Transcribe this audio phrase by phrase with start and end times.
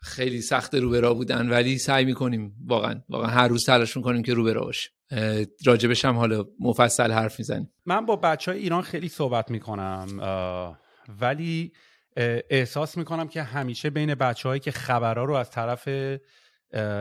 [0.00, 4.60] خیلی سخت روبرا بودن ولی سعی می‌کنیم واقعا واقعا هر روز تلاش می‌کنیم که روبرا
[4.60, 4.92] باشیم.
[5.66, 7.70] راجبش هم حالا مفصل حرف می‌زنیم.
[7.86, 10.06] من با بچه های ایران خیلی صحبت می‌کنم
[11.20, 11.72] ولی
[12.50, 15.88] احساس می‌کنم که همیشه بین بچه هایی که خبرها رو از طرف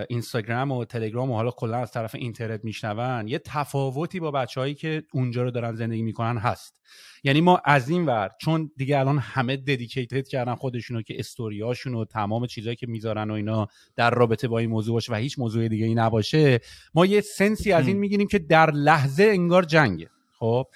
[0.10, 5.04] اینستاگرام و تلگرام و حالا کلا از طرف اینترنت میشنون یه تفاوتی با بچههایی که
[5.14, 6.82] اونجا رو دارن زندگی می‌کنن هست.
[7.24, 12.06] یعنی ما از این ور چون دیگه الان همه ددیکیتد کردن خودشونو که استوریاشون و
[12.06, 15.68] تمام چیزهایی که می‌ذارن و اینا در رابطه با این موضوع باشه و هیچ موضوع
[15.68, 16.60] دیگه ای نباشه
[16.94, 20.10] ما یه سنسی از این می‌گیریم که در لحظه انگار جنگه.
[20.40, 20.68] خب؟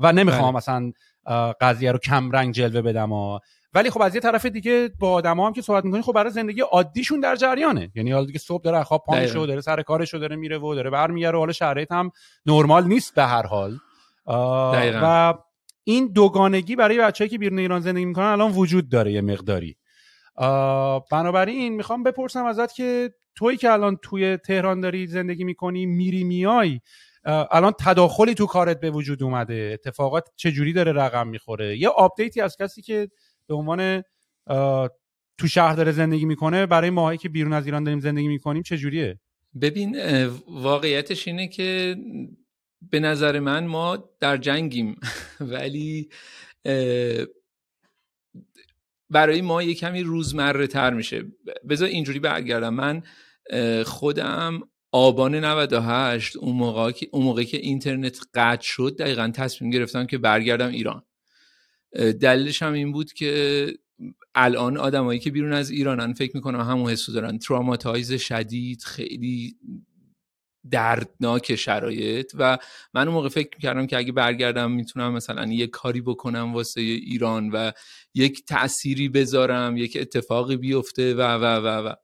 [0.00, 0.56] و نمی‌خوام بله.
[0.56, 0.92] مثلا
[1.60, 3.38] قضیه رو کم رنگ جلوه بدم و
[3.74, 6.60] ولی خب از یه طرف دیگه با آدما هم که صحبت می‌کنی خب برای زندگی
[6.60, 7.90] عادیشون در جریانه.
[7.94, 10.58] یعنی حالا دیگه صبح داره خواب پا میشه و داره سر کارش رو داره میره
[10.58, 12.10] و داره برمیگره و حالا شرایط هم
[12.46, 13.78] نرمال نیست به هر حال.
[14.26, 15.34] و
[15.84, 19.76] این دوگانگی برای بچه‌ای که بیرون ایران زندگی می‌کنن الان وجود داره یه مقداری.
[21.10, 26.80] بنابراین می‌خوام بپرسم ازت که تویی که الان توی تهران داری زندگی می‌کنی میری میای
[27.50, 32.56] الان تداخلی تو کارت به وجود اومده اتفاقات چجوری داره رقم می‌خوره؟ یه آپدیتی از
[32.56, 33.08] کسی که
[33.48, 34.02] به عنوان
[35.38, 38.76] تو شهر داره زندگی می‌کنه برای ماهایی که بیرون از ایران داریم زندگی می‌کنیم چه
[38.76, 39.20] جوریه
[39.60, 39.96] ببین
[40.48, 41.96] واقعیتش اینه که
[42.90, 44.96] به نظر من ما در جنگیم.
[45.40, 46.08] ولی
[49.10, 51.24] برای ما یه کمی روزمره تر میشه.
[51.68, 52.74] بذار اینجوری برگردم.
[52.74, 53.02] من
[53.84, 54.60] خودم
[54.92, 60.18] آبان 98 اون موقع که اون موقع که اینترنت قطع شد دقیقا تصمیم گرفتم که
[60.18, 61.02] برگردم ایران.
[61.94, 63.66] دلیلش هم این بود که
[64.34, 67.38] الان آدمایی که بیرون از ایرانن فکر می‌کنم همون حسو دارن.
[67.38, 69.56] تراماتایز شدید خیلی
[70.70, 72.58] دردناک شرایط و
[72.94, 77.50] من اون موقع فکر می‌کردم که اگه برگردم می‌تونم مثلا یه کاری بکنم واسه ایران
[77.50, 77.72] و
[78.14, 81.94] یک تأثیری بذارم یک اتفاقی بیفته و و و و.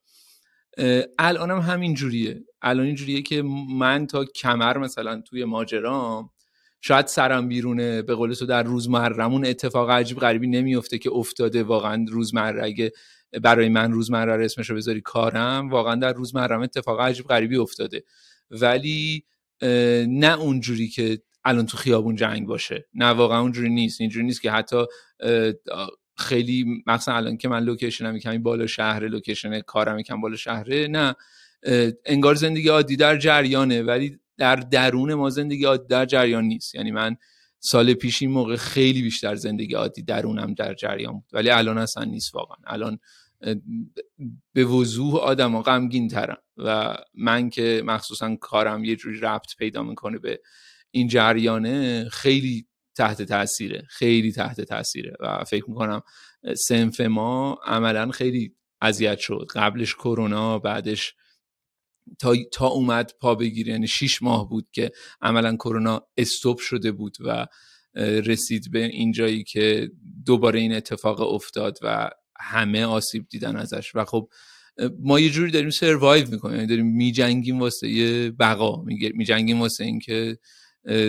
[1.18, 6.30] الانم همین جوریه الان این جوریه که من تا کمر مثلا توی ماجرام
[6.80, 11.62] شاید سرم بیرونه به قول تو در روزمرمون اتفاق عجیب غریبی نمیفته که افتاده.
[11.62, 12.92] واقعا روزمره اگه
[13.42, 18.04] برای من روزمره اسمش رو بذاری کارم واقعا در روزمرم اتفاق عجیب غریبی افتاده.
[18.50, 19.24] ولی
[20.08, 22.88] نه اونجوری که الان تو خیابون جنگ باشه.
[22.94, 24.00] نه واقعا اونجوری نیست.
[24.00, 24.84] اینجوری نیست که حتی
[26.16, 31.14] خیلی مثلا الان که من لوکیشنم کمی بالا شهر لوکیشن کارم یکم بالا شهره نه.
[32.04, 33.82] انگار زندگی عادی در جریانه.
[33.82, 36.74] ولی در درون ما زندگی عادی در جریان نیست.
[36.74, 37.16] یعنی من
[37.58, 41.30] سال پیش این موقع خیلی بیشتر زندگی عادی درونم در جریان بود.
[41.32, 42.56] ولی الان اصلا نیست واقعا.
[42.66, 42.98] الان
[44.52, 46.38] به وضوح آدم ها غمگین ترم.
[46.56, 50.40] و من که مخصوصا کارم یه جوری ربط پیدا می‌کنه به
[50.90, 52.66] این جریانه خیلی
[52.96, 53.86] تحت تاثیره.
[53.88, 55.16] خیلی تحت تاثیره.
[55.20, 56.02] و فکر می‌کنم
[56.56, 59.46] سنف ما عملا خیلی اذیت شد.
[59.54, 61.14] قبلش کرونا بعدش
[62.18, 63.72] تا, تا اومد پا بگیره.
[63.72, 67.46] یعنی شیش ماه بود که عملا کرونا استوب شده بود و
[68.26, 69.90] رسید به اینجایی که
[70.26, 73.92] دوباره این اتفاق افتاد و همه آسیب دیدن ازش.
[73.94, 74.28] و خب
[74.98, 76.54] ما یه جوری داریم سروایو می‌کنیم.
[76.54, 78.82] یعنی داریم میجنگیم واسه یه بقا.
[79.14, 80.38] میجنگیم واسه اینکه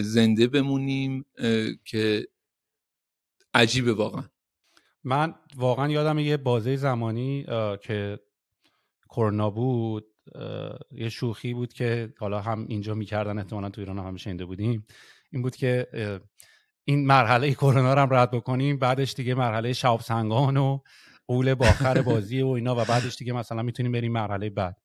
[0.02, 1.26] زنده بمونیم
[1.86, 2.28] که
[3.54, 4.24] عجیبه واقعا.
[5.04, 7.46] من واقعا یادم یه بازه زمانی
[7.82, 8.20] که
[9.10, 10.11] کرونا بود.
[10.92, 14.86] یه شوخی بود که حالا هم اینجا می‌کردن احتمالا تو ایران هم شنیده بودیم.
[15.32, 15.88] این بود که
[16.86, 20.80] این مرحله کرونا رو هم رد بکنیم بعدش دیگه مرحله شاب سنگان و
[21.28, 24.78] قول باخر بازی و اینا و بعدش دیگه مثلا می‌تونیم بریم مرحله بعد.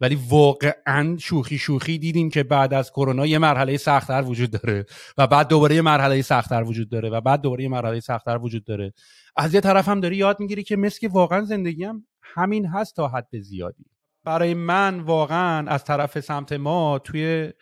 [0.00, 4.86] ولی واقعا شوخی شوخی دیدیم که بعد از کرونا یه مرحله سختتر وجود داره
[5.18, 8.64] و بعد دوباره یه مرحله سختتر وجود داره و بعد دوباره یه مرحله سختتر وجود
[8.64, 8.92] داره.
[9.36, 13.08] از یه طرف هم داری یاد می‌گیری که مثل واقعا زندگی هم همین هست تا
[13.08, 13.84] حد زیادی.
[14.24, 17.52] برای من واقعا از طرف سمت ما توی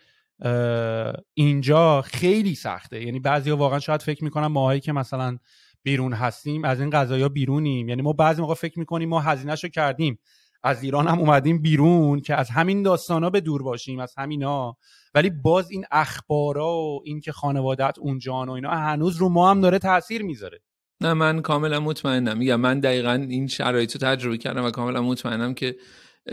[1.33, 3.03] اینجا خیلی سخته.
[3.03, 5.37] یعنی بعضیا واقعا شاید فکر می‌کنن ماهایی که مثلا
[5.83, 7.89] بیرون هستیم از این قضايا بیرونیم.
[7.89, 10.19] یعنی ما بعضی موقع فکر می‌کنیم ما هزینهشو کردیم.
[10.63, 14.77] از ایران هم اومدیم بیرون که از همین داستانا به دور باشیم از همینا.
[15.13, 19.61] ولی باز این اخبارا و این که خانوادت اونجان و اینا هنوز رو ما هم
[19.61, 20.59] داره تاثیر می‌ذاره.
[21.01, 22.37] نه من کاملا مطمئنم.
[22.37, 25.75] میگم من دقیقا این شرایط رو تجربه کردم و کاملا مطمئنم که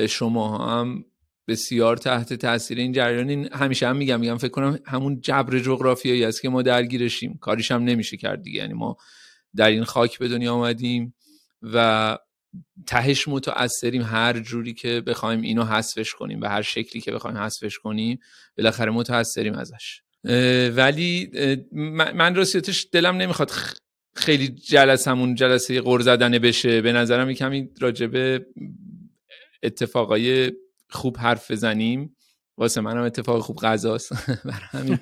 [0.09, 1.05] شما هم
[1.49, 3.49] بسیار تحت تاثیر این جریان.
[3.53, 7.39] همیشه هم میگم میگم فکر کنم همون جبر جغرافیایی است که ما درگیرشیم.
[7.41, 8.61] کاریش هم نمیشه کرد دیگه.
[8.61, 8.97] یعنی ما
[9.57, 11.15] در این خاک به دنیا آمدیم
[11.63, 12.19] و
[12.87, 17.79] تهش متاثریم هر جوری که بخوایم اینو حذفش کنیم به هر شکلی که بخوایم حذفش
[17.79, 18.19] کنیم
[18.59, 20.01] بالاخره متاثریم ازش.
[20.77, 21.31] ولی
[22.15, 23.53] من راستیتش دلم نمی‌خواد
[24.15, 26.81] خیلی جلسمون جلسه قر زدنه بشه.
[26.81, 28.47] به نظرم کمی راجبه
[29.63, 30.53] اتفاقای
[30.91, 32.17] خوب حرف بزنیم.
[32.59, 34.13] واسه منم اتفاق خوب غذاست.
[34.45, 34.99] برای همین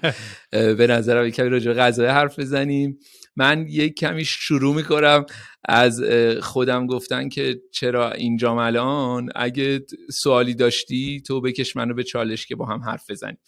[0.76, 2.98] به نظرم کمی راجع غذا حرف بزنیم.
[3.36, 5.26] من یک کمی شروع می‌کنم
[5.68, 6.02] از
[6.42, 12.56] خودم گفتن که چرا اینجا الان؟ اگه سوالی داشتی تو بکش منو به چالش که
[12.56, 13.38] با هم حرف بزنیم.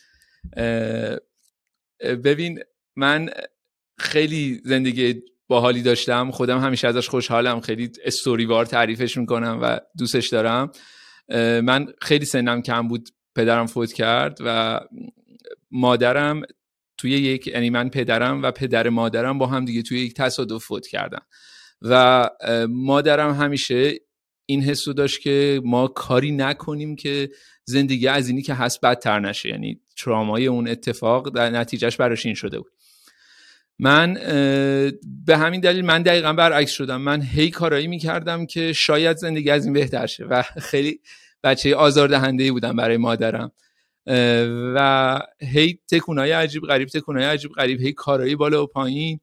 [2.00, 2.60] ببین
[2.96, 3.30] من
[3.98, 6.30] خیلی زندگی باحالی داشتم.
[6.30, 7.60] خودم همیشه ازش خوشحالم.
[7.60, 10.72] خیلی استوریوار تعریفش می‌کنم و دوستش دارم.
[11.62, 14.80] من خیلی سنم کم بود پدرم فوت کرد و
[15.70, 16.42] مادرم
[16.98, 20.86] توی یک یعنی من پدرم و پدر مادرم با هم دیگه توی یک تصادف فوت
[20.86, 21.20] کردن.
[21.82, 22.28] و
[22.68, 23.94] مادرم همیشه
[24.46, 27.30] این حسو داشت که ما کاری نکنیم که
[27.64, 29.48] زندگی از اینی که هست بدتر نشه.
[29.48, 32.72] یعنی ترامای اون اتفاق در نتیجهش براش این شده بود.
[33.82, 34.14] من
[35.26, 37.00] به همین دلیل من دقیقا برعکس شدم.
[37.00, 41.00] من هی کارایی می‌کردم که شاید زندگی از این بهتر شه و خیلی
[41.44, 43.52] بچه آزاردهنده بودم برای مادرم.
[44.74, 49.20] و هی تکونای عجیب غریب تکونای عجیب غریب هی کارایی بالا و پایین.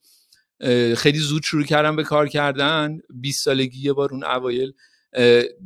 [0.98, 3.00] خیلی زود شروع کردم به کار کردن.
[3.10, 4.74] 20 سالگی یه بار اون اوایل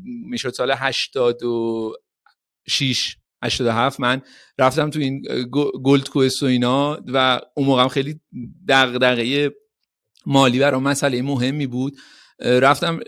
[0.04, 4.22] می‌شد سال 86 87 من
[4.60, 5.22] رفتم تو این
[5.84, 8.20] گلد کوست و اینا و اون موقع خیلی
[8.68, 9.52] دغدغه
[10.26, 11.98] مالی برام مسئله مهمی بود.
[12.40, 13.00] رفتم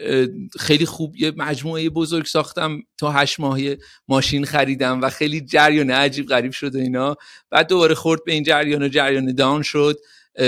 [0.59, 6.27] خیلی خوب یه مجموعه بزرگ ساختم تا هشت ماهی ماشین خریدم و خیلی جریان عجیب
[6.27, 7.15] غریب شد و اینا.
[7.49, 9.99] بعد دوباره خورد به این جریان و جریان دان شد.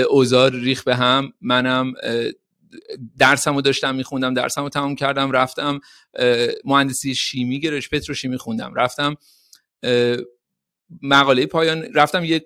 [0.10, 1.34] اوزار ریخ به هم.
[1.42, 1.94] منم
[3.20, 5.80] درسمو داشتم میخوندم درسمو تمام کردم رفتم
[6.66, 8.74] مهندسی شیمی گرش پتروشیمی خوندم.
[8.74, 9.16] رفتم
[11.02, 12.44] مقاله پایان رفتم یه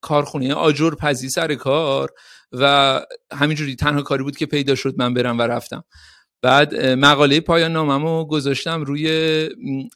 [0.00, 2.10] کارخونه آجر پزی سر کار
[2.52, 3.00] و
[3.32, 5.84] همینجوری تنها کاری بود که پیدا شد من برم و رفتم.
[6.42, 9.48] بعد مقاله پایان ناممو گذاشتم روی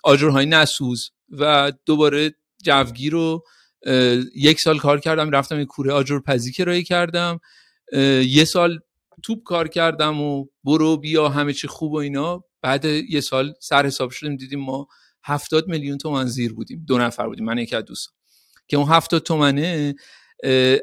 [0.05, 3.45] آجرهای نسوز و دوباره جوگیر رو
[4.35, 7.41] یک سال کار کردم رفتم یه کوره آجر پزی کرایه کردم.
[8.27, 8.79] یه سال
[9.23, 12.45] توپ کار کردم و برو بیا همه چی خوب و اینا.
[12.63, 14.89] بعد یه سال سر حساب شدیم دیدیم ما
[15.25, 16.85] هفتاد میلیون تومن زیر بودیم.
[16.89, 18.13] دو نفر بودیم من یکی از دوستم
[18.69, 19.95] که اون هفتاد تومنه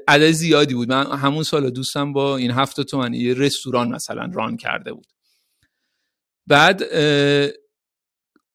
[0.08, 0.90] عدد زیادی بود.
[0.90, 5.08] من همون سال دوستم با این هفتاد تومنه یه رستوران مثلا ران کرده بود.
[6.48, 6.84] بعد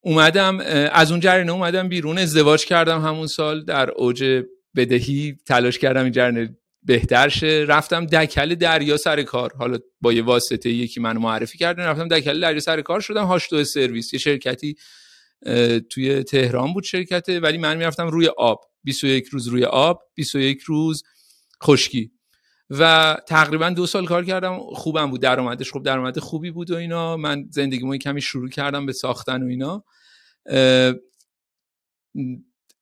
[0.01, 0.59] اومدم
[0.93, 4.43] از اون جریانه اومدم بیرون ازدواج کردم همون سال در اوج
[4.77, 7.65] بدهی تلاش کردم این جریانه بهتر شه.
[7.69, 9.53] رفتم دکل دریا سر کار.
[9.59, 13.65] حالا با یه واسطه یکی منو معرفی کردن رفتم دکل دریا سر کار شدم هاشتو
[13.65, 14.13] سرویس.
[14.13, 14.77] یه شرکتی
[15.91, 18.61] توی تهران بود شرکته ولی من می‌رفتم روی آب.
[18.85, 21.03] 21 روز روی آب 21 روز
[21.65, 22.13] خشکی.
[22.71, 25.21] و تقریبا دو سال کار کردم خوبم بود.
[25.21, 27.17] درآمدش خوب درآمد خوبی بود و اینا.
[27.17, 29.85] من زندگیمو کمی شروع کردم به ساختن و اینا.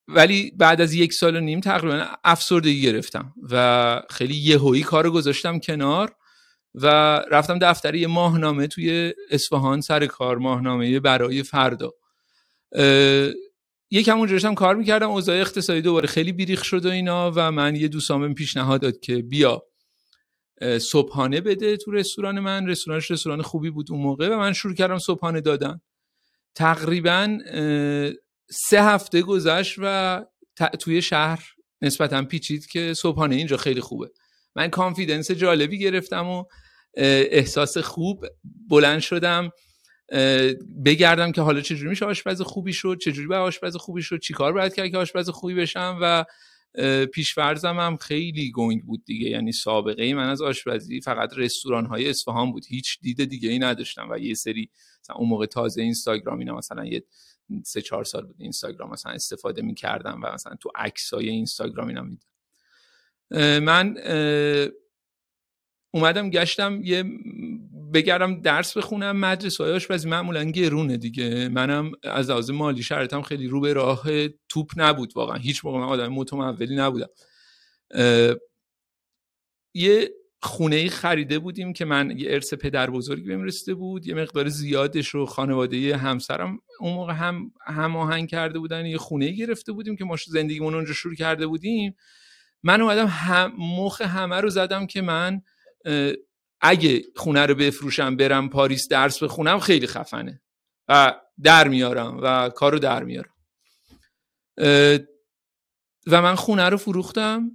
[0.09, 5.59] ولی بعد از یک سال و نیم تقریبا افسردگی گرفتم و خیلی یهویی کار گذاشتم
[5.59, 6.15] کنار
[6.75, 6.87] و
[7.31, 11.91] رفتم دفتر یه ماهنامه توی اصفهان سر کار ماهنامه برای فردا.
[13.91, 15.11] یکم اونجا داشتم کار می‌کردم.
[15.11, 19.17] اوضاع اقتصادی دوباره خیلی بیریخ شد و اینا و من یه دوستام پیشنهاد داد که
[19.23, 19.63] بیا
[20.81, 22.67] صبحانه بده تو رستوران من.
[22.67, 25.81] رستورانش رستوران خوبی بود اون موقع و من شروع کردم صبحانه دادن.
[26.55, 27.39] تقریبا
[28.51, 30.25] سه هفته گذشت و
[30.81, 31.45] توی شهر
[31.83, 34.11] نسبتا پیچید که صبحانه اینجا خیلی خوبه.
[34.57, 36.45] من کانفیدنس جالبی گرفتم و
[36.97, 38.27] احساس خوب
[38.71, 39.51] بلند شدم.
[40.85, 44.75] بگردم که حالا چجوری میشه آشپز خوبی شد چجوری به آشپز خوبی شد چیکار باید
[44.75, 46.25] کرد که آشپز خوبی بشم و
[47.07, 49.29] پیشورزم هم خیلی گنگ بود دیگه.
[49.29, 52.67] یعنی سابقه ای من از آشپزی فقط رستوران های اصفهان بود.
[52.69, 54.71] هیچ دید دیگه ای نداشتم و یه سری
[55.03, 57.05] مثلا اون موقع تازه اینستاگرام اینا مثلا یه
[57.65, 62.27] سه چهار سال بود اینستاگرام مثلا استفاده می‌کردم و مثلا تو عکسای اینستاگرام اینا میدم
[63.65, 63.95] من
[65.91, 67.05] اومدم گشتم یه
[67.95, 71.49] بگردم درس بخونم مدرسه های آشپزی معمولا گرونه دیگه.
[71.49, 75.37] منم از لحاظ مالی شرطم خیلی رو به راه توپ نبود واقعا.
[75.37, 77.09] هیچ موقع من آدم متمولی نبودم.
[79.75, 80.11] یه
[80.43, 84.07] خونه ای خریده بودیم که من یه ارث پدر بزرگی بهم بود.
[84.07, 89.73] یه مقدار زیادش رو خانواده همسرم اون موقع هم هماهنگ کرده بودن یه خونه گرفته
[89.73, 91.97] بودیم که ما زندگیمون اونجا شروع کرده بودیم.
[92.63, 95.43] من اومدم هم مخ همه رو زدم که من
[96.61, 100.43] اگه خونه رو بفروشم برم پاریس درس بخونم خیلی خفنه.
[100.89, 103.35] و در میارم و کار رو در میارم.
[106.07, 107.51] و من خونه رو فروختم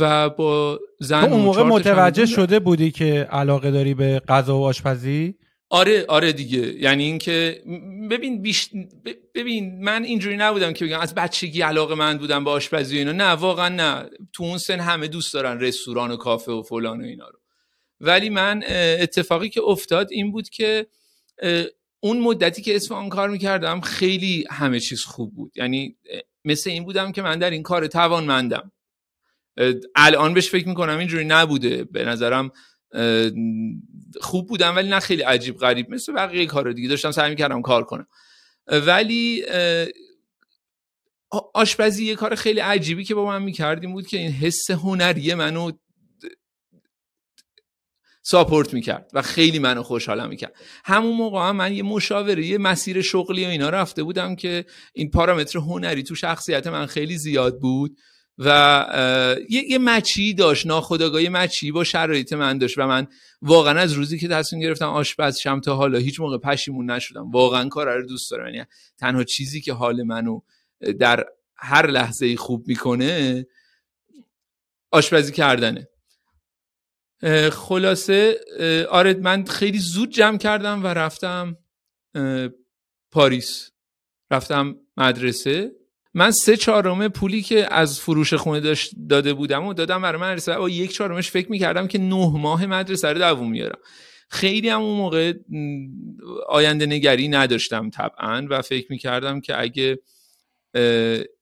[0.00, 5.34] و با زن اون موقع متوجه شده بودی که علاقه داری به غذا و آشپزی؟
[5.70, 6.58] آره آره دیگه.
[6.58, 7.62] یعنی اینکه
[8.10, 8.70] ببین بیش...
[9.34, 13.12] ببین من اینجوری نبودم که بگم از بچگی علاقه من بودم به آشپزی و اینا.
[13.12, 14.10] نه واقعا نه.
[14.32, 17.38] تو اون سن همه دوست دارن رستوران و کافه و فلان و اینا رو.
[18.06, 18.62] ولی من
[19.00, 20.86] اتفاقی که افتاد این بود که
[22.00, 25.52] اون مدتی که اصفهان کار می‌کردم خیلی همه چیز خوب بود.
[25.56, 25.96] یعنی
[26.44, 28.72] مثل این بودم که من در این کار توانمندم.
[29.96, 31.84] الان بهش فکر می‌کنم اینجوری نبوده.
[31.84, 32.50] به نظرم
[34.20, 35.90] خوب بودم ولی نه خیلی عجیب غریب.
[35.90, 36.88] مثل بقیه کار دیگه.
[36.88, 38.06] داشتم سعی می‌کردم کار کنم.
[38.66, 39.44] ولی
[41.54, 45.72] آشپزی یه کار خیلی عجیبی که با من می‌کردیم بود که این حس هنری منو
[48.26, 50.54] ساپورت می‌کرد و خیلی منو خوشحالم می‌کرد.
[50.84, 55.10] همون موقع هم من یه مشاوره یه مسیر شغلی و اینا رفته بودم که این
[55.10, 57.96] پارامتر هنری تو شخصیت من خیلی زیاد بود
[58.38, 58.48] و
[59.50, 63.06] یه, یه مچی داشت ناخداگاه مچی با شرایط من داشت و من
[63.42, 67.30] واقعا از روزی که تصمیم گرفتم آشپز شم تا حالا هیچ موقع پشیمون نشدم.
[67.30, 68.54] واقعا کار رو دوست دارم.
[68.54, 68.66] یعنی
[68.98, 70.40] تنها چیزی که حال منو
[71.00, 71.24] در
[71.56, 73.46] هر لحظه خوب می‌کنه
[74.90, 75.88] آشپزی کردنه.
[77.52, 78.40] خلاصه
[78.90, 81.56] آره من خیلی زود جمع کردم و رفتم
[83.12, 83.70] پاریس.
[84.30, 85.72] رفتم مدرسه.
[86.14, 90.58] من سه چهارم پولی که از فروش خونه داشت داده بودم و دادم برای مدرسه
[90.58, 93.78] و یک چهارمش فکر می‌کردم که نه ماه مدرسه رو دووم میارم.
[94.30, 95.32] خیلی هم اون موقع
[96.48, 99.98] آینده نگری نداشتم طبعا و فکر می‌کردم که اگه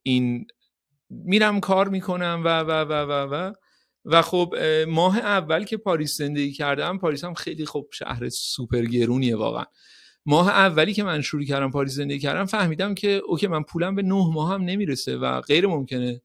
[0.03, 0.47] این
[1.11, 3.53] میرم کار می‌کنم و و و و و
[4.05, 4.55] و خب
[4.89, 9.65] ماه اول که پاریس زندگی کردم پاریس هم خیلی خب شهر سوپر گرونیه واقعا.
[10.27, 14.03] ماه اولی که من شروع کردم پاریس زندگی کردم فهمیدم که okay من پولم به
[14.03, 16.23] نه ماه هم نمی‌رسه و غیر ممکنه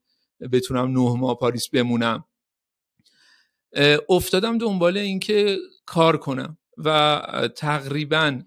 [0.51, 2.25] بتونم نه ماه پاریس بمونم.
[4.10, 7.22] افتادم دنبال اینکه کار کنم و
[7.55, 8.41] تقریبا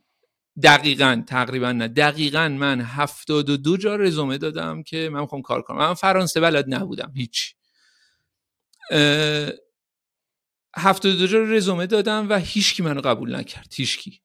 [0.63, 5.63] دقیقا تقریبا نه دقیقا من هفتاد و دو جا رزومه دادم که من می‌خوام کار
[5.63, 5.79] کنم.
[5.79, 7.55] من فرانسه بلد نبودم هیچ.
[10.77, 14.21] هفتاد دو رزومه دادم و هیچکی منو قبول نکرد هیچکی.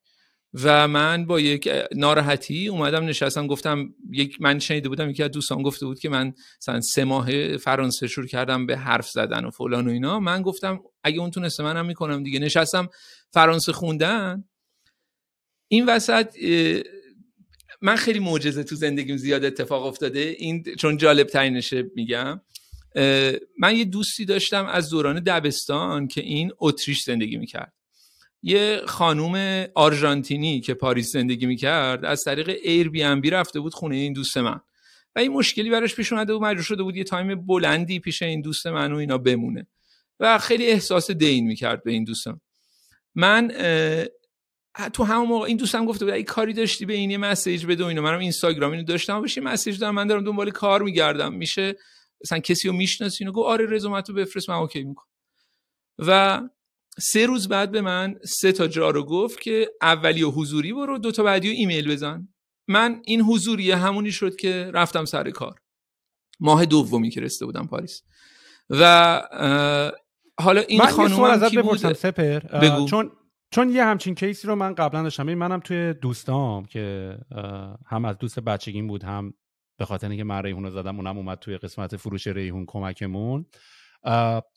[0.63, 5.62] و من با یک ناراحتی اومدم نشستم گفتم یک من شنیده بودم یکی از دوستان
[5.62, 9.88] گفته بود که من مثلا سه ماه فرانسه شروع کردم به حرف زدن و فلان
[9.88, 10.19] و اینا.
[10.19, 12.39] من گفتم اگه اون تونسته منم می‌کنم دیگه.
[12.39, 12.89] نشستم
[13.31, 14.43] فرانسه خوندن.
[15.67, 16.36] این وسط
[17.81, 20.19] من خیلی معجزه تو زندگیم زیاد اتفاق افتاده.
[20.19, 22.41] این چون جالب ترینشه میگم.
[23.59, 27.73] من یه دوستی داشتم از دوران دبستان که این اتریش زندگی می‌کرد.
[28.43, 34.37] یه خانوم آرژانتینی که پاریس زندگی می‌کرد از طریق Airbnb رفته بود خونه این دوست
[34.37, 34.59] من.
[35.15, 38.41] و این مشکلی براش پیش اومده و مجبور شده بود یه تایم بلندی پیش این
[38.41, 39.67] دوست من و اینا بمونه.
[40.19, 42.41] و خیلی احساس دین می‌کرد به این دوستم.
[43.15, 43.51] من
[44.93, 47.83] تو همون موقع این دوستم گفته بود ای کاری داشتی به این یه مسیج بده
[47.83, 51.33] و اینو منم اینستاگرام اینو داشتم بشه مسیج دارم من دارم دنبال کار میگردم.
[51.33, 51.75] میشه
[52.25, 55.08] مثلا کسی رو می‌شناسی اینو گفت آره رزومتو بفرست من اوکی می‌کنم.
[56.00, 56.41] و
[57.00, 60.98] سه روز بعد به من سه تا جا رو گفت که اولی و حضوری برو
[60.98, 62.27] دو تا بعدی و ایمیل بزن.
[62.67, 65.60] من این حضوری همونی شد که رفتم سر کار.
[66.39, 68.01] ماه دومی که رسته بودم پاریس.
[68.70, 69.22] و
[70.39, 72.39] حالا این خانم ازت بپرسم سپر.
[72.39, 72.88] بگو.
[72.88, 73.12] چون
[73.51, 75.34] چون یه همچین کیسی رو من قبلا داشتم.
[75.34, 77.17] منم توی دوستام که
[77.86, 79.34] هم از دوست بچگیم بود هم
[79.77, 83.46] به خاطر اینکه من ریحون رو زدم اونم اومد توی قسمت فروش ریحون کمکمون.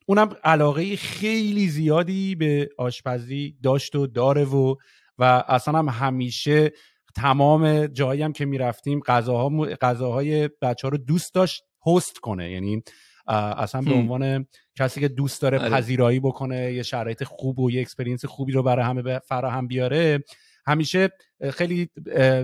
[0.07, 4.75] اونم علاقه خیلی زیادی به آشپزی داشت و داره و
[5.19, 6.73] و اصلا هم همیشه
[7.15, 9.49] تمام جایی هم که می‌رفتیم غذاها
[9.81, 12.51] غذاهای بچه ها رو دوست داشت هست کنه.
[12.51, 12.83] یعنی
[13.27, 14.47] اصلا به عنوان
[14.79, 15.71] کسی که دوست داره آره.
[15.71, 20.25] پذیرایی بکنه یه شرایط خوب و یه experience خوبی رو برای همه فراهم بیاره
[20.69, 21.09] همیشه
[21.53, 21.91] خیلی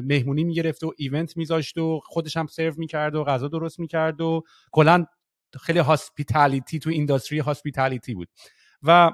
[0.02, 4.42] مهمونی می‌گرفت و event میذاشت و خودش هم سرو می‌کرد و غذا درست می‌کرد و
[4.72, 5.04] کلا
[5.60, 8.28] خیلی hospitality تو industry hospitality بود.
[8.82, 9.12] و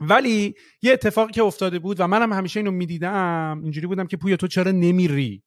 [0.00, 4.36] ولی یه اتفاقی که افتاده بود و منم همیشه اینو می‌دیدم اینجوری بودم که پویا
[4.36, 5.42] تو چرا نمیری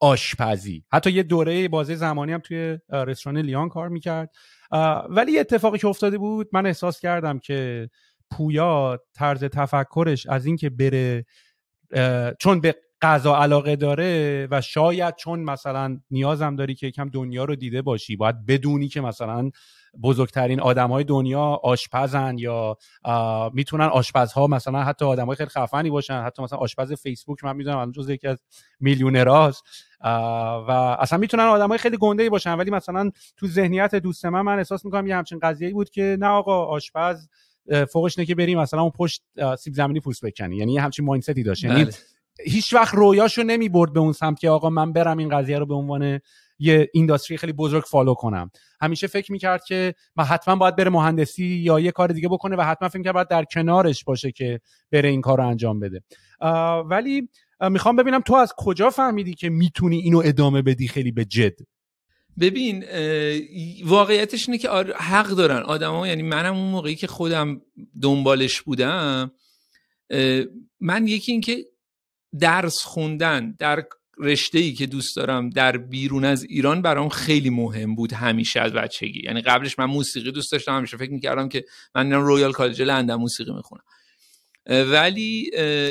[0.00, 4.30] آشپزی؟ حتی یه دوره بازه زمانی هم توی رستوران لیان کار می‌کرد.
[5.08, 7.90] ولی یه اتفاقی که افتاده بود من احساس کردم که
[8.30, 11.24] پویا طرز تفکرش از اینکه بره
[12.38, 17.56] چون به غذا علاقه داره و شاید چون مثلا نیازم داری که یکم دنیا رو
[17.56, 19.50] دیده باشی باید بدونی که مثلا
[20.02, 22.76] بزرگترین آدم های دنیا آشپزن یا
[23.52, 27.76] می‌تونن آشپزها مثلا حتی آدم های خیلی خفنی باشن حتی مثلا آشپز فیسبوک من می‌دونم
[27.76, 28.42] الان جز یکی از
[28.80, 29.62] میلیونراست.
[30.68, 34.58] و اصلا می‌تونن آدم های خیلی گنده باشن ولی مثلا تو ذهنیت دوست من من
[34.58, 37.28] احساس می‌کنم یه همچین قضیه بود که نه آقا آشپز
[37.92, 39.22] فوقش نه که بریم مثلا اون پشت
[39.58, 40.56] سیب زمینی پوست بکنی.
[40.56, 41.64] یعنی همچین مایندتی داشت.
[41.64, 41.94] یعنی بله.
[42.44, 45.66] هیچ وقت رویاشو نمی برد به اون سمت که آقا من برم این قضیه رو
[45.66, 46.20] به عنوان
[46.58, 48.50] یه اینداستری خیلی بزرگ فالو کنم.
[48.80, 52.60] همیشه فکر می‌کرد که من حتما باید بره مهندسی یا یه کار دیگه بکنه و
[52.60, 54.60] حتما فکر می‌کرد باید در کنارش باشه که
[54.92, 56.02] بره این کار رو انجام بده.
[56.84, 57.28] ولی
[57.70, 61.54] می‌خوام ببینم تو از کجا فهمیدی که می‌تونی اینو ادامه بدی خیلی به جد؟
[62.40, 62.84] ببین
[63.84, 65.62] واقعیتش اینه که حق دارن.
[65.62, 67.60] آدما یعنی منم اون موقعی که خودم
[68.02, 69.32] دنبالش بودم
[70.80, 71.66] من یکی اینکه
[72.40, 73.84] درس خوندن در
[74.18, 78.72] رشته ای که دوست دارم در بیرون از ایران برام خیلی مهم بود همیشه از
[78.72, 79.22] بچگی.
[79.24, 81.64] یعنی قبلش من موسیقی دوست داشتم همیشه فکر می‌کردم که
[81.94, 83.82] من اینم رویال کالج لندن موسیقی می‌خونم.
[84.66, 85.50] ولی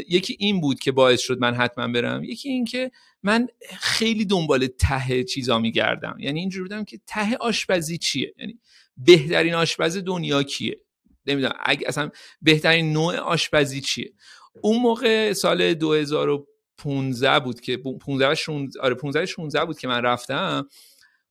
[0.09, 2.23] یکی این بود که باعث شد من حتما برم.
[2.23, 2.91] یکی این که
[3.23, 3.47] من
[3.79, 6.15] خیلی دنبال ته چیزا میگردم.
[6.19, 8.59] یعنی اینجور بودم که ته آشپزی چیه؟ یعنی
[8.97, 10.77] بهترین آشپز دنیا کیه؟
[11.25, 11.53] نمی‌دونم.
[11.65, 12.09] اگه اصلا
[12.41, 14.13] بهترین نوع آشپزی چیه؟
[14.61, 20.67] اون موقع سال 2015 بود که 15 16 آره 15 16 بود که من رفتم.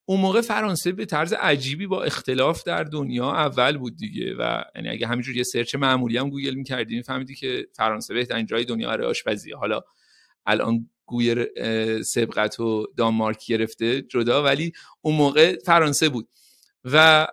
[0.05, 4.89] اون موقع فرانسه به طرز عجیبی با اختلاف در دنیا اول بود دیگه و یعنی
[4.89, 9.07] اگه همینجور یه search معمولی هم گوگل می‌کردی می‌فهمیدی که فرانسه بهترین جای دنیا برای
[9.07, 9.81] آشپزی حالا
[10.47, 11.49] الان گوی
[12.03, 16.29] سبقت رو دانمارک گرفته جدا ولی اون موقع فرانسه بود.
[16.85, 17.27] و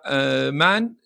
[0.54, 0.96] من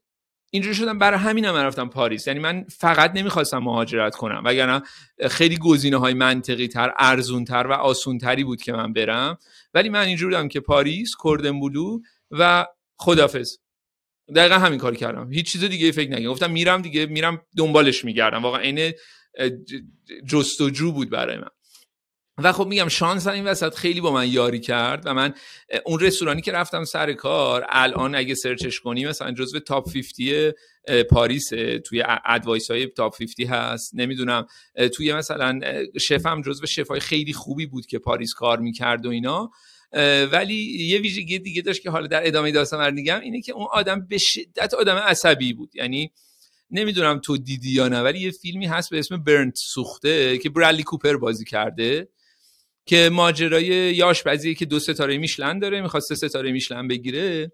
[0.50, 2.26] اینجوری شدم برای همین هم رفتم پاریس.
[2.26, 4.42] یعنی من فقط نمی‌خواستم مهاجرت کنم.
[4.44, 4.82] وگرنه
[5.30, 9.38] خیلی گزینه های منطقی تر ارزون تر و آسون تری بود که من برم.
[9.74, 11.61] ولی من اینجوری بودم که پاریس کردن
[12.30, 13.58] و خدافز
[14.37, 15.32] دقیقا همین کار کردم.
[15.32, 16.30] هیچ چیز دیگه فکر نکردم.
[16.30, 18.42] گفتم میرم دیگه میرم دنبالش میگردم.
[18.42, 18.92] واقعا این
[20.26, 21.50] جستجو بود برای من.
[22.44, 25.35] و خب میگم شانس این وسط خیلی با من یاری کرد و من
[25.87, 30.52] اون رستورانی که رفتم سر کار الان اگه search ش کنی مثلا جزو top 50
[31.11, 31.48] پاریس
[31.85, 33.94] توی advice های top 50 هست.
[33.94, 34.46] نمی‌دونم.
[34.94, 35.61] توی مثلا
[36.00, 39.50] شفم جزو شفای خیلی خوبی بود که پاریس کار می‌کرد و اینا.
[40.33, 40.55] ولی
[40.88, 44.18] یه ویژگی دیگه داشت که حالا در ادامه داستان میگم اینه که اون آدم به
[44.18, 45.76] شدت آدم عصبی بود.
[45.76, 46.12] یعنی
[46.70, 50.83] نمی‌دونم تو دیدی یا نه ولی یه فیلمی هست به اسم Burnt سوخته که برادلی
[50.83, 52.09] کوپر بازی کرده.
[52.86, 57.52] که ماجرای یاش بعضی که دو ستاره میشلن داره می‌خواد سه ستاره میشلن بگیره.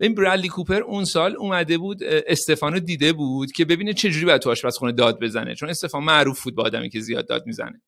[0.00, 4.50] این برادلی کوپر اون سال اومده بود استفانو دیده بود که ببینه چجوری باید تو
[4.50, 5.54] آشپزخونه داد بزنه.
[5.54, 7.82] چون استفان معروف بود با آدمی که زیاد داد می‌زنه.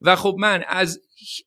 [0.00, 1.00] و خب من از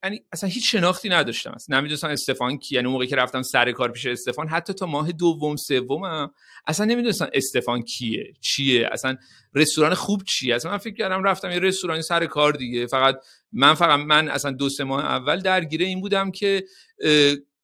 [0.03, 1.51] یعنی اصلا هیچ شناختی نداشتم.
[1.51, 5.11] اصلا نمی‌دونستم استفان کی؟ یعنی موقعی که رفتم سر کار پیش استفان حتی تا ماه
[5.11, 6.31] دوم سومم
[6.67, 9.17] اصلا نمی‌دونستم استفان کیه چیه؟ اصلا
[9.55, 12.87] رستوران خوب چیه؟ اصلا من فکر کردم رفتم یه رستورانی سر کار دیگه.
[12.87, 13.19] فقط
[13.51, 16.63] من فقط من اصلا دو سه ماه اول درگیره این بودم که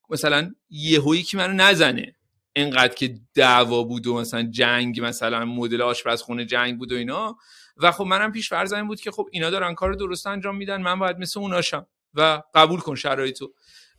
[0.10, 2.16] مثلا یهویی که منو نزنه.
[2.54, 7.38] اینقدر که دعوا بود و مثلا جنگ مثلا مدل آشپزخونه جنگ بود و اینا.
[7.78, 10.82] و خب منم پیش فرض این بود که خب اینا دارن کار درست انجام میدن
[10.82, 13.54] من باید مثل اوناشم و قبول کن شرایطو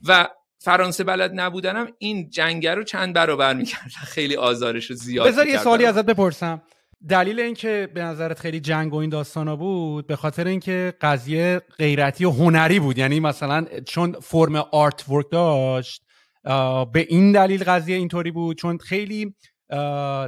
[0.08, 5.46] و فرانسه بلد نبودنم این جنگ رو چند برابر می‌کرد خیلی آزارش رو زیاد بذار
[5.46, 6.62] یه سوالی ازت بپرسم.
[7.08, 12.24] دلیل اینکه به نظرت خیلی جنگ و این داستانا بود به خاطر اینکه قضیه غیرتی
[12.24, 12.98] و هنری بود.
[12.98, 16.02] یعنی مثلا چون فرم آرت ورک داشت
[16.92, 18.56] به این دلیل قضیه اینطوری بود.
[18.56, 19.34] چون خیلی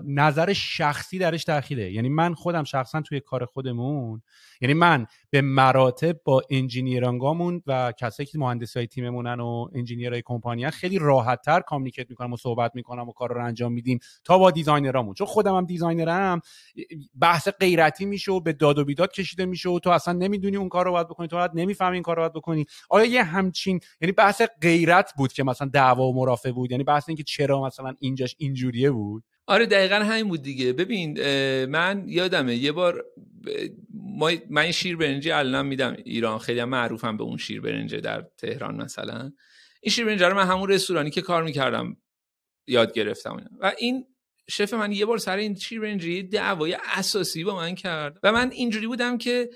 [0.04, 4.22] نظر شخصی درش داخله یعنی من خودم شخصا توی کار خودمون
[4.60, 10.70] یعنی من به مراتب با انجینیرانگامون و کسایی که مهندسی های تیممونن و انجینیرهای کمپانی
[10.70, 14.50] خیلی راحت تر کامیکیت می‌کنم و صحبت می‌کنم و کار رو انجام میدیم تا با
[14.50, 15.14] designer امون.
[15.14, 16.40] چون خودم هم designer م
[17.20, 20.68] بحث غیرتی میشه و به داد و بیداد کشیده میشه و تو اصلا نمی‌دونی اون
[20.68, 22.66] کار رو باید بکنی تو باید نمی‌فهمی این کار رو باید بکنی.
[22.90, 27.08] آیا یه همچین یعنی بحث غیرت بود که مثلا دعوا و مرافعه بود؟ یعنی بحث
[27.08, 30.72] اینکه چرا مثلا اینجاش اینجوریه بود؟ آره دقیقا همین بود دیگه.
[30.72, 31.18] ببین
[31.64, 33.04] من یادمه یه بار
[33.94, 36.38] ما من این شیر برنجی الان میدم ایران.
[36.38, 39.32] خیلی هم معروفم به اون شیر برنجه در تهران مثلا.
[39.82, 41.96] این شیر برنجه رو من همون رستورانی که کار می‌کردم
[42.66, 44.06] یاد گرفتم و این
[44.50, 48.18] شف من یه بار سر این شیر برنجی دعوای اساسی با من کرد.
[48.22, 49.50] و من اینجوری بودم که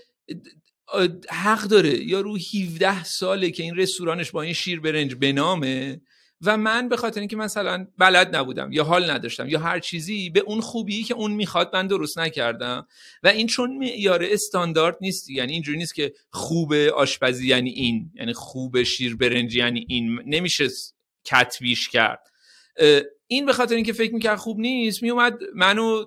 [1.30, 2.04] حق داره.
[2.04, 6.00] یا رو 17 ساله که این رستورانش با این شیر برنج به نامه
[6.42, 10.40] و من به خاطر اینکه مثلا بلد نبودم یا حال نداشتم یا هر چیزی به
[10.40, 12.86] اون خوبی که اون می‌خواد من درست نکردم.
[13.22, 18.32] و این چون معیار استاندارد نیست یعنی اینجوری نیست که خوب آشپزی یعنی این یعنی
[18.32, 20.22] خوب شیر برنجی یعنی این.
[20.26, 20.68] نمیشه
[21.24, 22.26] کتبیش کرد.
[23.26, 26.04] این به خاطر اینکه فکر می‌کرد خوب نیست میومد منو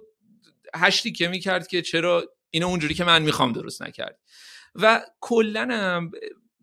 [0.75, 4.19] هشتی که می‌کرد که چرا اینو اونجوری که من می‌خوام درست نکرد.
[4.75, 6.09] و کلا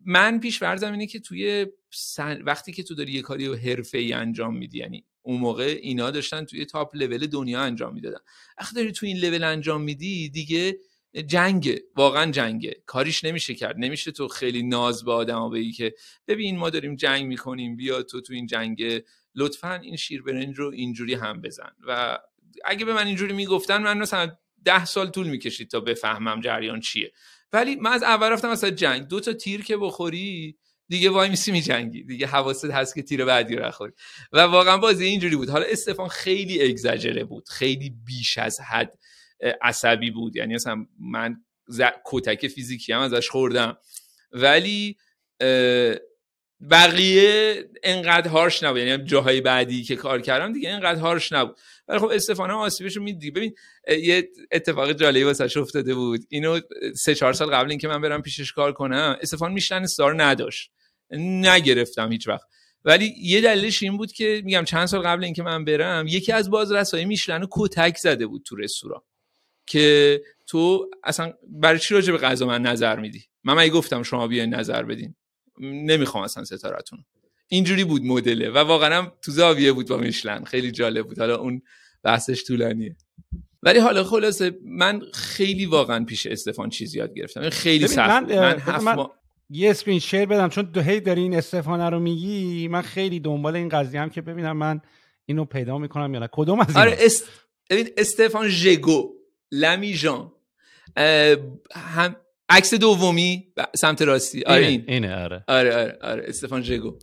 [0.05, 1.67] من پیش فرضم اینه که توی
[2.45, 6.11] وقتی که تو داری یه کاری رو حرفه ای انجام میدی یعنی اون موقع اینا
[6.11, 8.19] داشتن توی تاپ لول دنیا انجام می‌دادن.
[8.59, 10.77] وقتی داری توی این لول انجام میدی دیگه
[11.27, 12.83] جنگه واقعا جنگه.
[12.85, 13.75] کاریش نمیشه کرد.
[13.77, 15.93] نمیشه تو خیلی ناز به آدما بگی که
[16.27, 19.01] ببین ما داریم جنگ می‌کنیم بیا تو تو این جنگ
[19.35, 21.71] لطفا این شیر برنج رو اینجوری هم بزن.
[21.87, 22.19] و
[22.65, 24.31] اگه به من اینجوری می‌گفتن من مثلا
[24.65, 27.11] ده سال طول می‌کشید تا بفهمم جریان چیه.
[27.53, 29.07] ولی من از اول رفتم مثلا جنگ.
[29.07, 33.25] دو تا تیر که بخوری دیگه وای میسی می جنگی دیگه حواست هست که تیر
[33.25, 33.93] بعدی رو نخوری.
[34.33, 35.49] و واقعا بازی اینجوری بود.
[35.49, 37.49] حالا استفان خیلی اگزاجره بود.
[37.49, 38.99] خیلی بیش از حد
[39.61, 40.35] عصبی بود.
[40.35, 41.35] یعنی مثلا من
[42.05, 43.77] کتک فیزیکی هم ازش خوردم.
[44.31, 44.97] ولی
[46.71, 48.77] بقیه انقدر هارش نبود.
[48.77, 51.57] یعنی جاهای بعدی که کار کردم دیگه انقدر هارش نبود.
[51.87, 53.55] ولی خب استفانه آسیبش رو ببین
[53.87, 56.21] یه اتفاق جالبی واسش افتاده بود.
[56.29, 56.59] اینو
[56.95, 60.71] سه چهار سال قبل اینکه من برم پیشش کار کنم استفان میشلن استار نداشت.
[61.19, 62.47] نگرفتم هیچ وقت.
[62.85, 66.49] ولی یه دلیلش این بود که میگم چند سال قبل اینکه من برم یکی از
[66.49, 69.01] بازرسای میشلن رو کتک زده بود تو رستوران.
[69.67, 74.27] که تو اصلا برای چی راجع به غذا من نظر میدی؟ من مگه گفتم شما
[74.27, 75.15] بیاین نظر بدین؟
[75.59, 77.05] نمی‌خوام اصلا ستارتون.
[77.47, 80.43] اینجوری بود مدله و واقعا تو زاویه بود با میشلن.
[80.43, 81.19] خیلی جالب بود.
[81.19, 81.61] حالا اون
[82.03, 82.95] بحثش طولانیه.
[83.63, 87.49] ولی حالا خلاصه من خیلی واقعا پیش استفان چیز یاد گرفتم.
[87.49, 88.09] خیلی سخت.
[88.09, 89.05] من, من, هفت من...
[89.49, 90.49] یه اسکرین شیر بدم.
[90.49, 94.21] چون دو هی داری این استفانه رو میگی من خیلی دنبال این قضیه هم که
[94.21, 94.81] ببینم من
[95.25, 96.29] اینو پیدا می‌کنم یا نه.
[96.31, 97.23] کدوم از آره است...
[97.97, 99.13] استفان ژگو
[99.51, 100.31] لمی جان
[101.75, 102.15] هم
[102.49, 104.43] عکس دومی سمت راستی.
[104.43, 104.85] آره این.
[104.87, 105.43] اینه آره.
[105.47, 106.23] آره آره, آره.
[106.27, 106.99] استفان ژگو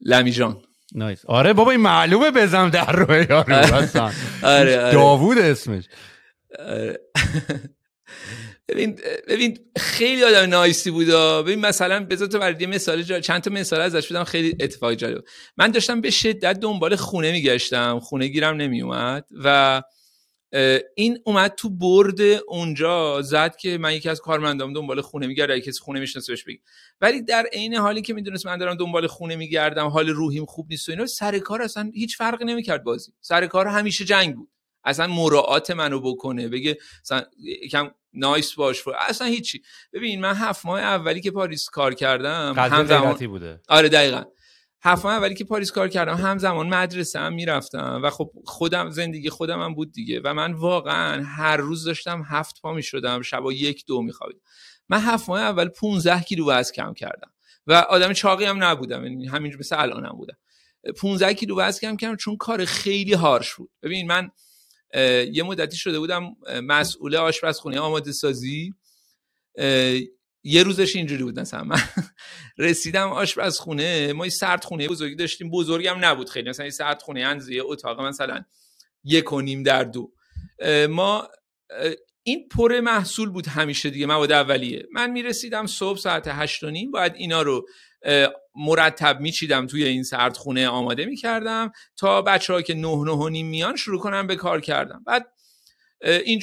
[0.00, 0.62] لمیجان
[0.94, 1.24] نایس.
[1.26, 3.90] آره بابا این معلومه بزن در روی یارو آره.
[4.42, 4.92] آره آره.
[4.92, 5.84] داوود اسمش.
[6.58, 7.00] آره.
[8.68, 11.06] ببین ببین خیلی آدم نایسی بود
[11.44, 13.20] ببین مثلا بذار تو برای مثال جا...
[13.20, 15.24] چند تا مثال ازش بدم خیلی اتفاقی جالب.
[15.56, 18.00] من داشتم به شدت دنبال خونه میگشتم.
[18.00, 19.82] خونه گیرم نمیومد و
[20.94, 25.70] این اومد تو برد اونجا زد که من یکی از کارمندام دنبال خونه میگردم یکی
[25.70, 26.60] از خونه می‌شناسه بهش بگی.
[27.00, 30.88] ولی در عین حالی که می‌دونست من دارم دنبال خونه میگردم حال روحیم خوب نیست
[30.88, 33.12] و اینا سر کار اصلا هیچ فرقی نمی‌کرد بازی.
[33.20, 34.48] سر کار همیشه جنگ بود.
[34.84, 39.62] اصلا مراعات منو بکنه بگه مثلا یکم نایس باش اصلا هیچی.
[39.92, 43.60] ببین من هفت ماه اولی که پاریس کار کردم هم بوده.
[43.68, 44.24] آره دقیقا.
[44.84, 49.30] هفت ماه اولی که پاریس کار کردم همزمان مدرسه هم می‌رفتم و خب خودم زندگی
[49.30, 53.86] خودم هم بود دیگه و من واقعا هر روز داشتم هفت پا می‌شدم شبا یک
[53.86, 54.40] دو میخوابیدم.
[54.88, 57.32] من هفت ماه اول 15 کیلو وزن کم کردم
[57.66, 60.36] و آدم چاقی هم نبودم یعنی همینجور مثل الانم بودم.
[61.00, 63.70] 15 کیلو وزن کم کردم چون کار خیلی هارش بود.
[63.82, 64.30] ببین من
[65.32, 68.74] یه مدتی شده بودم مسئول آشپزخونه آماده سازی
[70.44, 71.80] یه روزش اینجوری بود مثلا من.
[72.58, 74.12] رسیدم آشپزخونه.
[74.12, 75.50] ما یه سرد خونه بزرگی داشتیم.
[75.50, 76.48] بزرگم نبود خیلی.
[76.50, 78.44] مثلا یه سرد خونه انزیه اتاق مثلا
[79.04, 80.12] یک و نیم در دو.
[80.88, 81.28] ما
[82.22, 84.86] این پر محصول بود همیشه دیگه مواد اولیه.
[84.92, 87.66] من می‌رسیدم صبح ساعت هشت و نیم باید اینا رو
[88.54, 93.46] مرتب میچیدم توی این سردخونه آماده می‌کردم تا بچه ها که نه نه و نیم
[93.46, 95.26] میان شروع کنم به کار کردم بعد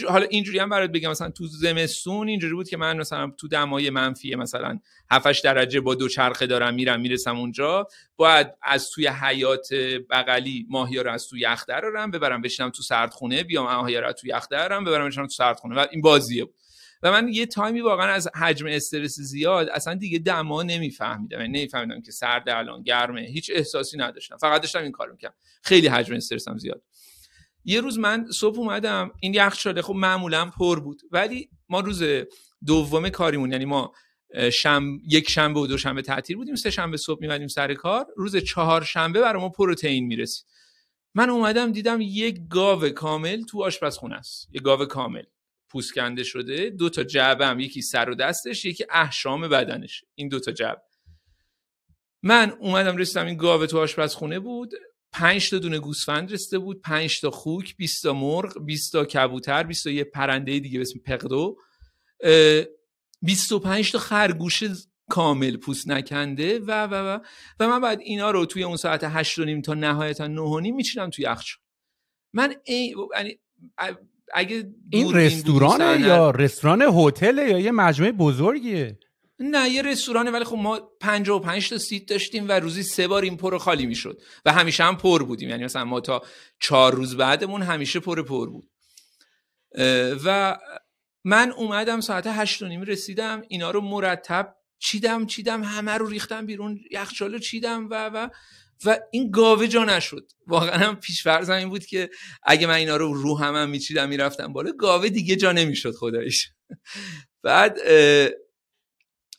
[0.08, 3.90] حالا اینجوری هم برات بگم مثلا تو زمستون اینجوری بود که من مثلا تو دمای
[3.90, 4.80] منفی مثلا
[5.12, 9.74] 7 درجه با دو چرخه دارم میرم می‌رسم اونجا باید از توی حیات
[10.10, 14.28] بغلی ماهیا رو از توی یخ درارم ببرم بشینم تو سردخونه بیام ماهیا رو تو
[14.28, 15.76] یخ درارم ببرم بشینم تو سردخونه.
[15.76, 16.56] و این بازیه بود.
[17.04, 21.40] و من یه تایمی واقعا از حجم استرس زیاد اصلا دیگه دما نمیفهمیدم.
[21.40, 24.38] یعنی نمیفهمیدم که سرد الان گرمه هیچ احساسی نداشتم.
[24.38, 25.36] فقط داشتم این کارو می‌کردم.
[25.64, 26.82] خیلی حجم استرسم زیاد
[27.66, 31.02] یه روز من صبح اومدم این یخچاله خب معمولا پر بود.
[31.12, 32.04] ولی ما روز
[32.66, 33.94] دوم کاریمون یعنی ما
[34.54, 34.98] شم...
[35.08, 38.06] یک شنبه و دو شنبه تعطیل بودیم سه شنبه صبح میمدیم سر کار.
[38.18, 40.46] روز چهار شنبه برای ما پروتئین می‌رسید.
[41.16, 44.50] من اومدم دیدم یک گاو کامل تو آشپزخونه است.
[44.52, 45.24] یک گاو کامل.
[45.70, 50.04] پوست کنده شده دو تا جعبه هم یکی سر و دستش یکی احشام بدنش.
[50.16, 50.82] این دو تا جعبه.
[52.24, 54.72] من اومدم رسیدم این گاو تو آشپزخونه بود.
[55.12, 59.64] پنج تا دونه گوسفند رسیده بود پنج تا خوک 20 تا مرغ 20 تا کبوتر
[59.64, 61.58] 20 تا یه پرنده دیگه به اسم پقدو.
[63.22, 64.64] 25 تا خرگوش
[65.10, 67.20] کامل پوست نکنده و و و
[67.60, 70.60] و من بعد اینا رو توی اون ساعت 8 و نیم تا نهایتا 9 و
[70.60, 71.62] نیم میچینم توی یخچال.
[72.34, 72.96] من ای...
[73.16, 73.40] یعنی
[74.34, 79.00] اگه این رستورانه یا رستوران هتل یا یه مجموعه بزرگیه؟
[79.40, 83.38] نه یه رستورانه ولی خب ما 55 تا سیت داشتیم و روزی سه بار این
[83.38, 85.50] پر خالی می‌شد و همیشه هم پر بودیم.
[85.50, 86.22] یعنی مثلا ما تا
[86.60, 88.70] چهار روز بعدمون همیشه پر پر بود.
[90.26, 90.58] و
[91.24, 96.46] من اومدم ساعت هشت و نیم رسیدم اینا رو مرتب چیدم چیدم همه رو ریختم
[96.46, 98.30] بیرون یخچالو چیدم و و
[98.86, 100.32] و این گاوه جا نشد.
[100.48, 102.10] واقعا هم پیش فرضم این بود که
[102.44, 106.50] اگه من اینا رو رو هم, هم میچیدم می‌رفتم بالا گاوه دیگه جا نمی‌شد خدایش
[107.44, 107.78] بعد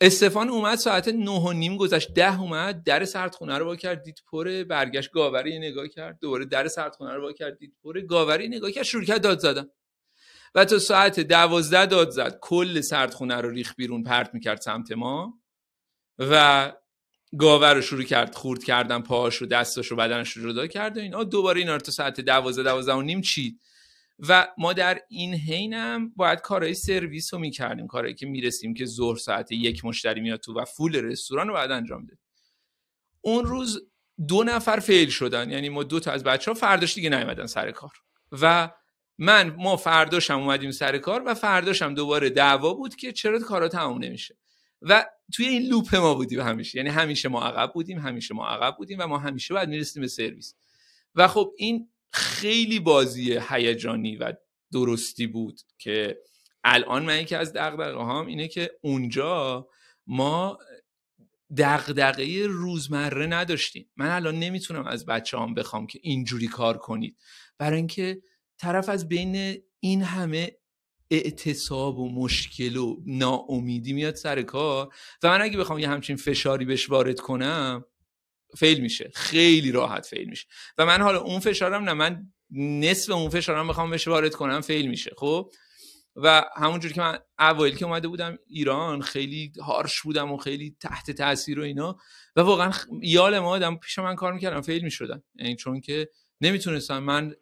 [0.01, 4.23] استفان اومد ساعت نه و نیم گذشت ده اومد در سردخونه رو با کرد دید
[4.33, 8.71] پره برگشت گاوری نگاه کرد دوباره در سردخونه رو با کرد دید پره گاوری نگاه
[8.71, 9.67] کرد شروع کرد داد زدن.
[10.55, 15.41] و تا ساعت دوازده داد زد کل سردخونه رو ریخ بیرون پرت می‌کرد سمت ما.
[16.19, 16.73] و
[17.39, 21.01] گاور رو شروع کرد خورد کردن پاهاش و دستاش و بدنش رو جدا کرد و
[21.01, 21.25] اینا.
[21.25, 23.61] دوباره اینا رو تا ساعت دوازده دوازده و نیم چید.
[24.29, 29.17] و ما در این حینم باید کارهای سرویس رو می‌کردیم کارهایی که می‌رسیم که ظهر
[29.17, 32.19] ساعت یک مشتری میاد تو و فول رستوران رو باید انجام ده
[33.21, 33.91] اون روز
[34.29, 37.71] دو نفر فیل شدن یعنی ما دو تا از بچه ها فرداش دیگه نیومدن سر
[37.71, 37.93] کار.
[38.33, 38.71] و
[39.19, 44.05] من ما فرداشم اومدیم سر کار و فرداشم دوباره دعوا بود که چرا کارا تموم
[44.05, 44.39] نمیشه.
[44.83, 46.79] و توی این لوپ ما بودیم همیشه.
[46.79, 50.09] یعنی همیشه ما عقب بودیم همیشه ما عقب بودیم و ما همیشه باید می‌رسیم به
[50.09, 50.55] سرویس.
[51.15, 54.33] و خب این خیلی بازی هیجانی و
[54.73, 56.19] درستی بود که
[56.65, 59.69] الان من یکی از دقدقه هام اینه که اونجا
[60.07, 60.59] ما
[61.57, 63.91] دقدقه روزمره نداشتیم.
[63.97, 67.17] من الان نمی‌تونم از بچه هم بخوام که اینجوری کار کنید.
[67.59, 68.23] برای اینکه
[68.59, 70.57] طرف از بین این همه
[71.11, 76.65] اعتصاب و مشکل و ناامیدی میاد سر کار و من اگه بخوام یه همچین فشاری
[76.65, 77.85] بهش وارد کنم
[78.57, 79.11] fail میشه.
[79.15, 80.47] خیلی راحت fail میشه.
[80.79, 84.89] و من حالا اون فشارم نه من نصف اون فشارم بخوام بهش وارد کنم fail
[84.89, 85.11] میشه.
[85.17, 85.53] خب؟
[86.17, 91.11] و همونجوری که من اوایل که اومده بودم ایران خیلی harsh بودم و خیلی تحت
[91.11, 91.97] تاثیر و اینا.
[92.37, 95.23] و واقعا یال ما آدم پیش من کار می‌کردم fail می‌شدن.
[95.35, 96.09] یعنی چون که
[96.41, 96.99] نمی‌تونستم.
[96.99, 97.35] من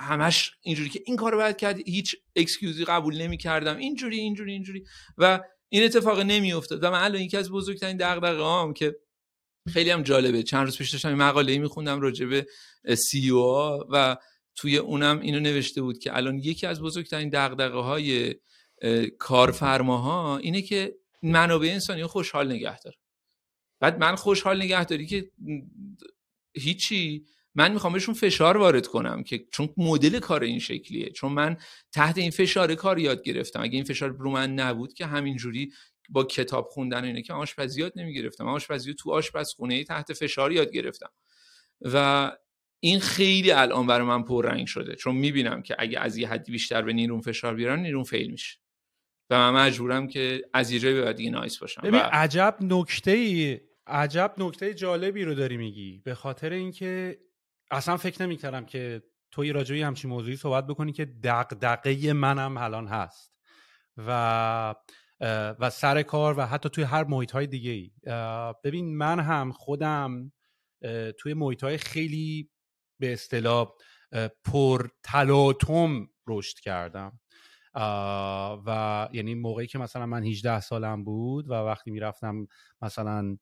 [0.00, 3.76] همش اینجوری که این کارو باید کرد هیچ excuse ی قبول نمی‌کردم.
[3.76, 4.84] اینجوری اینجوری اینجوری.
[5.18, 6.84] و این اتفاق نمیافتاد.
[6.84, 8.96] و من الان یکی از بزرگترین دغدغه‌هام که
[9.72, 10.42] خیلی هم جالبه.
[10.42, 12.46] چند روز پیش داشتم مقاله میخوندم راجع به
[12.94, 14.16] سی او و
[14.56, 18.34] توی اونم اینو نوشته بود که الان یکی از بزرگترین دغدغه های
[19.18, 22.96] کارفرماها اینه که منابع انسانی خوشحال نگه داره.
[23.80, 25.30] بعد من خوشحال نگهداری که
[26.54, 31.10] هیچی من می‌خوام بهشون فشار وارد کنم که چون مدل کار این شکلیه.
[31.10, 31.56] چون من
[31.92, 33.62] تحت این فشار کار یاد گرفتم.
[33.62, 35.72] اگه این فشار رو من نبود که همینجوری
[36.08, 38.48] با کتاب خوندن اینه که آشپزی یاد نمی‌گرفتم.
[38.48, 41.10] آشپزی تو آشپزخونه تحت فشار یاد گرفتم.
[41.80, 42.32] و
[42.80, 46.82] این خیلی الان برای من پررنگ شده چون می‌بینم که اگه از یه حدی بیشتر
[46.82, 48.58] به نیرون فشار بیارن نیرون فیل میشه.
[49.30, 51.82] و من مجبورم که از یه جایی به بعد نایس باشم.
[51.82, 56.02] ببین عجب نکته ای عجب نکته جالبی رو داری میگی.
[56.04, 57.18] به خاطر اینکه
[57.70, 63.32] اصلا فکر نمی‌کردم که توی راجعی همچین موضوعی صحبت بکنی که دغدغه منم الان هست.
[63.96, 64.74] و
[65.20, 67.90] و سر کار و حتی توی هر محیط های دیگه ای
[68.64, 70.32] ببین من هم خودم
[71.18, 72.50] توی محیط های خیلی
[73.00, 73.72] به اصطلاح
[74.44, 77.20] پر تلاطم رشد کردم.
[78.66, 82.46] و یعنی موقعی که مثلا من 18 سالم بود و وقتی می‌رفتم
[82.82, 83.36] مثلا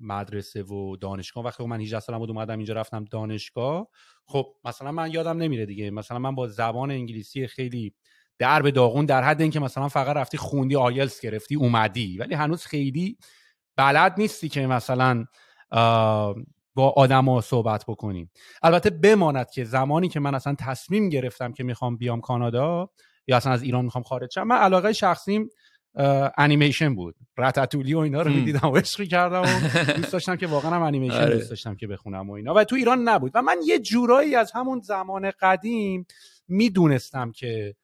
[0.00, 3.88] مدرسه و دانشگاه وقتی من 18 سالم بود اومدم اینجا رفتم دانشگاه
[4.26, 5.90] خب مثلا من یادم نمیره دیگه.
[5.90, 7.94] مثلا من با زبان انگلیسی خیلی
[8.38, 12.18] در به داغون در حد اینکه مثلا فقط رفتی خوندی آیلس گرفتی اومدی.
[12.18, 13.18] ولی هنوز خیلی
[13.76, 15.24] بلد نیستی که مثلا
[16.74, 18.30] با آدما صحبت بکنیم
[18.62, 22.90] البته بماند که زمانی که من اصلا تصمیم گرفتم که می‌خوام بیام کانادا
[23.26, 25.48] یا اصلا از ایران می‌خوام خارج شم من علاقه شخصیم
[26.38, 27.16] انیمیشن بود.
[27.38, 29.46] رتتولی و اینا رو می‌دیدم و عشقی کردم و
[29.96, 31.34] دوست داشتم که واقعا هم انیمیشن آره.
[31.34, 32.54] دوست داشتم که بخونم و اینا.
[32.54, 33.32] و تو ایران نبود.
[33.34, 36.06] و من یه جورایی از همون زمان قدیم
[36.48, 37.74] می‌دونستم که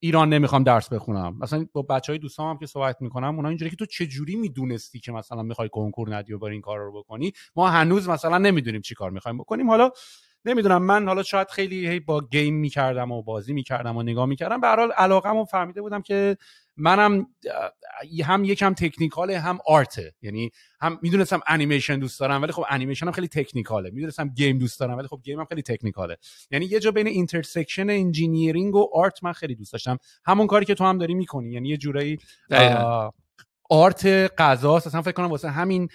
[0.00, 1.36] ایران نمی‌خوام درس بخونم.
[1.40, 4.36] مثلا با بچه های دوستام هم که صحبت می‌کنم اونا اینجوری که تو چه جوری
[4.36, 8.80] می‌دونستی که مثلا می‌خوای کنکور ندی و این کار رو بکنی؟ ما هنوز مثلا نمی‌دونیم
[8.80, 9.70] چی کار می‌خوایم بکنیم.
[9.70, 9.90] حالا
[10.44, 14.60] نمی‌دونم من حالا شاید خیلی با game می‌کردم و بازی می‌کردم و نگاه می‌کردم.
[14.60, 16.36] به هر حال علاقم فهمیده بودم که
[16.76, 17.26] منم
[18.24, 20.14] هم یکم technical هم art ه.
[20.22, 23.90] یعنی هم می‌دونستم انیمیشن دوست دارم ولی خب انیمیشن هم خیلی technical ه.
[23.90, 26.16] می‌دونستم game دوست دارم ولی خب game هم خیلی technical ه.
[26.50, 29.98] یعنی یه جا بین intersection engineering و art من خیلی دوست داشتم.
[30.24, 31.52] همون کاری که تو هم داری می‌کنی.
[31.52, 32.18] یعنی یه جورایی
[33.70, 34.06] art
[34.38, 34.86] غذاست.
[34.86, 35.88] اصلا فکر کنم واسه همین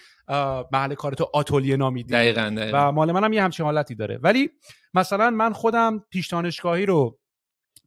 [0.71, 2.13] محل کار تو آتولیه نامیدی.
[2.13, 2.89] دقیقاً, دقیقاً.
[2.89, 4.17] و مال منم یه همچین حالتی داره.
[4.17, 4.49] ولی
[4.93, 7.19] مثلا من خودم پیش دانشگاهی رو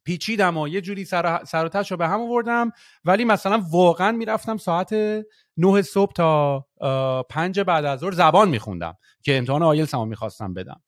[0.05, 2.73] پیچیدم و یه جوری سر, سر رو به هم آوردم.
[3.05, 4.95] ولی مثلا واقعا می‌رفتم ساعت
[5.57, 6.67] 9 صبح تا
[7.31, 10.81] پنج بعد از ظهر زبان میخوندم که امتحان آیلس هم می‌خواستم بدم.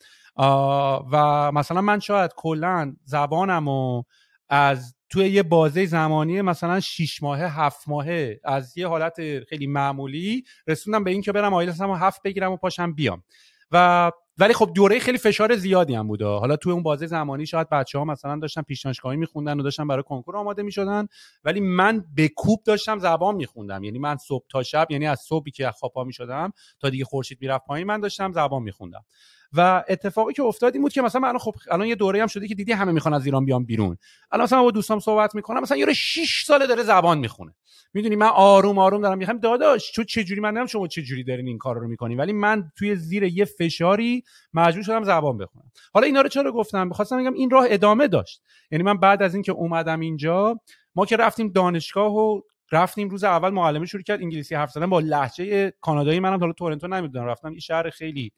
[1.12, 4.02] و مثلا من شاید کلا زبانم و
[4.48, 10.44] از توی یه بازه زمانی مثلا 6 ماهه هفت ماهه از یه حالت خیلی معمولی
[10.66, 13.22] رسوندم به این که برم آیلتس هم هفت بگیرم و پاشم بیام.
[13.70, 16.26] و ولی خب دوره خیلی فشار زیادی هم بوده.
[16.26, 20.02] حالا توی اون بازه زمانی شاید بچه ها مثلا داشتن پیشنهادگاهی میخوندن و داشتن برای
[20.02, 21.06] کنکور آماده می‌شدن.
[21.44, 23.84] ولی من به کوب داشتم زبان میخوندم.
[23.84, 27.38] یعنی من صبح تا شب یعنی از صبحی که خواب پا می‌شدم تا دیگه خورشید
[27.40, 29.04] می‌رفت پایین من داشتم زبان میخوندم.
[29.52, 32.48] و اتفاقی که افتاد این بود که مثلا من خب الان یه دوره هم شده
[32.48, 33.96] که دیدی همه می‌خوان از ایران بیان بیرون.
[34.30, 37.54] الان مثلا با دوستام صحبت می‌کنم مثلا یه 6 ساله داره زبان می‌خونه.
[37.94, 41.24] می‌دونی من آروم آروم دارم می‌خوام داداش تو چه جوری؟ من نمی‌دونم شما چه جوری
[41.24, 45.70] دارین این کار رو می‌کنین ولی من توی زیر یه فشاری مجبور شدم زبان بخونم.
[45.94, 48.42] حالا اینا رو چرا گفتم؟ می‌خواستم بگم این راه ادامه داشت.
[48.70, 50.60] یعنی من بعد از اینکه اومدم اینجا
[50.94, 52.40] ما که رفتیم دانشگاه و
[52.72, 56.20] رفتیم روز اول معلمه شروع کرد انگلیسی حرف زدن با لهجه کانادایی.
[56.20, 58.32] منم حالا تورنتو نمی‌دونم رفتم این شهر خیلی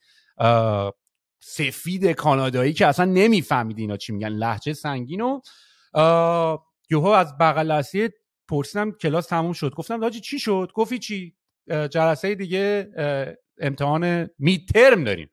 [1.40, 5.40] سفید کانادایی که اصلا نمی‌فهمید اینا چی میگن لحجه سنگین و
[6.90, 7.83] یوهو از بغل
[8.48, 9.74] پرسیدم کلاس تموم شد.
[9.74, 11.37] گفتم داجی چی شد؟ گفتی چی
[11.68, 12.90] جلسه دیگه
[13.61, 15.31] امتحان میترم داریم.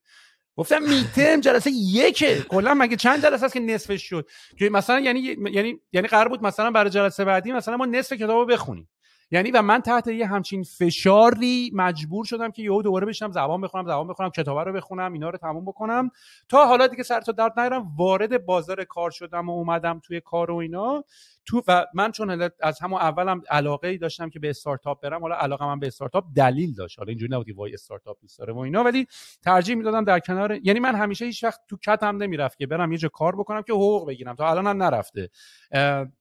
[0.58, 2.42] گفتم میترم جلسه یکه.
[2.42, 5.20] کلا مگه چند جلسه است که نصفش شد؟ که مثلا یعنی
[5.52, 8.90] یعنی یعنی قرار بود مثلا برای جلسه بعدی مثلا ما نصف کتابو بخونیم.
[9.32, 13.86] یعنی و من تحت یه همچین فشاری مجبور شدم که یهو دوباره بشم زبان بخونم
[13.86, 16.12] زبان بخونم کتابه رو بخونم اینا رو تموم بکنم.
[16.50, 20.52] تا حالا دیگه سر تا درد نیارم وارد بازار کار شدم و اومدم توی کار
[20.52, 21.04] و اینا.
[21.46, 25.36] تو و من چون از همون اولم علاقه ای داشتم که به استارتاپ برم حالا
[25.36, 27.00] علاقه من به استارتاپ دلیل داشت.
[27.00, 29.08] حالا اینجوری نبودی وای استارتاپ دوست داره و اینا ولی
[29.44, 32.98] ترجیح می‌دادم در کنار یعنی من همیشه هیچ وقت تو کتم نمی‌رفت که برم یه
[32.98, 34.36] جا کار بکنم که حقوق بگیرم.
[34.36, 35.30] تا الانم نرفته.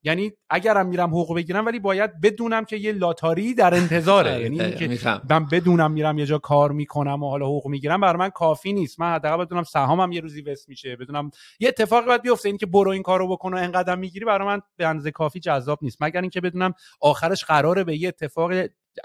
[0.02, 4.30] یعنی اگرم میرم حقوق بگیرم ولی باید بدونم که یه لاتاری در انتظاره.
[4.30, 8.18] آره، یعنی اینکه من بدونم میرم یه جا کار می‌کنم و حالا حقوق می‌گیرم برای
[8.18, 9.00] من کافی نیست.
[9.00, 10.96] من حداقل بدونم سهامم یه روزی وست میشه.
[10.96, 12.48] بدونم یه اتفاقی باید بیفته.
[12.48, 15.98] اینکه برو این کارو بکن و انقدر می‌گیری برای من به اندازه کافی جذاب نیست.
[16.00, 18.50] مگر اینکه بدونم آخرش قراره به یه اتفاق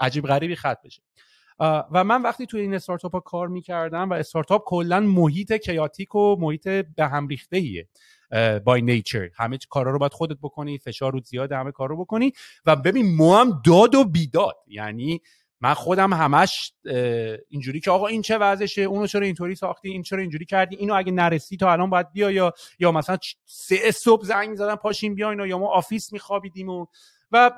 [0.00, 1.02] عجیب غریبی ختم بشه.
[1.92, 6.36] و من وقتی توی این استارتاپ ها کار می‌کردم و استارتاپ کلا محیط کیاتیک و
[6.36, 7.88] محیط به هم ریخته ایه
[8.64, 12.32] بای نیچر همه کارا رو باید خودت بکنی فشار رو زیاد همه کار رو بکنی.
[12.66, 14.56] و ببین ما هم داد و بیداد.
[14.66, 15.20] یعنی
[15.60, 16.72] من خودم همش
[17.48, 20.94] اینجوری که آقا این چه وضعشه اونو چرا اینطوری ساختی این چرا اینجوری کردی اینو
[20.94, 25.40] اگه نرسی تا الان باید بیا یا یا مثلا سه صبح زنگ زدن پاشیم بیاین
[25.40, 26.86] یا ما office میخوابیدیم و
[27.32, 27.50] و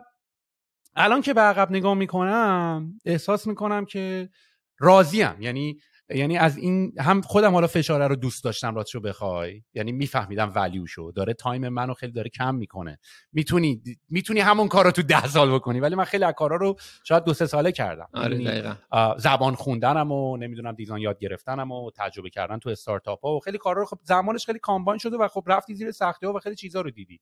[0.96, 4.30] الان که به عقب نگاه می‌کنم احساس می‌کنم که
[4.78, 5.36] راضیم.
[5.40, 5.78] یعنی
[6.14, 9.62] یعنی از این هم خودم حالا فشاره رو دوست داشتم راستشو بخوای.
[9.74, 12.98] یعنی میفهمیدم value شو داره time منو خیلی داره کم می‌کنه.
[13.32, 16.76] می‌تونی می‌تونی همون کار رو تو ده سال بکنی ولی من خیلی از کارا رو
[17.04, 18.08] شاید دو سه ساله کردم.
[18.14, 18.74] آره یعنی
[19.18, 23.58] زبان خوندنم و نمی‌دونم design یاد گرفتنم و تجربه کردن تو استارتاپ ها و خیلی
[23.58, 26.56] کارا رو خب زمانش خیلی combine شده و خب رفتی زیر سختی ها و خیلی
[26.56, 27.20] چیزا رو دیدی.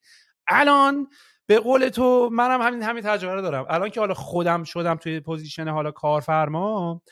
[0.49, 1.07] الان
[1.47, 3.67] به قول تو منم همین همین تجربه رو دارم.
[3.69, 7.03] الان که حالا خودم شدم توی position حالا کارفرما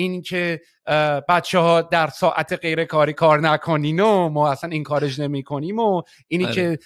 [0.00, 0.60] این که
[1.28, 5.78] بچه ها در ساعت غیر کاری کار نکنین و ما اصلا این کارش نمی کنیم
[5.78, 6.54] و اینی آره.
[6.54, 6.78] که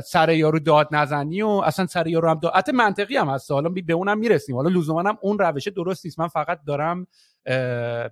[0.00, 2.70] سر یارو داد نزنی و اصلا سر یارو هم داد.
[2.70, 3.50] منطقی هم هست.
[3.50, 4.56] حالا به اونم می‌رسیم.
[4.56, 6.18] حالا لزوما هم اون روشه درست نیست.
[6.18, 7.06] من فقط دارم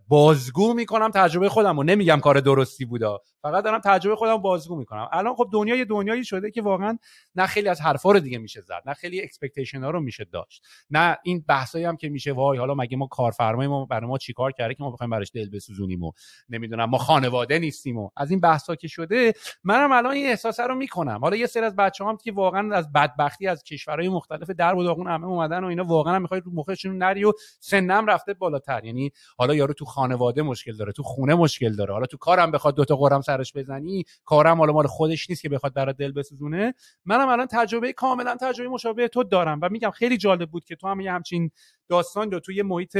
[0.09, 3.21] بازگو می‌کنم تجربه خودم و نمیگم کار درستی بودا.
[3.43, 5.09] فقط دارم تجربه خودم بازگو می‌کنم.
[5.13, 6.99] الان خب دنیا یه دنیایی شده که واقعا
[7.35, 10.67] نه خیلی از حرفا رو دیگه میشه زد نه خیلی expectation ها رو میشه داشت
[10.91, 14.53] نه این بحثایی هم که میشه وای حالا مگه ما کارفرمای ما برای ما چیکار
[14.53, 16.13] کرده که ما بخوایم براش دل بسوزونیم و
[16.49, 19.33] نمی‌دونم ما خانواده نیستیم و از این بحثا که شده
[19.65, 21.19] منم الان این احساس رو می‌کنم.
[21.23, 25.07] حالا یه سری از بچه‌هام که واقعا از بدبختی از کشورهای مختلف در و داغون
[25.07, 28.85] همه اومدن و اینا واقعا می‌خواد رو مخشون نری و سنم رفته بالاتر.
[28.85, 31.93] یعنی حالا یارو تو خانواده مشکل داره تو خونه مشکل داره.
[31.93, 35.75] حالا تو کارم بخواد دوتا غرم سرش بزنی کارم حالا مال خودش نیست که بخواد
[35.75, 36.75] برات دل بسوزونه.
[37.05, 40.89] منم الان تجربه کاملا تجربه مشابه تو دارم و میگم خیلی جالب بود که تو
[40.89, 41.51] هم یه همچین
[41.89, 42.99] داستان رو توی محیط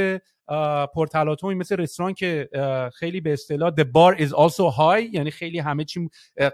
[0.93, 2.49] پرتلاطمی مثل رستوران که
[2.93, 6.09] خیلی به اصطلاح the bar is also high یعنی خیلی همه چی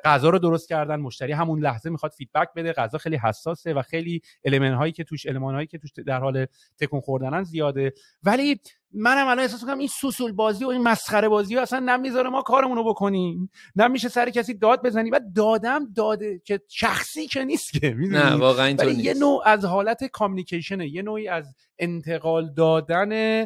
[0.06, 4.22] غذا رو درست کردن مشتری همون لحظه می‌خواد feedback بده غذا خیلی حساسه و خیلی
[4.46, 6.46] element هایی که توش element هایی که توش در حال
[6.80, 7.94] تکون خوردنن زیاده.
[8.24, 8.60] ولی
[8.96, 12.78] منم الان احساس می‌کنم این سوسول بازی و این مسخره بازی اصلا نمی‌ذاره ما کارمون
[12.78, 13.50] رو بکنیم.
[13.76, 15.10] نمیشه سر کسی داد بزنی.
[15.10, 19.66] و دادم داده که شخصی که نیست که نه واقعا اینطور نیست یه نوع از
[19.66, 23.46] حالت کامیکیشنه یه نوعی از انتقال دادن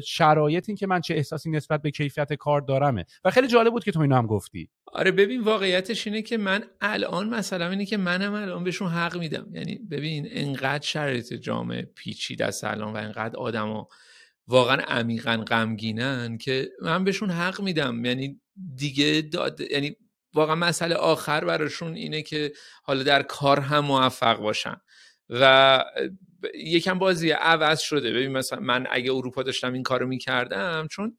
[0.00, 3.04] شرایط این که من چه احساسی نسبت به کیفیت کار دارمه.
[3.24, 4.70] و خیلی جالب بود که تو اینو هم گفتی.
[4.86, 9.46] آره ببین واقعیتش اینه که من الان مثلا اینه که منم الان بهشون حق میدم.
[9.52, 13.88] یعنی ببین انقدر شرایط جامعه پیچیده است الان و انقدر آدما
[14.46, 18.04] واقعا عمیقا غمگینن که من بهشون حق میدم.
[18.04, 18.40] یعنی
[18.76, 19.96] دیگه داد یعنی
[20.34, 24.76] واقعا مسئله آخر براشون اینه که حالا در کار هم موفق باشن.
[25.28, 25.84] و
[26.54, 28.12] یکم بازی عوض شده.
[28.12, 31.16] ببین مثلا من اگه اروپا داشتم این کارو می‌کردم چون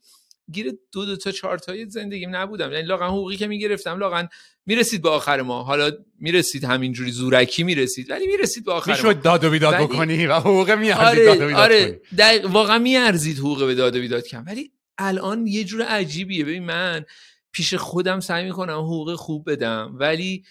[0.52, 2.72] گیر دو دو تا چهار تایی زندگیم نبودم.
[2.72, 4.30] یعنی لاغن حقوقی که می‌گرفتم لاغن
[4.66, 9.44] می‌رسید به آخر ما حالا می‌رسید همینجوری زورکی می‌رسید ولی می‌رسید به آخر می‌شد داد
[9.44, 12.02] و بیداد بکنی و حقوق میارزید آره، داد و بیداد آره
[12.48, 14.44] واقعا میارزید حقوق به داد و بیداد کم.
[14.48, 16.46] ولی الان یه جور عجیبیه.
[16.46, 17.06] ببین من
[17.52, 20.44] پیش خودم سعی می‌کنم حقوق خوب بدم ولی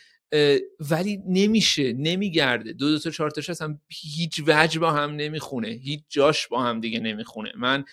[0.90, 2.72] ولی نمیشه نمیگرده.
[2.72, 5.68] دو دو تا چهار تاش اصلا هیچ وجه با هم نمی‌خونه.
[5.68, 7.52] هیچ جاش با هم دیگه نمی‌خونه.
[7.56, 7.84] من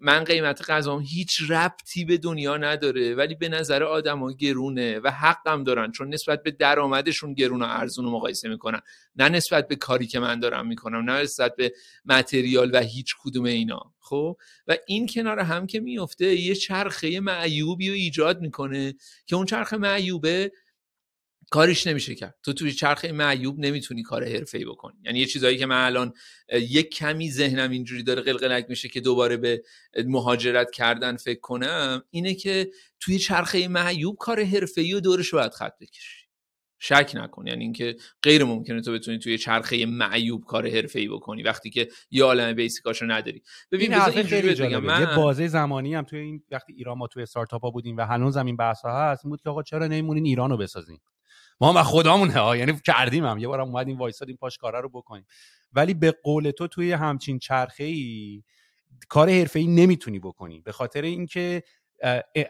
[0.00, 5.64] من قیمت غذام هیچ ربطی به دنیا نداره ولی به نظر آدما گرونه و حقم
[5.64, 5.92] دارن.
[5.92, 8.80] چون نسبت به درآمدشون گرون و ارزون رو مقایسه می‌کنن.
[9.16, 11.72] نه نسبت به کاری که من دارم می‌کنم نه نسبت به
[12.04, 13.94] متریال و هیچ کدوم اینا.
[14.00, 18.94] خب؟ و این کنار هم که میفته یه چرخه معیوبی رو ایجاد می‌کنه
[19.26, 20.52] که اون چرخه معیوبه
[21.50, 22.34] کارش نمیشه کرد.
[22.42, 24.98] تو توی چرخه معیوب نمی‌تونی کار حرفه‌ای بکنی.
[25.04, 26.12] یعنی یه چیزایی که من الان
[26.52, 29.62] یک کمی ذهنم اینجوری داره قلقلک میشه که دوباره به
[30.06, 32.70] مهاجرت کردن فکر کنم اینه که
[33.00, 36.28] توی چرخه معیوب کار حرفه‌ای و دورش باید خط بکشی.
[36.80, 37.46] شک نکن.
[37.46, 42.24] یعنی اینکه غیر ممکنه تو بتونی توی چرخه معیوب کار حرفه‌ای بکنی وقتی که یه
[42.24, 43.42] عالم بیسیکاشو نداری.
[43.72, 44.78] ببین این خیلی بگم.
[44.78, 48.06] من یه بازه زمانی هم توی این وقتی ایران ما توی استارتاپ ها بودیم و
[48.06, 50.98] هنوز هم این بحث ها هست بود که آقا چرا نمیمونین ایرانو بسازین؟
[51.60, 53.38] ما هم خدامونه ها یعنی کردیم هم.
[53.38, 55.26] یه بارم اومدیم وایسادیم پاش کارا رو بکنیم.
[55.72, 58.42] ولی به قول تو توی همچین چرخه ای
[59.08, 60.60] کار حرفه ای نمی‌تونی بکنی.
[60.60, 61.62] به خاطر اینکه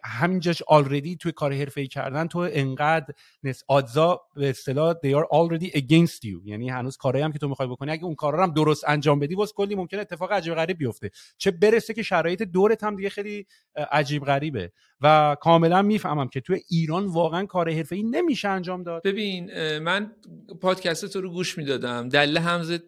[0.04, 5.70] همینجاش آلردی توی کار حرفه‌ای کردن تو انقدر نس آدزا به اصطلاح they are already
[5.70, 6.40] against you.
[6.44, 9.34] یعنی هنوز کارهایی هم که تو می‌خوای بکنی اگه اون کارا هم درست انجام بدی
[9.34, 11.10] واسه کلی ممکنه اتفاق عجیب غریب بیفته.
[11.38, 13.46] چه برسه که شرایط دورت هم دیگه خیلی
[13.92, 14.72] عجیب غریبه.
[15.00, 19.02] و کاملا می‌فهمم که توی ایران واقعا کار حرفه‌ای نمیشه انجام داد.
[19.02, 20.12] ببین من
[20.60, 22.08] پادکست تو رو گوش می‌دادم.
[22.08, 22.38] دلیل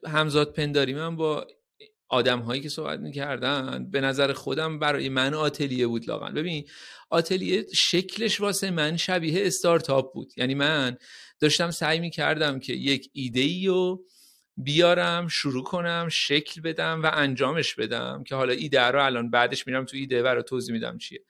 [0.06, 0.94] همزاد پنداری.
[0.94, 1.46] من با
[2.10, 6.68] آدم هایی که صحبت می‌کردن به نظر خودم برای من آتلیه بود لاغن ببین
[7.10, 10.32] آتلیه شکلش واسه من شبیه استارتاپ بود.
[10.36, 10.96] یعنی من
[11.40, 13.98] داشتم سعی می‌کردم که یک ایده ای و
[14.56, 19.84] بیارم شروع کنم شکل بدم و انجامش بدم که حالا ایده رو الان بعدش میرم
[19.84, 21.20] تو ایده رو توضیح میدم چیه.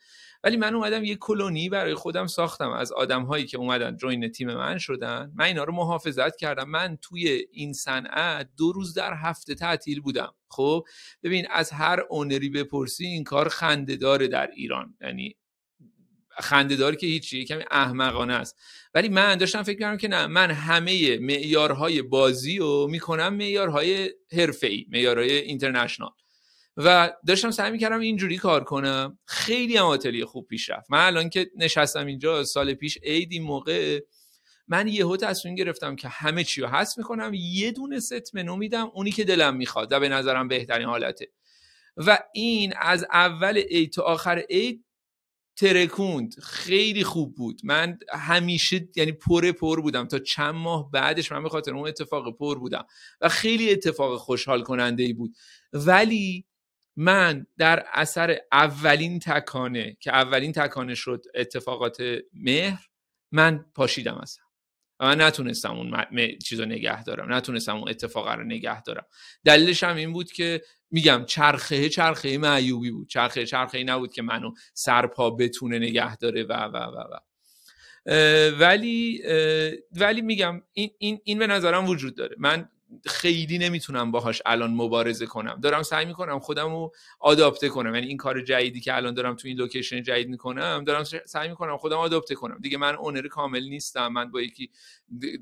[0.45, 2.71] ولی من اومدم یه کلونی برای خودم ساختم.
[2.71, 5.33] از آدم هایی که اومدن جوین تیم من شدن.
[5.35, 6.69] من اینا رو محافظت کردم.
[6.69, 10.35] من توی این صنعت دو روز در هفته تعطیل بودم.
[10.49, 10.85] خب
[11.23, 14.97] ببین از هر اونری بپرسی این کار خندهداره در ایران.
[15.01, 15.37] یعنی
[16.31, 18.57] خندهدار که هیچی کمی احمقانه است.
[18.95, 24.87] ولی من داشتم فکر کردم که نه من همه معیارهای بازی رو می‌کنم معیارهای حرفه‌ای
[24.89, 26.11] معیارهای اینترنشنال
[26.85, 29.19] و داشتم سعی می‌کردم اینجوری کار کنم.
[29.27, 30.91] خیلی هم آتلیه خوب پیش رفت.
[30.91, 34.01] من الان که نشستم اینجا سال پیش عید این موقع
[34.69, 37.33] من یهو تصمیم گرفتم که همه چی رو حذف می‌کنم.
[37.35, 41.29] یه دونه ست منو میدم اونی که دلم می‌خواد و به نظرم بهترین حالته.
[41.97, 44.85] و این از اول عید تا آخر عید
[45.57, 46.35] ترکوند.
[46.43, 47.61] خیلی خوب بود.
[47.65, 50.07] من همیشه یعنی پر پر بودم.
[50.07, 52.87] تا چند ماه بعدش من به خاطر اون اتفاق پر بودم.
[53.21, 55.35] و خیلی اتفاق خوشحال کننده ای بود.
[55.73, 56.47] ولی
[57.01, 62.87] من در اثر اولین تکانه که اولین تکانه شد اتفاقات مهر
[63.33, 64.45] من پاشیدم اصلا.
[65.01, 66.05] و من نتونستم اون
[66.45, 69.07] چیز رو نگه دارم نتونستم اون اتفاق رو نگه دارم.
[69.45, 73.09] دلیلش هم این بود که میگم چرخه چرخه معیوبی بود.
[73.09, 77.19] چرخه چرخه نبود که منو سرپا بتونه نگه داره و و و و.
[78.61, 79.23] ولی
[79.93, 82.37] ولی میگم این, این, این به نظرم وجود داره.
[82.39, 82.69] من
[83.07, 85.61] خیلی نمی‌تونم باهاش الان مبارزه کنم.
[85.63, 87.95] دارم سعی می‌کنم خودم رو آداپته کنم.
[87.95, 91.77] یعنی این کار جدیدی که الان دارم تو این لوکیشن جدید می‌کنم دارم سعی می‌کنم
[91.77, 92.59] خودم آداپته کنم.
[92.63, 94.09] دیگه من اونر کامل نیستم.
[94.09, 94.71] من با یکی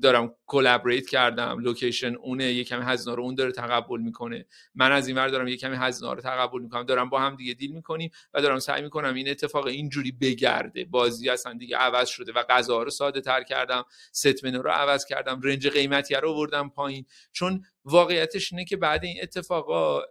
[0.01, 1.59] دارم collaborate کردم.
[1.59, 4.45] location اونه یه کمی هزینه رو اون داره تقبل می‌کنه.
[4.75, 6.83] من از این ور دارم کمی هزینه رو تقبل می‌کنم.
[6.83, 10.85] دارم با هم دیگه deal می‌کنیم و دارم سعی می‌کنم این اتفاق اینجوری بگرده.
[10.85, 13.85] بازی اصلا دیگه عوض شده و غذا رو ساده تر کردم.
[14.11, 15.41] set menu رو عوض کردم.
[15.43, 17.05] range قیمتی رو آوردم پایین.
[17.39, 20.01] چون واقعیتش اینه که بعد این اتفاقا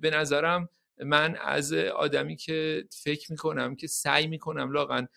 [0.00, 0.68] به نظرم
[1.04, 5.08] من از آدمی که فکر می‌کنم که سعی می‌کنم لااقل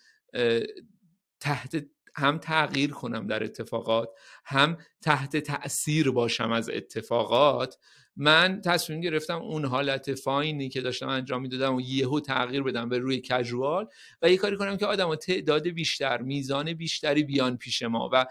[1.40, 4.08] تحت هم تغییر کنم در اتفاقات
[4.44, 7.76] هم تحت تاثیر باشم از اتفاقات
[8.16, 12.98] من تصمیم گرفتم اون حالت فاینی که داشتم انجام می‌دادم و یهو تغییر بدم به
[12.98, 13.88] روی کژوال
[14.22, 18.26] و یه کاری کنم که آدم تعداد بیشتر میزان بیشتری بیان پیش ما و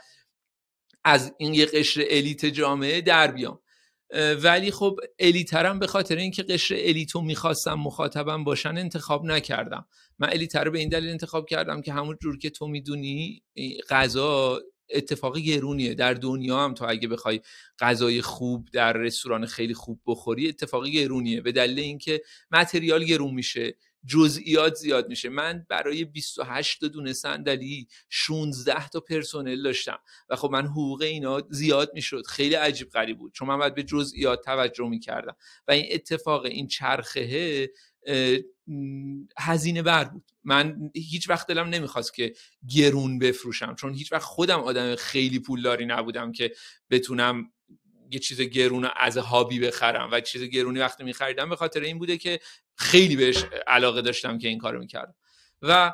[1.07, 3.59] از این یه قشر الیت جامعه در بیام.
[4.43, 9.87] ولی خب الیترم به خاطر اینکه قشر الیتو می‌خواستم مخاطبم باشن انتخاب نکردم.
[10.19, 13.43] من الیتر به این دلیل انتخاب کردم که همون جور که تو می‌دونی
[13.89, 15.93] غذا اتفاقی گرونیه.
[15.93, 17.41] در دنیا هم تو اگه بخوای
[17.79, 21.41] غذای خوب در رستوران خیلی خوب بخوری اتفاقی گرونیه.
[21.41, 23.75] به دلیل اینکه متریال گرون میشه.
[24.07, 25.29] جزئیات زیاد میشه.
[25.29, 29.99] من برای 28 دونه صندلی 16 تا پرسنل داشتم
[30.29, 32.25] و خب من حقوق اینا زیاد می‌شد.
[32.27, 33.33] خیلی عجیب غریب بود.
[33.33, 35.35] چون من باید به جزئیات توجه می‌کردم.
[35.67, 37.69] و این اتفاق این چرخه
[39.37, 40.31] هزینه بر بود.
[40.43, 42.33] من هیچ وقت دلم نمی‌خواست که
[42.75, 43.75] گرون بفروشم.
[43.75, 46.51] چون هیچ وقت خودم آدم خیلی پولداری نبودم که
[46.89, 47.51] بتونم
[48.11, 50.09] یه چیز گرون از هابی بخرم.
[50.11, 52.39] و چیز گرونی وقتی میخریدم به خاطر این بوده که
[52.77, 55.15] خیلی بهش علاقه داشتم که این کارو می‌کردم
[55.61, 55.93] و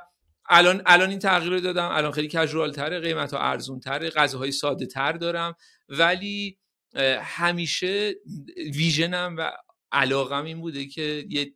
[0.49, 1.89] الان الان این تغییر دادم.
[1.91, 5.55] الان خیلی کژوال تره قیمت ها ارزون تره غذاهای ساده تر دارم.
[5.89, 6.57] ولی
[7.21, 8.15] همیشه
[8.75, 9.51] ویژنم و
[9.91, 11.53] علاقم این بوده که یه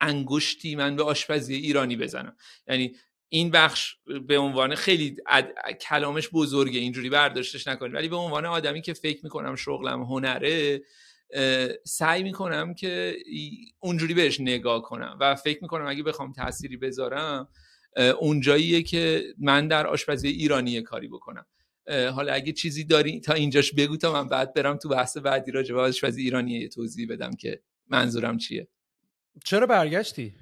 [0.00, 2.36] انگشتی من به آشپزی ایرانی بزنم.
[2.68, 2.96] یعنی
[3.28, 3.94] این بخش
[4.26, 5.16] به عنوان خیلی
[5.80, 7.94] کلامش بزرگه اینجوری برداشتش نکنید.
[7.94, 10.82] ولی به عنوان آدمی که فکر می‌کنم شغلم هنره
[11.84, 13.16] سعی می‌کنم که
[13.80, 17.48] اونجوری بهش نگاه کنم و فکر می‌کنم اگه بخوام تأثیری بذارم
[18.20, 21.46] اونجاییه که من در آشپزی ایرانی کاری بکنم.
[22.14, 25.74] حالا اگه چیزی داری تا اینجاش بگو تا من بعد برم تو بحث بعدی راجع
[25.74, 28.68] به آشپزی ایرانی توضیح بدم که منظورم چیه.
[29.44, 30.34] چرا برگشتی؟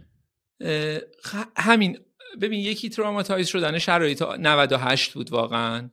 [1.57, 1.99] همین.
[2.41, 5.91] ببین یکی تراماتایز شدن شرایط 98 بود واقعا.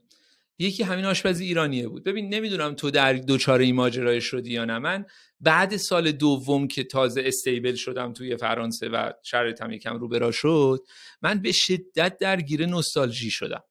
[0.60, 2.03] یکی همین آشپزی ایرانیه بود.
[2.03, 4.80] ببین نمی‌دونم تو در دوچار این ماجرای شدی یا نه.
[4.80, 5.06] من
[5.39, 10.80] بعد سال دوم که تازه استیبل شدم توی فرانسه و شرایطم یکم رو برا شد
[11.22, 13.64] من به شدت درگیر نوستالژی شدم.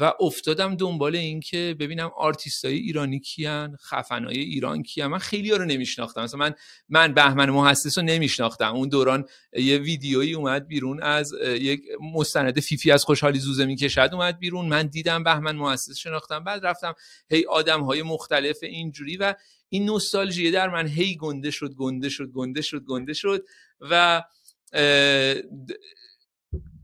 [0.00, 5.10] و افتادم دنبال این که ببینم آرتیستای ایرانی کیان خفنای ایران کیان.
[5.10, 6.22] من خیلی ها رو نمیشناختم.
[6.22, 6.54] مثلا من
[6.88, 8.74] من بهمن محصص رو نمیشناختم.
[8.74, 11.80] اون دوران یه ویدیویی اومد بیرون از یک
[12.14, 14.68] مستند فیفی از خوشحالی زوزه می‌کشد اومد بیرون.
[14.68, 16.44] من دیدم بهمن محصص شناختم.
[16.44, 16.94] بعد رفتم
[17.30, 19.34] هی آدم های مختلف اینجوری و
[19.68, 23.44] این نوستالژی در من هی گنده شد گنده شد گنده شد گنده شد
[23.80, 24.22] و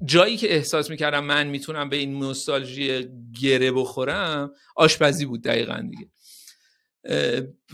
[0.04, 3.08] جایی که احساس می‌کردم من می‌تونم به این نوستالژی
[3.40, 6.10] گره بخورم آشپزی بود دقیقا دیگه.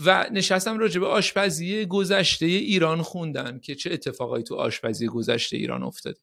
[0.05, 5.83] و نشستم راجع به آشپزی گذشته ایران خوندن که چه اتفاقایی تو آشپزی گذشته ایران
[5.83, 6.19] افتاده.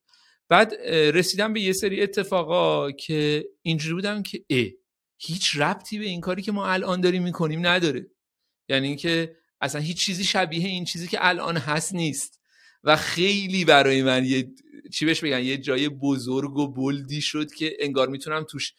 [0.49, 4.67] بعد رسیدم به یه سری اتفاقا که اینجوری بودم که اه
[5.19, 8.07] هیچ ربطی به این کاری که ما الان داریم می‌کنیم نداره.
[8.69, 12.38] یعنی اینکه اصلا هیچ چیزی شبیه این چیزی که الان هست نیست.
[12.85, 14.49] و خیلی برای من یه
[14.93, 18.73] چی بهش بگن یه جای بزرگ و بلدی شد که انگار می‌تونم توش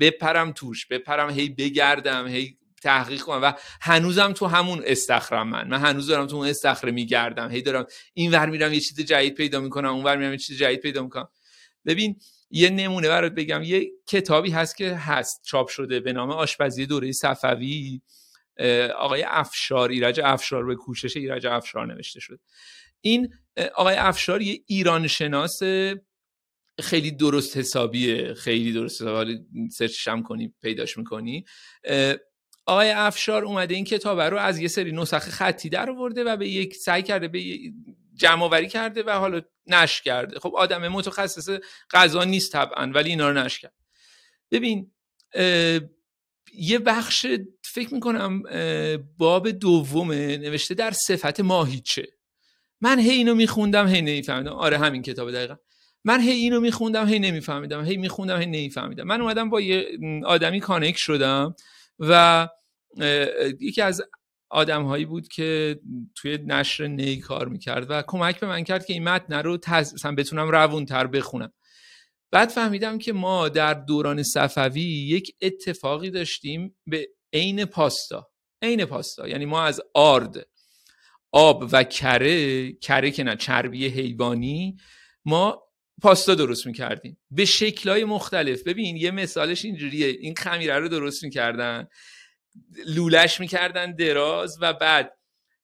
[0.00, 5.68] بپرم توش بپرم هی بگردم هی تحقیق کنم و هنوزم تو همون استخرم من.
[5.68, 9.34] من هنوز دارم تو اون استخره میگردم هی دارم این ور میرم یه چیز جدید
[9.34, 11.28] پیدا می‌کنم اون ور میرم یه چیز جدید پیدا می‌کنم.
[11.86, 12.20] ببین
[12.50, 17.12] یه نمونه برات بگم یه کتابی هست که هست چاپ شده به نام آشپزی دوره
[17.12, 18.00] صفوی.
[18.96, 22.40] آقای افشار ایرج افشار به کوشش ایرج افشار نوشته شد.
[23.00, 23.28] این
[23.74, 25.60] آقای افشار یه ایران شناس
[26.80, 29.38] خیلی درست حسابیه خیلی درست حسابی
[29.72, 31.44] سرچش هم کنی پیداش می‌کنی.
[32.66, 36.48] آقای افشار اومده این کتاب رو از یه سری نسخه خطی در آورده و به
[36.48, 37.58] یک سعی کرده به
[38.14, 40.38] جمع کرده و حالا نش کرده.
[40.38, 41.58] خب آدم متخصص
[41.90, 43.74] غذا نیست طبعا ولی اینا رو نش کرد.
[44.50, 44.92] ببین
[46.54, 47.26] یه بخش
[47.62, 48.42] فکر می‌کنم
[49.18, 52.08] باب دومه نوشته در صفت ماهیچه.
[52.80, 54.52] من هی اینو میخوندم هی نمیفهمیدم.
[54.52, 55.56] آره همین کتاب دقیقا.
[56.04, 57.84] من هی اینو میخوندم هی نمیفهمیدم.
[57.84, 59.04] هی میخوندم هی نمیفهمیدم.
[59.04, 59.86] من اومدم با یه
[60.24, 61.54] آدمی کانک شدم
[61.98, 62.48] و
[63.60, 64.02] یکی از
[64.50, 65.80] آدم هایی بود که
[66.16, 70.06] توی نشر نی کار می‌کرد و کمک به من کرد که این متن رو تز...
[70.06, 71.52] بتونم روون تر بخونم.
[72.32, 78.28] بعد فهمیدم که ما در دوران صفوی یک اتفاقی داشتیم به عین پاستا.
[78.62, 79.28] عین پاستا.
[79.28, 80.46] یعنی ما از آرد
[81.32, 84.76] آب و کره کره که نه چربی حیوانی
[85.24, 85.62] ما
[86.02, 87.18] پاستا درست می‌کردیم.
[87.30, 88.62] به شکلهای مختلف.
[88.62, 90.06] ببین یه مثالش اینجوریه.
[90.06, 91.88] این خمیره رو درست می‌کردن.
[92.86, 95.16] لولش می‌کردن دراز و بعد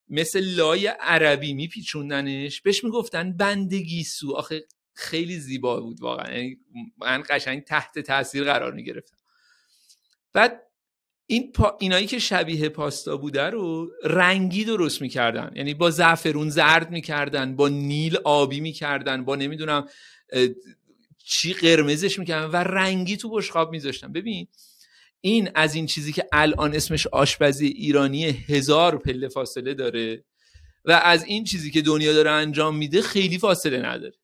[0.08, 2.60] مثل لای عربی میپیچوندنش.
[2.60, 6.34] بهش می‌گفتن بندگی سو آخه خیلی زیبا بود واقعا.
[6.34, 6.56] یعنی
[6.98, 9.16] من قشنگ تحت تاثیر قرار می‌گرفتم.
[10.32, 10.65] بعد
[11.26, 11.76] این پا...
[11.80, 15.52] اینایی که شبیه پاستا بوده رو رنگی درست می‌کردن.
[15.54, 19.88] یعنی با زعفرون زرد می‌کردن با نیل آبی می‌کردن با نمی‌دونم
[21.24, 24.12] چی قرمزش می‌کردن و رنگی تو بشقاب میذاشتن.
[24.12, 24.48] ببین
[25.20, 30.24] این از این چیزی که الان اسمش آشپزی ایرانی هزار پله فاصله داره
[30.84, 34.14] و از این چیزی که دنیا داره انجام میده خیلی فاصله نداره.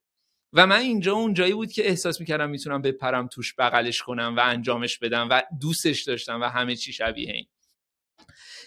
[0.52, 4.40] و من اینجا اون جایی بود که احساس می‌کردم می‌تونم بپرم توش بغلش کنم و
[4.40, 7.46] انجامش بدم و دوستش داشتم و همه چی شبیه این.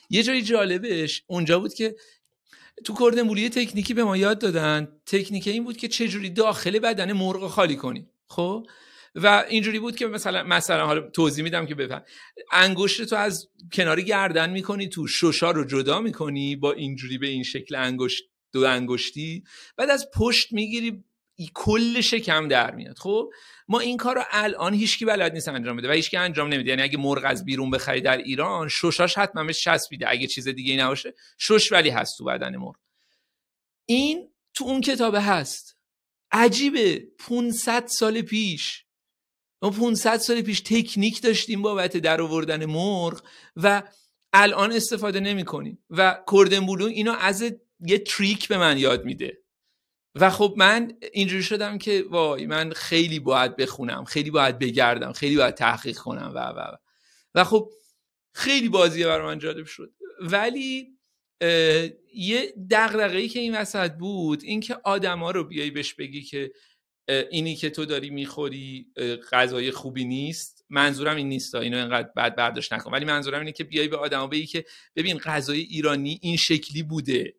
[0.09, 1.95] یه جایی جالبش اونجا بود که
[2.86, 4.88] تو کردمولی تکنیکی به ما یاد دادن.
[5.05, 8.07] تکنیک این بود که چجوری داخل بدن مرغ خالی کنی.
[8.27, 8.67] خب؟
[9.15, 12.03] و اینجوری بود که مثلا مثلا حالا توضیح میدم که بفهم.
[12.51, 17.43] انگشت تو از کنار گردن می‌کنی تو شوشا رو جدا می‌کنی با اینجوری به این
[17.43, 18.23] شکل انگشت
[18.53, 19.43] دو انگشتی.
[19.77, 21.03] بعد از پشت می‌گیری
[21.53, 22.97] کل شکم در میاد.
[22.97, 23.29] خب
[23.67, 26.69] ما این کار رو الان هیچکی بلد نیست انجام بده و هیچکی انجام نمیده.
[26.69, 30.71] یعنی اگه مرغ از بیرون بخری در ایران شوشاش حتما بهش چسبیده اگه چیز دیگه
[30.71, 32.75] ای نباشه شش ولی هست تو بدن مرغ.
[33.86, 35.77] این تو اون کتابه هست.
[36.31, 37.07] عجیبه.
[37.19, 38.86] 500 سال پیش.
[39.61, 43.23] ما 500 سال پیش تکنیک داشتیم بابت در آوردن مرغ
[43.55, 43.83] و
[44.33, 47.43] الان استفاده نمی کنیم و کردن اینو از
[47.79, 49.45] یه تریک به من یاد میده.
[50.16, 55.38] و خب من اینجوری شدم که وای من خیلی باید بخونم خیلی باید بگردم خیلی
[55.38, 56.76] باید تحقیق کنم و و و,
[57.36, 57.72] و خب
[58.34, 59.93] خیلی بازی برای من جالب شد.
[60.22, 60.97] ولی
[62.13, 66.51] یه دغدغه‌ای که این وسط بود اینکه آدما رو بیای بهش بگی که
[67.32, 68.88] اینی که تو داری می‌خوری
[69.32, 70.66] غذای خوبی نیست.
[70.70, 72.91] منظورم این نیست اینو اینقدر بد برداشت نکن.
[72.91, 77.36] ولی منظورم اینه که بیای به آدما بگی که ببین غذای ایرانی این شکلی بوده.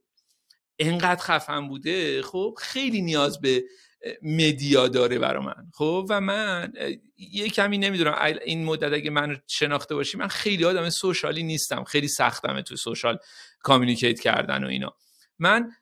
[0.79, 3.65] انقدر خفن بوده خب خیلی نیاز به
[4.23, 6.73] media داره برا من خب و من
[7.17, 8.15] یه کمی نمی‌دونم
[8.45, 12.77] این مدت اگه من شناخته باشی من خیلی آدم social ی نیستم خیلی سختمه تو
[12.77, 13.19] social
[13.59, 14.97] communicate کردن و اینا.
[15.39, 15.73] من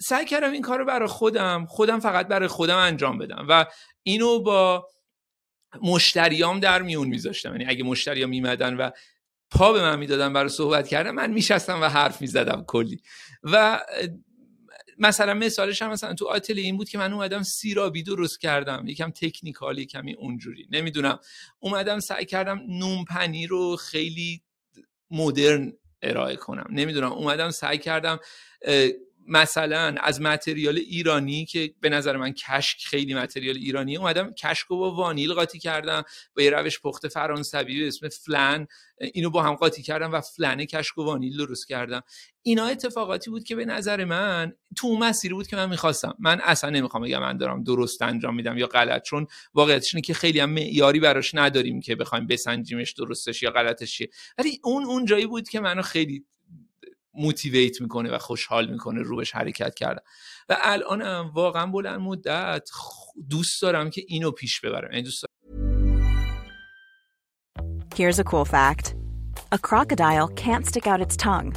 [0.00, 3.66] سعی کردم این کار رو برای خودم خودم فقط برای خودم انجام بدم و
[4.02, 4.88] اینو با
[5.82, 7.52] مشتریام در میون میذاشتم.
[7.52, 8.90] یعنی اگه مشتریام میمدن و
[9.50, 13.00] پا به من می‌دادن برای صحبت کردن من میشستم و حرف می‌زدم کلی.
[13.42, 13.80] و
[14.98, 18.84] مثلا مثالش هم مثلا تو آتل این بود که من اومدم سیرابی درست کردم.
[18.86, 20.66] یکم تکنیکالی کمی اونجوری.
[20.70, 21.18] نمی‌دونم.
[21.58, 24.42] اومدم سعی کردم نون پنیر رو خیلی
[25.10, 25.72] مدرن
[26.02, 26.66] ارائه کنم.
[26.70, 27.12] نمی‌دونم.
[27.12, 28.18] اومدم سعی کردم
[29.28, 34.78] مثلا از متریال ایرانی که به نظر من کشک خیلی متریال ایرانی اومدم کشک رو
[34.78, 36.02] با وانیل قاطی کردم.
[36.36, 38.66] با یه روش پخت فرانسوی به اسم فلن
[39.00, 42.02] اینو با هم قاطی کردم و فلن کشک و وانیل درست کردم.
[42.42, 46.14] اینا اتفاقاتی بود که به نظر من تو اون مسیری بود که من می‌خواستم.
[46.18, 50.14] من اصلا نمی‌خوام بگم من دارم درست انجام میدم یا غلط چون واقعیتش اینه که
[50.14, 54.08] خیلی هم معیاری براش نداریم که بخوایم بسنجیمش درستش یا غلطش چیه.
[54.38, 56.24] ولی اون اون جایی بود که منو خیلی
[57.16, 60.02] موتیویت می‌کنه و خوشحال می‌کنه رو بهش حرکت کردم
[60.48, 62.70] و الانم واقعا بلند مدت
[63.30, 65.24] دوست دارم که اینو پیش ببرم یعنی دوست
[67.94, 68.94] Here's a cool fact.
[69.52, 71.54] A crocodile can't stick out its tongue.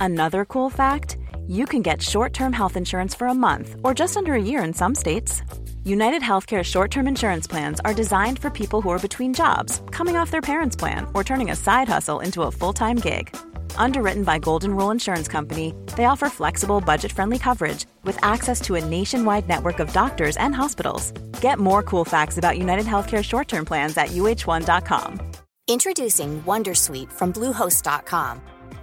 [0.00, 4.32] Another cool fact, you can get short-term health insurance for a month or just under
[4.32, 5.42] a year in some states.
[5.84, 10.30] United Healthcare short-term insurance plans are designed for people who are between jobs, coming off
[10.30, 13.36] their parents' plan, or turning a side hustle into a full-time gig.
[13.76, 18.76] Underwritten by Golden Rule Insurance Company, they offer flexible, budget friendly coverage with access to
[18.76, 21.12] a nationwide network of doctors and hospitals.
[21.40, 25.20] Get more cool facts about United Healthcare short term plans at uh1.com.
[25.68, 28.40] Introducing Wondersuite from Bluehost.com.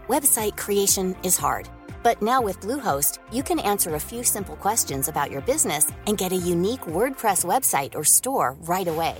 [0.07, 1.69] Website creation is hard,
[2.03, 6.17] but now with Bluehost, you can answer a few simple questions about your business and
[6.17, 9.15] get a unique WordPress website or store right away.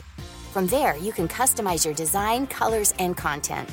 [0.51, 3.69] From there, you can customize your design, colors, and content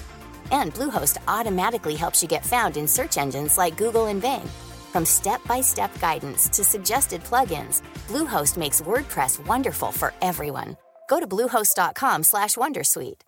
[0.51, 4.47] and Bluehost automatically helps you get found in search engines like Google and Bing.
[4.93, 10.70] From step-by-step guidance to suggested plugins, Bluehost makes WordPress wonderful for everyone.
[11.11, 13.22] Go to bluehost.com/wondersuite.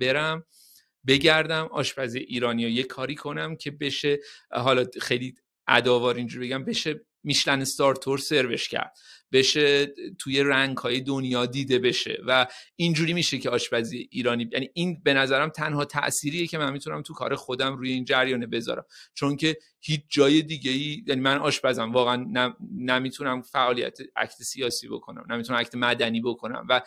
[0.00, 0.44] برم
[1.06, 4.18] بگردم آشپزی ایرانی یه کاری کنم که بشه
[4.50, 5.34] حالا خیلی
[5.68, 8.98] اداوار اینجوری بگم بشه میشلن استار تور سروش کرد
[9.33, 12.21] بشه توی رنگ های دنیا دیده بشه.
[12.27, 17.01] و اینجوری میشه که آشپزی ایرانی یعنی این به نظرم تنها تأثیریه که من می‌تونم
[17.01, 18.85] تو کار خودم روی این جریانه بذارم.
[19.13, 22.25] چون که هیچ جای دیگه ای یعنی من آشپزم واقعا
[22.77, 26.65] نمی‌تونم فعالیت اکت سیاسی بکنم نمی‌تونم اکت مدنی بکنم.
[26.69, 26.81] و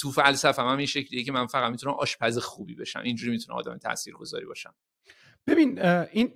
[0.00, 3.00] تو فلسفه هم این شکلیه که من فقط می‌تونم آشپز خوبی بشم.
[3.00, 4.74] اینجوری می‌تونم آدم تاثیرگذاری باشم.
[5.46, 5.82] ببین
[6.12, 6.32] این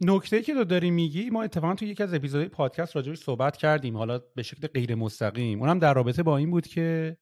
[0.00, 3.96] نکته که تو داری میگی ما اتفاقا تو یکی از اپیزودهای پادکست راجعش صحبت کردیم.
[3.96, 5.60] حالا به شکل غیر مستقیم.
[5.60, 7.16] اونم در رابطه با این بود که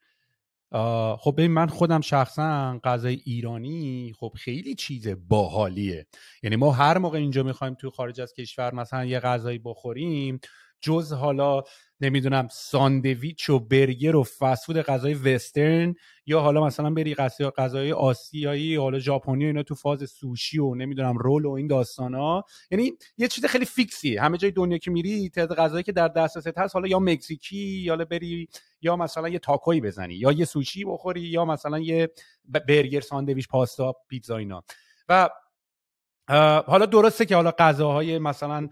[1.19, 6.07] خب ببین من خودم شخصا غذای ایرانی خب خیلی چیز باحالیه.
[6.43, 10.41] یعنی ما هر موقع اینجا می‌خوایم تو خارج از کشور مثلا یه غذایی بخوریم
[10.81, 11.63] جز حالا
[12.01, 15.95] نمی‌دونم ساندویچ و برگر و فسفود غذای وسترن
[16.27, 17.15] یا حالا مثلا بری
[17.59, 22.15] غذای آسیایی حالا ژاپنی و اینا تو فاز سوشی و نمی‌دونم رول و این داستان
[22.15, 24.23] ها یعنی یه چیز خیلی فیکسیه.
[24.23, 27.97] همه جای دنیا که میری تعداد غذایی که در دسترست هست حالا یا مکزیکی یا
[27.97, 28.49] بری
[28.81, 32.11] یا مثلا یه تاکوی بزنی یا یه سوشی بخوری یا مثلا یه
[32.69, 34.63] برگر ساندویچ پاستا پیتزا اینا.
[35.09, 35.29] و
[36.67, 38.69] حالا درسته که حالا غذاهای مثلا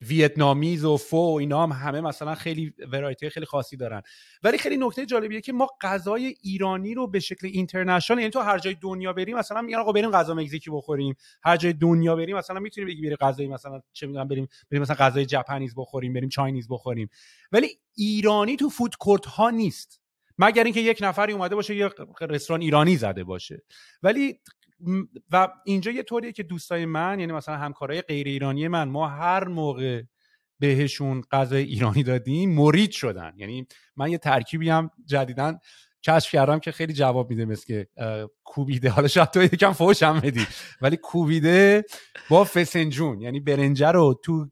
[0.00, 4.02] ویتنامیز و فو و اینا هم همه مثلا خیلی ورایتی خیلی خاصی دارن.
[4.42, 8.58] ولی خیلی نکته جالبیه که ما غذای ایرانی رو به شکل اینترنشنال یعنی تو هر
[8.58, 11.14] جای دنیا بریم مثلا میگن آقا بریم غذا مکزیکی بخوریم.
[11.42, 14.96] هر جای دنیا بریم مثلا می‌تونیم بگی بریم غذای مثلا چه می‌دونم بریم بریم مثلا
[14.96, 17.08] غذای ژاپنیز بخوریم بریم چاینیز بخوریم.
[17.52, 20.00] ولی ایرانی تو فود کورت ها نیست.
[20.38, 21.90] مگر اینکه یک نفری اومده باشه یه
[22.20, 23.62] رستوران ایرانی زده باشه.
[24.02, 24.40] ولی
[25.30, 29.48] و اینجا یه طوریه که دوستای من یعنی مثلا همکارای غیر ایرانی من ما هر
[29.48, 30.02] موقع
[30.58, 33.32] بهشون غذای ایرانی دادیم مرید شدن.
[33.36, 33.66] یعنی
[33.96, 35.58] من یه ترکیبی هم جدیدن
[36.02, 37.88] کشف کردم که خیلی جواب میده مثل که
[38.44, 38.90] کوبیده.
[38.90, 40.46] حالا شاید تو یکم فوش هم بدی.
[40.82, 41.84] ولی کوبیده
[42.30, 43.20] با فسنجون.
[43.20, 44.50] یعنی برنجه رو تو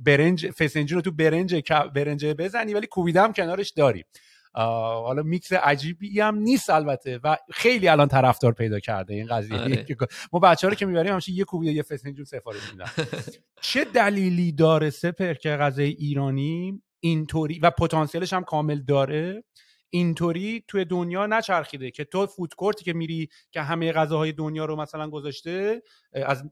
[0.00, 4.04] برنج فسنجون رو تو برنج برنجه بزنی ولی کوبیده هم کنارش داری.
[4.52, 9.58] حالا میکس عجیبی هم نیست البته و خیلی الان طرفدار پیدا کرده این قضیه.
[9.58, 9.86] آره.
[10.32, 12.86] ما بچه ها رو که می‌بریم همشه یه کوبی یه فسنجون سفارش میدن.
[13.60, 19.44] چه دلیلی داره سپر که غذای ایرانی اینطوری و پتانسیلش هم کامل داره؟
[19.90, 24.76] اینطوری توی دنیا نچرخیده که تو فود کورتی که میری که همه غذاهای دنیا رو
[24.76, 25.82] مثلا گذاشته
[26.12, 26.44] از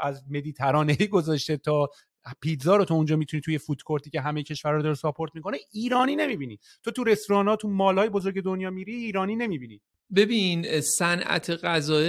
[0.00, 1.88] از مدیترانه گذاشته تا
[2.42, 5.58] پیتزا رو تو اونجا می‌تونی توی فود کورتی که همه کشورها رو داره ساپورت می‌کنه
[5.72, 6.58] ایرانی نمی‌بینی.
[6.82, 9.80] تو تو رستوران تو مالای بزرگ دنیا میری ایرانی نمی‌بینی.
[10.16, 12.02] ببین صنعت غذا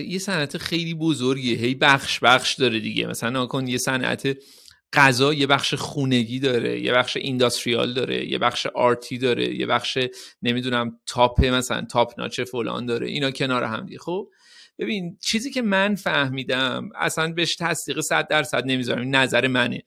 [0.00, 1.56] یه صنعت خیلی بزرگیه.
[1.56, 3.06] هی بخش بخش داره دیگه.
[3.06, 4.36] مثلا کن یه صنعت
[4.92, 9.98] غذا یه بخش خونگی داره یه بخش اینداستریال داره یه بخش آرتی داره یه بخش
[10.42, 13.08] نمی‌دونم تاپ مثلا تاپ ناچ فلان داره.
[13.08, 13.98] اینا کنار هم دیگه.
[13.98, 14.28] خب؟
[14.78, 19.82] ببین چیزی که من فهمیدم اصلا بهش تصدیق صد درصد نمی‌ذارم نظر منه.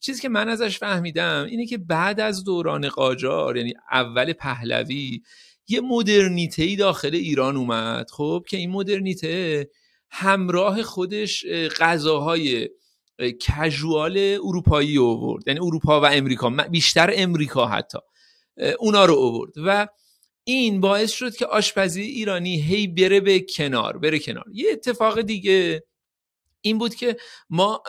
[0.00, 5.22] چیزی که من ازش فهمیدم اینه که بعد از دوران قاجار یعنی اول پهلوی
[5.68, 9.68] یه مدرنیته ای داخل ایران اومد خب که این مدرنیته
[10.10, 11.44] همراه خودش
[11.80, 12.68] غذاهای
[13.40, 17.98] کژوال اروپایی اوورد یعنی اروپا و امریکا بیشتر امریکا حتی
[18.78, 19.88] اونا رو اوورد و
[20.44, 24.44] این باعث شد که آشپزی ایرانی هی بره به کنار بره کنار.
[24.52, 25.82] یه اتفاق دیگه
[26.64, 27.16] این بود که
[27.50, 27.82] ما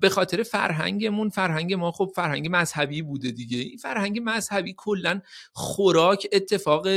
[0.00, 3.58] به خاطر فرهنگمون فرهنگ ما خب فرهنگ مذهبی بوده دیگه.
[3.58, 5.20] این فرهنگ مذهبی کلا
[5.52, 6.88] خوراک اتفاق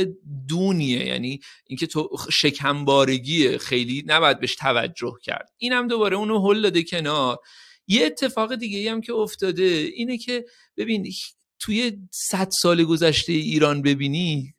[0.48, 1.06] دونیه.
[1.06, 5.50] یعنی اینکه تو شکمبارگیه خیلی نباید بهش توجه کرد.
[5.58, 7.38] اینم دوباره اونو هل داده کنار.
[7.86, 10.44] یه اتفاق دیگه هم که افتاده اینه که
[10.76, 11.12] ببین
[11.60, 14.54] توی صد سال گذشته ایران ببینی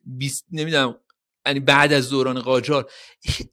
[0.52, 0.98] نمی‌دونم
[1.46, 2.90] یعنی بعد از دوران قاجار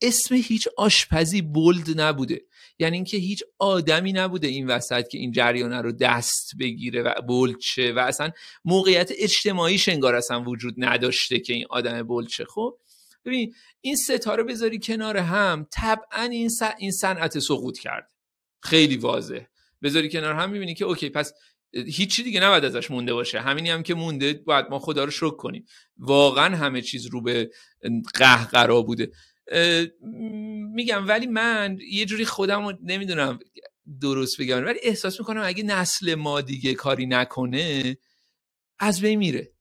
[0.02, 2.42] اسم هیچ آشپزی بولد نبوده.
[2.80, 7.94] یعنی اینکه هیچ آدمی نبوده این وسط که این جریانه رو دست بگیره و بولچه
[7.94, 8.32] و اصلا
[8.66, 12.78] موقعیت اجتماعی انگار اصلا وجود نداشته که این آدم بولچه خب
[13.26, 16.24] ببین این ستاره بذاری کنار هم طبعا
[16.80, 18.10] این صنعت سقوط کرد.
[18.62, 19.40] خیلی واضح.
[19.84, 21.34] بذاری کنار هم می‌بینی که اوکی پس
[21.74, 23.40] هیچی دیگه نباید ازش مونده باشه.
[23.40, 25.66] همینی هم که مونده باید ما خدا رو شکر کنیم.
[25.98, 27.50] واقعا همه چیز رو به
[28.14, 29.12] قهقرا بوده.
[30.74, 33.40] میگم ولی من یه جوری خودم رو نمی‌دونم
[34.02, 37.98] درست بگم ولی احساس می‌کنم اگه نسل ما دیگه کاری نکنه
[38.80, 39.52] از بین میره.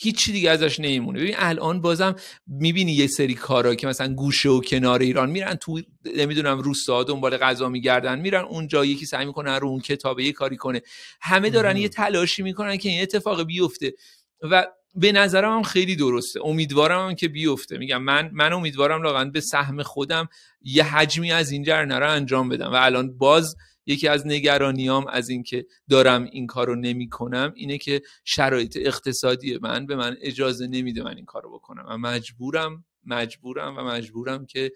[0.00, 1.20] هیچی دیگه ازش نمیمونه.
[1.20, 2.14] ببین الان بازم
[2.46, 5.80] می‌بینی یه سری کارا که مثلا گوشه و کنار ایران میرن تو
[6.16, 10.56] نمی‌دونم روستا دنبال غذا میگردن میرن اونجا یکی سعی می‌کنه رو اون کتابه یه کاری
[10.56, 10.82] کنه.
[11.20, 13.94] همه دارن یه تلاشی می‌کنن که این اتفاق بیفته.
[14.42, 16.40] و به نظرم هم خیلی درسته.
[16.44, 17.78] امیدوارم هم که بیفته.
[17.78, 20.28] میگم من من امیدوارم واقعا به سهم خودم
[20.62, 22.72] یه حجمی از این جرنه رو انجام بدم.
[22.72, 23.56] و الان باز
[23.88, 29.96] یکی از نگرانیام از اینکه دارم این کارو نمی‌کنم اینه که شرایط اقتصادی من به
[29.96, 34.72] من اجازه نمیده من این کارو بکنم و مجبورم مجبورم و مجبورم که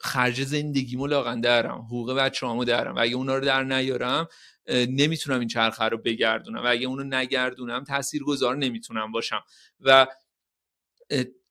[0.00, 2.94] خرج زندگیمو لاغن درم حقوق بچه‌هامو درم.
[2.94, 4.28] و اگه اونا رو در نیارم
[4.68, 9.42] نمی‌تونم این چرخه رو بگردونم و اگه اونو نگردونم تاثیرگذار نمی‌تونم باشم.
[9.80, 10.06] و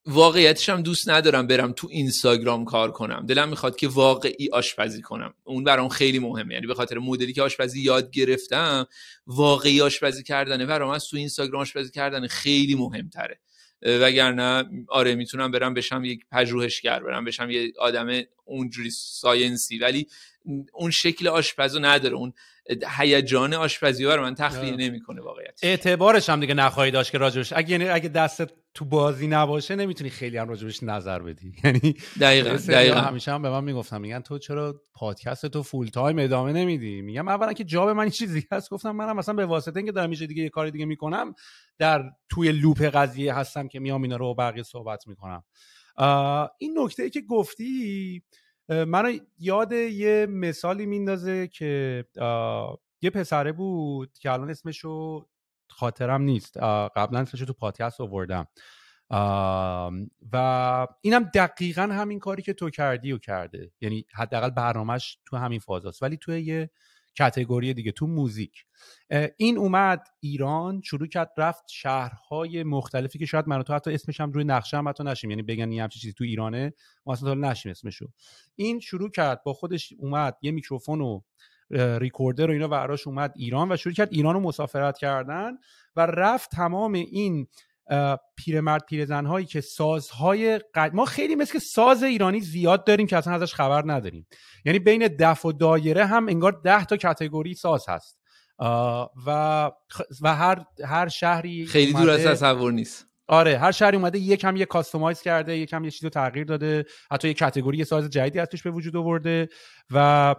[0.05, 3.25] واقعیتش هم دوست ندارم برم تو اینستاگرام کار کنم.
[3.25, 5.33] دلم می‌خواد که واقعی آشپزی کنم.
[5.43, 6.53] اون برام خیلی مهمه.
[6.53, 8.87] یعنی به خاطر مدلی که آشپزی یاد گرفتم
[9.27, 10.65] واقعی آشپزی کردنه.
[10.65, 13.39] برام از تو اینستاگرام آشپزی کردن خیلی مهمتره.
[13.81, 19.77] وگرنه آره می‌تونم برم بشم یک پژوهشگر برم بشم یه آدم اونجوری science ی.
[19.77, 20.07] ولی
[20.73, 22.15] اون شکل آشپزو نداره.
[22.15, 22.33] اون
[22.97, 27.53] هیجان آشپزی رو من تخلیه نمی‌کنه واقعیت اعتبارش هم دیگه نخواهی داشت که راجبش.
[27.53, 31.53] اگه یعنی اگه دستت تو بازی نباشه نمی‌تونی خیلی هم راجبش نظر بدی.
[31.63, 32.99] یعنی دقیقاً دقیقاً.
[32.99, 37.27] همیشه هم به من می‌گفتم میگن تو چرا پادکست تو full time ادامه نمیدی؟ میگم
[37.27, 38.69] اولا که job من این چیزی هست.
[38.69, 41.33] گفتم منم مثلا به واسطه اینکه دارم میشه دیگه یه کار دیگه می‌کنم
[41.79, 45.43] در توی لوپ قضیه هستم که میام اینا رو بقیه صحبت می‌کنم.
[46.57, 48.23] این نکته ای که گفتی
[48.69, 52.05] منو یاد یه مثالی میندازه که
[53.01, 55.25] یه پسره بود که الان اسمشو
[55.71, 56.57] خاطرم نیست.
[56.95, 58.47] قبلا اسمشو تو پادکست آوردم.
[60.31, 63.71] و اینم دقیقا همین کاری که تو کردی و کرده.
[63.81, 66.69] یعنی حداقل برنامهش تو همین فاز ولی توی یه
[67.17, 68.65] کتگوری دیگه تو موزیک.
[69.37, 74.31] این اومد ایران شروع کرد رفت شهرهای مختلفی که شاید من تو حتی اسمش هم
[74.31, 75.29] روی نقشه هم حتی نشیم.
[75.29, 76.73] یعنی بگن این چیزی تو ایرانه
[77.05, 78.07] ما اصلا نشیم اسمشو.
[78.55, 81.21] این شروع کرد با خودش اومد یه میکروفون و
[81.99, 85.51] ریکوردر و اینا براش اومد ایران و شروع کرد ایران رو مسافرت کردن
[85.95, 87.47] و رفت تمام این
[88.37, 90.93] پیرمرد پیرزن هایی که سازهای قد...
[90.93, 94.27] ما خیلی مثل ساز ایرانی زیاد داریم که اصلا ازش خبر نداریم.
[94.65, 98.21] یعنی بین دف و دایره هم انگار ده تا کتگوری ساز هست.
[99.25, 99.71] و
[100.21, 103.07] و هر هر شهری خیلی دور از تصور نیست.
[103.27, 106.85] آره هر شهری اومده یکم یه کاستومایز کرده یکم یه چیزو تغییر داده.
[107.11, 109.49] حتی یه کاتگوری ساز جدیدی از توش به وجود آورده
[109.91, 110.35] و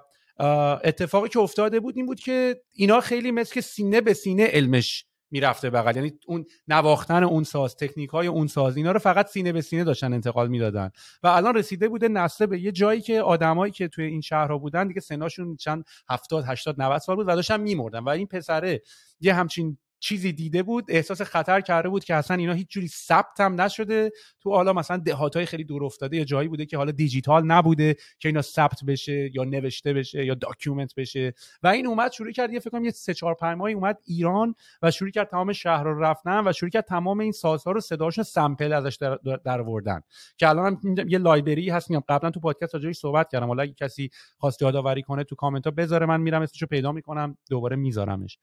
[0.85, 5.05] اتفاقی که افتاده بود این بود که اینا خیلی مثل که سینه به سینه علمش
[5.30, 5.97] می‌رفته بغل.
[5.97, 9.85] یعنی اون نواختن اون ساز تکنیک های اون ساز اینا رو فقط سینه به سینه
[9.85, 10.91] داشتن انتقال می‌دادن.
[11.22, 14.89] و الان رسیده بوده نسل به یه جایی که آدمایی که توی این شهرها بودن
[14.89, 17.99] دیگه سناشون چند 70 80 90 سال بود و داشتن میمردن.
[17.99, 18.83] و این پسره
[19.20, 23.41] یه همچین چیزی دیده بود احساس خطر کرده بود که اصلا اینا هیچ جوری ثبت
[23.41, 24.11] هم نشده.
[24.41, 28.29] تو حالا مثلا دهاتای خیلی دور افتاده یا جایی بوده که حالا دیجیتال نبوده که
[28.29, 31.35] اینا ثبت بشه یا نوشته بشه یا document بشه.
[31.63, 34.55] و این اومد شروع کرد یه فکر کنم یه سه چهار پنج ماهی اومد ایران
[34.83, 38.25] و شروع کرد تمام شهر رو رفتن و شروع کرد تمام این سازها رو صداشون
[38.25, 38.99] sample ازش
[39.45, 40.01] در آوردن.
[40.39, 43.47] که الان یه library هست میام قبلا تو پادکست راجبش صحبت کردم.
[43.47, 47.37] حالا اگه کسی خواست یادآوری کنه تو کامنت ها بذاره من میرم اسمشو پیدا می‌کنم
[47.51, 48.39] دوباره میذارمش.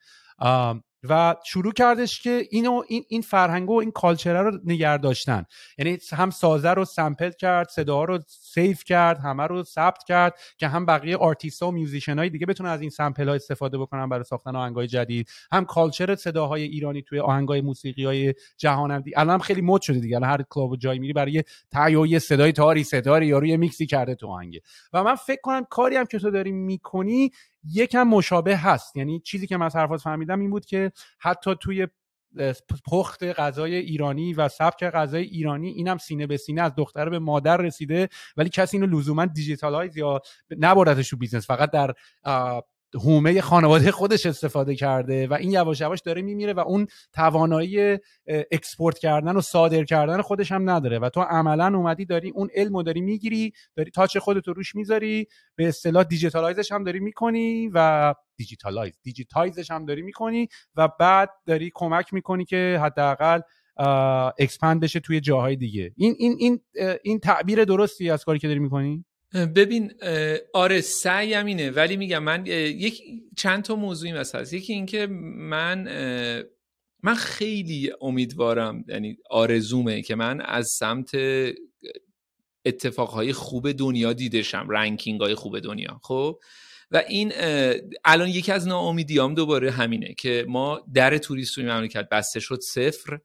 [1.04, 5.46] و شروع کردش که اینو این این فرهنگ و این culture ه رو نگه داشتن.
[5.78, 10.68] یعنی هم سازه رو sample کرد صداها رو save کرد همه رو ثبت کرد که
[10.68, 14.24] هم بقیه آرتیست و musician های دیگه بتونن از این sample ها استفاده بکنن برای
[14.24, 15.30] ساختن آهنگای جدید.
[15.52, 20.00] هم culture صداهای ایرانی توی آهنگای موسیقی های جهان هم الان هم خیلی مد شده
[20.00, 20.16] دیگه.
[20.16, 24.16] الان هر club و جای میری برای یه صدای تاری ستاری یا روی میکسی کرده
[24.16, 24.60] تو آهنگ
[24.94, 27.32] و من فکر کنم کاری هم که تو داری می‌کنی
[27.64, 28.96] یکم مشابه هست.
[28.96, 31.88] یعنی چیزی که من از حرفات فهمیدم این بود که حتی توی
[32.86, 37.58] پخت غذای ایرانی و سبک غذای ایرانی اینم سینه به سینه از دختر به مادر
[37.58, 40.22] رسیده ولی کسی اینو لزوما digitalize یا
[40.58, 41.94] نبردتش تو business فقط در
[42.94, 47.98] حومه خانواده خودش استفاده کرده و این یواش یواش داره میمیره و اون توانایی
[48.52, 52.76] export کردن و صادر کردن خودش هم نداره و تو عملا اومدی داری اون علم
[52.76, 57.00] رو داری می‌گیری داری touch خودت رو روش می‌ذاری به اصطلاح digitalize ش هم داری
[57.00, 63.42] می‌کنی و digitalize digitize ش هم داری می‌کنی و بعد داری کمک می‌کنی که حداقل
[64.40, 65.92] expand بشه توی جاهای دیگه.
[65.96, 66.60] این این این
[67.04, 69.94] این تعبیر درستی از کاری که داری می‌کنی؟ ببین
[70.54, 71.72] آره سعیم اینه.
[71.72, 73.02] ولی میگم من یک
[73.38, 74.54] چند تا موضوعی مثلا هست.
[74.54, 75.08] یکی اینکه
[75.38, 75.84] من
[77.04, 81.12] من خیلی امیدوارم یعنی آرزومه که من از سمت
[82.66, 86.40] اتفاقهای خوب دنیا دیدشم رنکینگ های خوب دنیا خب؟
[86.92, 87.34] و این
[88.06, 93.20] الان یکی از ناامیدیام دوباره همینه که ما در توریست توی مملکت بسته شد صفر.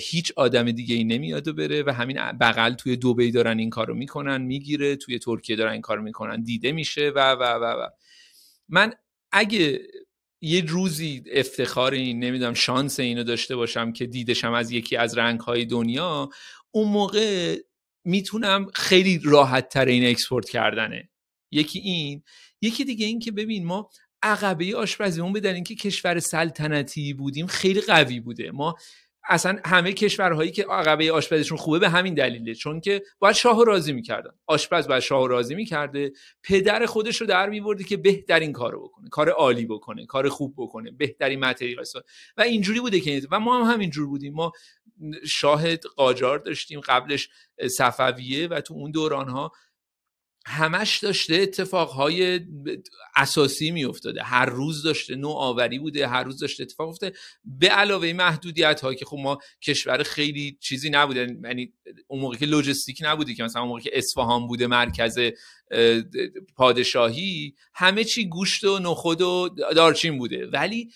[0.00, 3.94] هیچ آدم دیگه ای نمیاد و بره و همین بغل توی دوبی دارن این کارو
[3.94, 7.88] می‌کنن می‌گیره توی ترکیه دارن این کارو می‌کنن دیده میشه و و و و.
[8.68, 8.92] من
[9.32, 9.80] اگه
[10.42, 15.40] یه روزی افتخار این نمی‌دونم شانس اینو داشته باشم که دیدشم از یکی از رنگ
[15.40, 16.30] های دنیا
[16.70, 17.56] اون موقع
[18.04, 21.10] می‌تونم خیلی راحت تر این اکسپورت کردنه.
[21.50, 22.22] یکی این.
[22.62, 23.90] یکی دیگه این که ببین ما
[24.22, 28.50] عقبه آشپزیمون بدن اینکه کشور سلطنتی بودیم خیلی قوی بوده.
[28.50, 28.74] ما
[29.28, 33.92] اصلا همه کشورهایی که عقبه آشپزشون خوبه به همین دلیله چون که باید شاه راضی
[33.92, 34.30] می‌کردن.
[34.46, 36.12] آشپز باید شاه راضی می‌کرده.
[36.42, 40.90] پدر خودش رو در میبرده که بهترین کارو بکنه کار عالی بکنه کار خوب بکنه
[40.90, 41.84] بهترین متریال
[42.36, 44.34] و اینجوری بوده که و ما هم همینجور بودیم.
[44.34, 44.52] ما
[45.26, 47.28] شاهد قاجار داشتیم قبلش
[47.70, 49.52] صفویه و تو اون دوران ها
[50.50, 52.40] همش داشته اتفاقهای
[53.16, 54.22] اساسی میافتاده.
[54.22, 59.04] هر روز داشته نوآوری بوده هر روز داشته اتفاق افتاده به علاوه محدودیت هایی که
[59.04, 61.36] خب ما کشور خیلی چیزی نبوده.
[61.44, 61.72] یعنی
[62.06, 65.18] اون موقع که لوجستیک نبوده که مثلا اون موقع که اصفهان بوده مرکز
[66.56, 70.46] پادشاهی همه چی گوشت و نخود و دارچین بوده.
[70.46, 70.90] ولی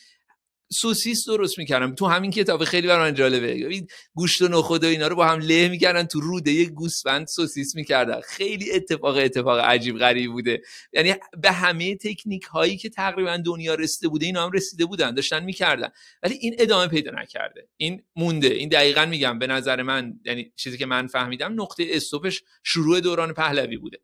[0.73, 1.95] سوسیس درست می‌کردم.
[1.95, 3.83] تو همین کتاب خیلی برای من جالبه
[4.15, 7.75] گوشت و نخود و اینا رو با هم له می‌کردن تو روده یه گوسفند سوسیس
[7.75, 8.21] می‌کردن.
[8.21, 10.63] خیلی اتفاق اتفاق عجیب غریب بوده.
[10.93, 15.45] یعنی به همه تکنیک هایی که تقریبا دنیا رسیده بوده اینا هم رسیده بودن داشتن
[15.45, 15.89] می‌کردن.
[16.23, 17.69] ولی این ادامه پیدا نکرده.
[17.77, 18.49] این مونده.
[18.49, 23.01] این دقیقا میگم به نظر من یعنی چیزی که من فهمیدم نقطه stop ش شروع
[23.01, 23.99] دوران پهلوی بوده.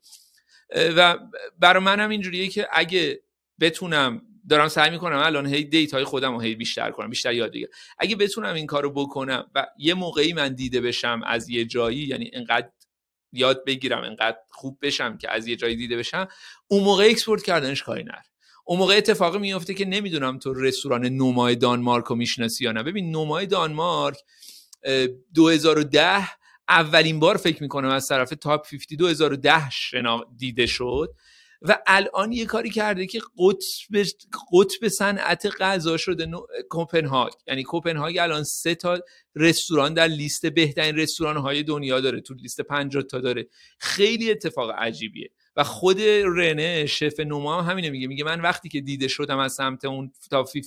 [0.96, 1.18] و
[1.58, 3.20] برای منم اینجوریه که اگه
[3.60, 7.50] بتونم دارم سعی می‌کنم الان هی data های خودم رو هی بیشتر کنم بیشتر یاد
[7.50, 7.70] بگیرم.
[7.98, 12.30] اگه بتونم این کارو بکنم و یه موقعی من دیده بشم از یه جایی یعنی
[12.32, 12.70] انقدر
[13.32, 16.28] یاد بگیرم انقدر خوب بشم که از یه جایی دیده بشم
[16.68, 18.22] اون موقع export کردنش کاری نر
[18.64, 22.82] اون موقع اتفاقی میفته که نمی‌دونم تو رستوران نومای دانمارک رو می‌شناسی یا نه.
[22.82, 24.18] ببین نومای دانمارک
[25.34, 26.28] 2010
[26.68, 31.14] اولین بار فکر می‌کنم از طرف تاپ 50 2010 شنا دیده شد.
[31.62, 34.02] و الان یه کاری کرده که قطب
[34.52, 36.26] قطب صنعت غذا شده
[36.70, 37.32] کوپنهاگ.
[37.46, 39.00] یعنی کوپنهاگ الان سه تا
[39.34, 42.20] رستوران در لیست بهترین رستوران های دنیا داره.
[42.20, 43.48] تو لیست 50 تا داره.
[43.78, 45.30] خیلی اتفاق عجیبیه.
[45.56, 48.06] و خود رنه شف نوما هم همینه میگه.
[48.06, 50.62] میگه من وقتی که دیده شدم از سمت اون تا 50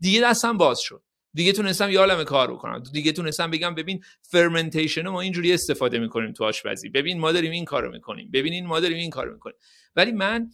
[0.00, 1.02] دیگه دستم باز شد.
[1.34, 2.82] دیگه تونستم یه کار بکنم.
[2.92, 6.88] دیگه تونستم بگم ببین فرمنتیشن ما اینجوری استفاده می‌کنیم تو آشپزی.
[6.88, 8.30] ببین ما داریم این کارو می‌کنیم.
[8.32, 9.56] ببینین ما داریم این کارو می‌کنیم.
[9.96, 10.50] ولی من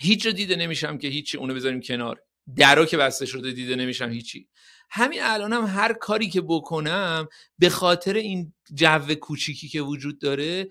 [0.00, 1.38] هیچ دیده نمیشم که هیچی.
[1.38, 2.20] اونو بذاریم کنار.
[2.56, 4.48] درا که بسته شده دیده نمیشم هیچی.
[4.90, 7.28] همین الانم هر کاری که بکنم
[7.58, 10.68] به خاطر این جو کوچیکی که وجود داره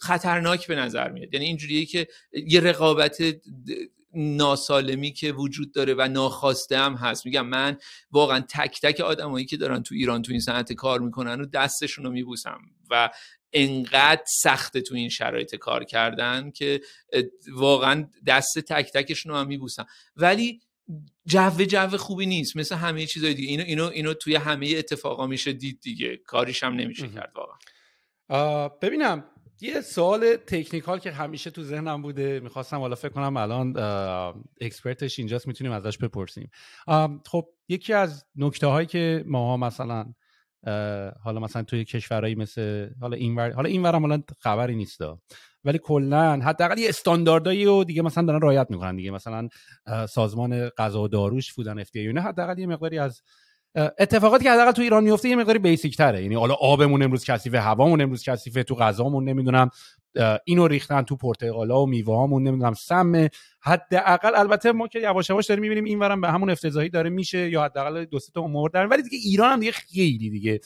[0.00, 1.34] خطرناک به نظر میاد.
[1.34, 2.06] یعنی اینجوریه که
[2.46, 3.22] یه رقابت
[4.14, 7.26] ناسالمی که وجود داره و ناخواسته هم هست.
[7.26, 7.76] میگم من
[8.10, 12.04] واقعا تک تک آدمایی که دارن تو ایران تو این صنعت کار می‌کنن و دستشون
[12.04, 12.60] رو میبوسم
[12.90, 13.10] و
[13.52, 16.80] انقدر سخته تو این شرایط کار کردن که
[17.52, 19.86] واقعا دست تک تکشون رو هم میبوسم.
[20.16, 20.60] ولی
[21.26, 22.56] جو جو خوبی نیست.
[22.56, 23.48] مثل همه چیزای دیگه.
[23.48, 26.16] اینو اینو اینو توی همه اتفاقا میشه دید دیگه.
[26.16, 28.68] کاریش هم نمیشه کرد واقعا.
[28.68, 29.24] ببینم
[29.62, 33.76] یه سوال تکنیکال که همیشه تو ذهنم بوده می‌خواستم حالا فکر کنم الان
[34.60, 36.50] اکسپرتش اینجاست می‌تونیم ازش بپرسیم.
[37.26, 40.06] خب یکی از نکته هایی که ماها مثلا
[41.24, 45.00] حالا مثلا توی کشورهایی مثل حالا اینور حالا اینور هم حالا خبری نیست
[45.64, 48.96] ولی کلا حداقل یه استانداردایی رو دیگه مثلا دارن رعایت می‌کنن.
[48.96, 49.48] دیگه مثلا
[50.08, 53.22] سازمان غذا و داروش فودن اف دی حداقل یه مقداری از
[53.76, 56.22] اتفاقاتی که حداقل تو ایران میفته یه مقداری بیسیک تره.
[56.22, 59.70] یعنی حالا آبمون امروز کثیفه هوامون امروز کثیفه تو غذامون نمی‌دونم
[60.44, 63.28] اینو ریختن تو پرتقالا و میوهامون نمی‌دونم سم
[63.60, 67.64] حداقل البته ما که یواش یواش داریم می‌بینیم اینورم به همون افتضاحی داره میشه یا
[67.64, 68.88] حداقل دو سه تا امور دارن.
[68.88, 70.60] ولی دیگه ایران هم دیگه خیلی دیگه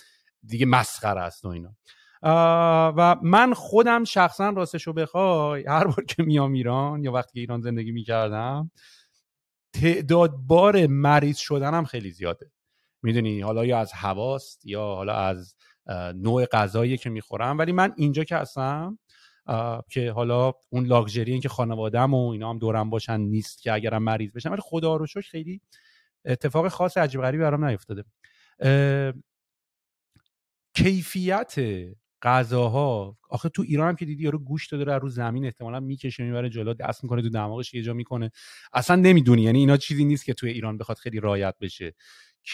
[0.44, 1.76] دیگه مسخره است و اینا.
[2.96, 7.61] و من خودم شخصا راستشو بخوای هر بار که میام ایران یا وقتی که ایران
[7.61, 8.70] زندگی می‌کردم
[9.72, 12.50] تعداد بار مریض شدنم خیلی زیاده.
[13.07, 15.54] می‌دونی حالا یا از هواست یا حالا از
[16.14, 17.59] نوع غذایی که می‌خورم.
[17.59, 18.98] ولی من اینجا که هستم
[19.90, 24.32] که حالا اون لاکچری که خانوادم و اینا هم دورم باشن نیست که اگرم مریض
[24.32, 25.61] بشم ولی خدا رو شکر خیلی
[26.24, 28.04] اتفاق خاص عجیب غریبی برام نیفتاده.
[30.74, 31.54] کیفیت
[32.22, 36.48] غذاها آخه تو ایران هم که دیدی یارو گوشت داره رو زمین احتمالا می‌کشه می‌بره
[36.48, 38.30] جلو دست می‌کنه تو دماغش یه جا می‌کنه.
[38.72, 41.94] اصلا نمی‌دونی یعنی اینا چیزی نیست که توی ایران بخواد خیلی رایت بشه.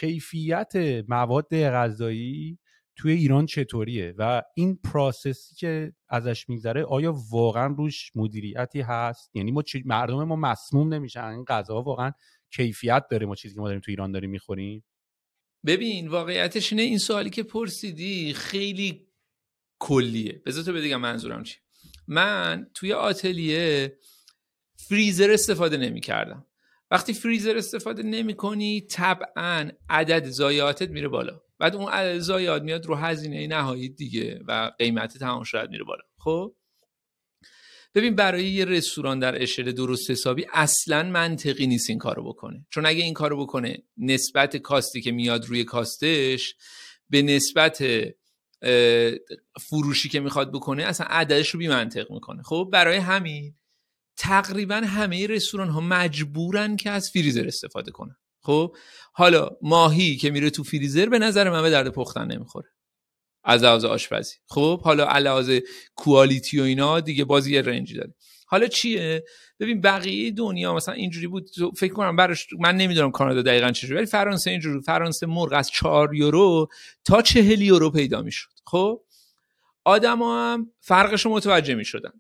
[0.01, 0.73] کیفیت
[1.09, 2.59] مواد غذایی
[2.97, 9.53] توی ایران چطوریه و این پروسسی که ازش میگذره آیا واقعا روش مدیریتی هست؟ یعنی
[9.53, 12.13] ما مردم ما مسموم نمیشن این غذاها واقعا
[12.51, 14.85] کیفیت داره ما چیزی که ما داریم تو ایران داریم می‌خوریم؟
[15.67, 19.09] ببین واقعیتش اینه این سوالی که پرسیدی خیلی
[19.79, 20.43] کلیه.
[20.47, 21.59] بذار تو بگم منظورم چی
[22.09, 23.99] من توی آتلیه
[24.89, 26.47] فریزر استفاده نمی کردم
[26.93, 31.41] وقتی فریزر استفاده نمی کنی طبعا عدد زایاتت میره بالا.
[31.59, 36.03] بعد اون عدد زایات میاد رو هزینه نهایی دیگه و قیمت تمام شاید میره بالا.
[36.19, 36.55] خب؟
[37.95, 42.67] ببین برای یه رستوران در اشل درست حسابی اصلا منطقی نیست این کارو بکنه.
[42.71, 46.55] چون اگه این کارو بکنه نسبت کاستی که میاد روی کاستش
[47.11, 47.85] به نسبت
[49.61, 52.43] فروشی که می‌خواد بکنه اصلا عددش رو بی منطق می‌کنه.
[52.43, 53.55] خب؟ برای همین
[54.17, 58.17] تقریبا همه رستوران ها مجبورن که از فریزر استفاده کنن.
[58.41, 58.77] خب
[59.13, 62.69] حالا ماهی که میره تو فریزر به نظر من به درد پختن نمی‌خوره.
[63.45, 64.35] از لحاظ آشپزی.
[64.47, 65.61] خب حالا علاوه
[65.95, 68.15] کوالیتی و اینا دیگه بازی یه رنجی داره.
[68.47, 69.25] حالا چیه؟
[69.61, 74.07] ببین بقیه دنیا مثلا اینجوری بود فکر کنم براش من نمی‌دونم کانادا دقیقا چجوری ولی
[74.07, 76.69] فرانسه اینجوری فرانسه مرغ از 4 یورو
[77.05, 78.51] تا 40 یورو پیدا می‌شد.
[78.67, 79.01] خب
[79.85, 82.13] آدما هم فرقش متوجه می‌شدن.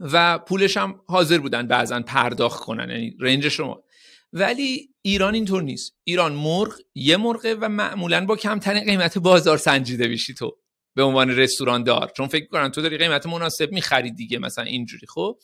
[0.00, 3.84] و پولش هم حاضر بودن بعضا پرداخت کنن یعنی رنجش رو
[4.32, 5.94] ولی ایران اینطور نیست.
[6.04, 10.56] ایران مرغ یه مرغه و معمولا با کمترین قیمت بازار سنجیده میشی تو.
[10.94, 12.12] به عنوان رستوران دار.
[12.16, 15.38] چون فکر کنم تو داری قیمت مناسب می‌خری دیگه مثلا اینجوری خب؟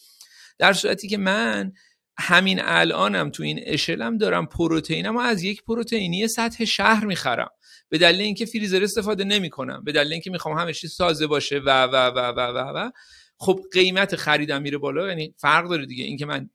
[0.59, 1.73] در صورتی که من
[2.19, 7.51] همین الانم تو این اشلم دارم پروتئینم از یک پروتئینی سطح شهر می‌خرم.
[7.89, 9.85] به دلیل اینکه فریزر استفاده نمی‌کنم.
[9.85, 12.91] به دلیل اینکه می‌خوام همه چیز سازه باشه و و و و و و.
[13.43, 16.05] خب قیمت خریدم میره بالا یعنی فرق داره دیگه.
[16.05, 16.51] اینکه من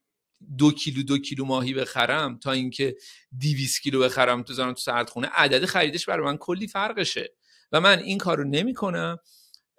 [0.58, 2.96] دو کیلو دو کیلو ماهی بخرم تا اینکه
[3.40, 7.34] 200 کیلو بخرم تو زنم تو سردخونه عدد خریدش برای من کلی فرقشه
[7.72, 9.18] و من این کارو نمی‌کنم.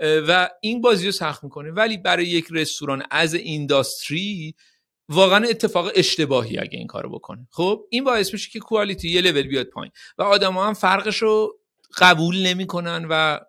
[0.01, 1.71] و این بازی رو سخت می‌کنه.
[1.71, 4.55] ولی برای یک رستوران از اینداستری
[5.09, 7.49] واقعا اتفاق اشتباهی اگه این کارو بکنه.
[7.51, 9.93] خب این باعث میشه که کوالیتی یه لول بیاد پایین.
[10.19, 11.59] و آدما هم فرقش رو
[11.99, 13.41] قبول نمی‌کنن و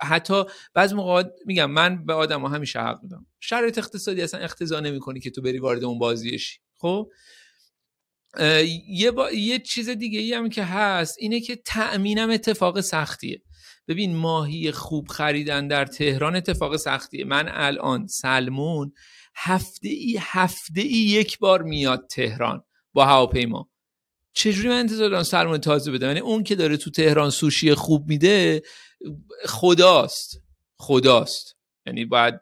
[0.00, 3.26] حتی بعض موقع میگم من به آدم ها همیشه حق میدم.
[3.40, 7.10] شرایط اقتصادی اصلا اقتضا نمی‌کنی که تو بری وارد اون بازیشی خب؟
[8.88, 9.30] یه, با...
[9.30, 13.42] یه چیز دیگه ای هم که هست اینه که تأمینم اتفاق سختیه.
[13.88, 17.24] ببین ماهی خوب خریدن در تهران اتفاق سختیه.
[17.24, 18.92] من الان سلمون
[19.34, 23.70] هفته ای هفته ای یک بار میاد تهران با هواپیما.
[24.32, 28.08] چجوری من انتظار دارم سلمون تازه بدم یعنی اون که داره تو تهران سوشی خوب
[28.08, 28.62] میده
[29.46, 30.42] خداست.
[30.78, 31.56] خداست.
[31.86, 32.40] یعنی باید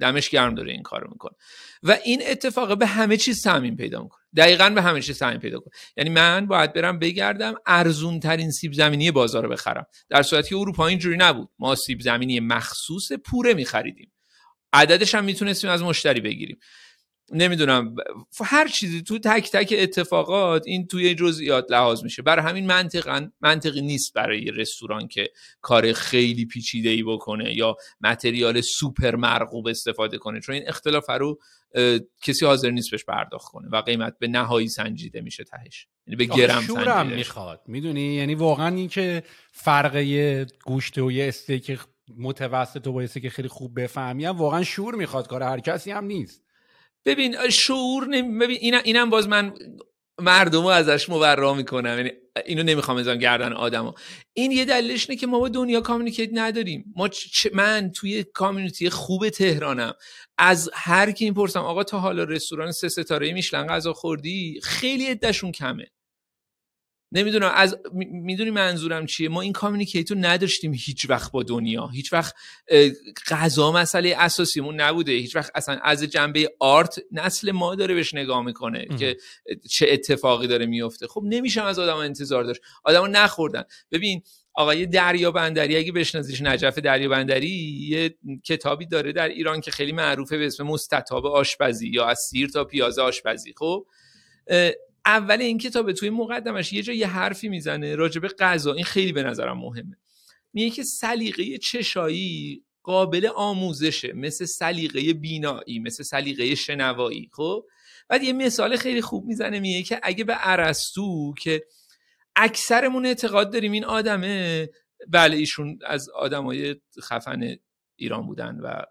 [0.00, 1.36] دمش گرم داره این کارو می‌کنه.
[1.82, 4.22] و این اتفاق به همه چیز تعمین پیدا می‌کنه.
[4.36, 8.72] دقیقا به همه چیز تعمین پیدا کنه یعنی من باید برم بگردم ارزون ترین سیب
[8.72, 9.86] زمینی بازار رو بخرم.
[10.08, 11.48] در صورتی که اروپا اینجوری نبود.
[11.58, 14.12] ما سیب زمینی مخصوص پوره میخریدیم.
[14.72, 16.58] عددش هم می‌تونستیم از مشتری بگیریم.
[17.32, 17.94] نمی‌دونم
[18.44, 22.22] هر چیزی تو تک تک اتفاقات این توی جزئیات لحاظ میشه.
[22.22, 28.60] برای همین منطقا منطقی نیست برای رستوران که کار خیلی پیچیده ای بکنه یا متریال
[28.60, 30.40] سوپر مرغوب استفاده کنه.
[30.40, 31.38] چون این اختلاف رو
[32.22, 35.86] کسی حاضر نیست بهش پرداخت کنه و قیمت به نهایی سنجیده میشه تهش.
[36.06, 37.62] یعنی به گرم سنجیده می‌خواد.
[37.66, 39.22] می‌دونی؟ یعنی واقعا این که
[39.52, 39.96] فرق
[40.64, 41.78] گوشت و یه استیک
[42.16, 45.26] متوسط و که خیلی خوب بفهمی هم واقعا شعور می‌خواد.
[45.26, 46.47] کار هر کسی هم نیست.
[47.08, 48.38] ببین شعور نمی...
[48.38, 49.54] ببین این اینم باز من
[50.20, 51.96] مردم رو ازش مبرا می‌کنم.
[51.96, 52.10] یعنی
[52.46, 53.94] اینو نمی‌خوام بزنم گردن آدما
[54.32, 56.92] این یه دلیلش اینه که ما با دنیا کامیونیکیت نداریم.
[56.96, 57.08] ما
[57.52, 59.92] من توی کامیونیتی خوب تهرانم.
[60.38, 65.52] از هر کی می‌پرسم آقا تا حالا رستوران سه ستاره میشلن غذا خوردی؟ خیلی عدهشون
[65.52, 65.86] کمه.
[67.12, 71.86] نمی‌دونم از می‌دونی منظورم چیه؟ ما این communicate و نداشتیم هیچ وقت با دنیا.
[71.86, 72.34] هیچ وقت
[73.30, 75.12] غذا مسئله اساسیمون نبوده.
[75.12, 79.16] هیچ وقت اصلا از جنبه art نسل ما داره بهش نگاه می‌کنه که
[79.70, 82.60] چه اتفاقی داره میفته خب نمیشم از آدم انتظار داشت.
[82.84, 83.62] آدمو نخوردن.
[83.90, 84.22] ببین
[84.54, 88.14] آقای دریا بندری اگه بشناسیش نجف دریا بندری یه
[88.44, 92.64] کتابی داره در ایران که خیلی معروفه به اسم مستطاب آشپزی یا از سیر تا
[92.64, 93.54] پیازه آشپزی.
[93.56, 93.86] خب
[95.08, 98.72] اول این کتاب توی مقدمش یه جا یه حرفی می‌زنه راجب غذا.
[98.72, 99.96] این خیلی به نظرم مهمه.
[100.52, 107.64] میگه که سلیقه چشایی قابل آموزشه مثل سلیقه بینایی مثل سلیقه شنوایی خب؟
[108.08, 111.62] بعد یه مثال خیلی خوب می‌زنه میگه که اگه به ارسطو که
[112.36, 114.68] اکثرمون اعتقاد داریم این آدمه
[115.08, 117.56] بله ایشون از آدمای خفن
[117.96, 118.82] ایران بودن و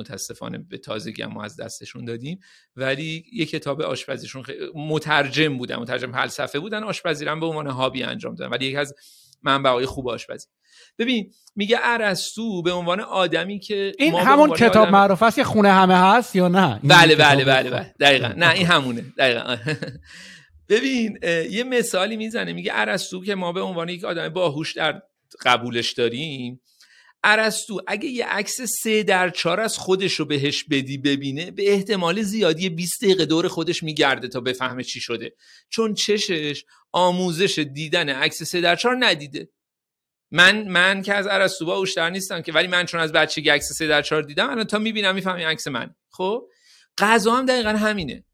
[0.00, 2.40] متاسفانه به تازگی هم از دستشون دادیم.
[2.76, 4.44] ولی یه کتاب آشپزیشون
[4.74, 8.50] مترجم بودن مترجم فلسفه بودن آشپزی به عنوان هابی انجام دادن.
[8.50, 8.94] ولی یکی از
[9.42, 10.46] منبعهای خوب آشپزی.
[10.98, 14.92] ببین میگه ارسطو به عنوان آدمی که این همون کتاب آدم...
[14.92, 17.94] معروف است که خونه همه هست یا نه؟ بله بله بله بله.
[18.00, 18.28] دقیقا.
[18.36, 19.04] نه این همونه.
[19.18, 19.56] دقیقا.
[20.68, 21.18] ببین
[21.50, 22.52] یه مثالی می‌زنه.
[22.52, 25.02] میگه ارسطو که ما به عنوان یک آدم باهوش در
[25.42, 26.60] قبولش داریم
[27.24, 32.22] ارسطو اگه یه عکس سه در چهار از خودش رو بهش بدی ببینه به احتمال
[32.22, 35.34] زیادی 20 دقیقه دور خودش میگرده تا بفهمه چی شده.
[35.68, 39.48] چون چشش آموزش دیدن عکس سه در چهار ندیده.
[40.30, 43.86] من من که از ارسطو باوشتر نیستم که ولی من چون از بچگی عکس سه
[43.86, 45.94] در چهار دیدم الان تا می‌بینم می‌فهمی عکس من.
[46.10, 46.48] خب؟
[46.98, 48.24] غذا هم دقیقا همینه.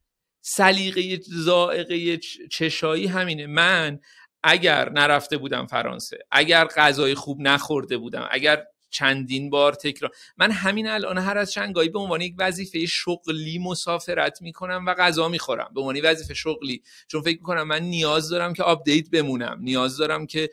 [0.41, 2.17] سلیقه زائقه
[2.51, 3.47] چشایی همینه.
[3.47, 3.99] من
[4.43, 10.11] اگر نرفته بودم فرانسه اگر غذای خوب نخورده بودم اگر چندین بار تکرار.
[10.37, 15.29] من همین الان هر از چنگایی به عنوان یک وظیفه شغلی مسافرت می‌کنم و غذا
[15.29, 15.71] می‌خورم.
[15.75, 16.81] به عنوان وظیفه شغلی.
[17.07, 19.57] چون فکر می‌کنم من نیاز دارم که update بمونم.
[19.61, 20.49] نیاز دارم که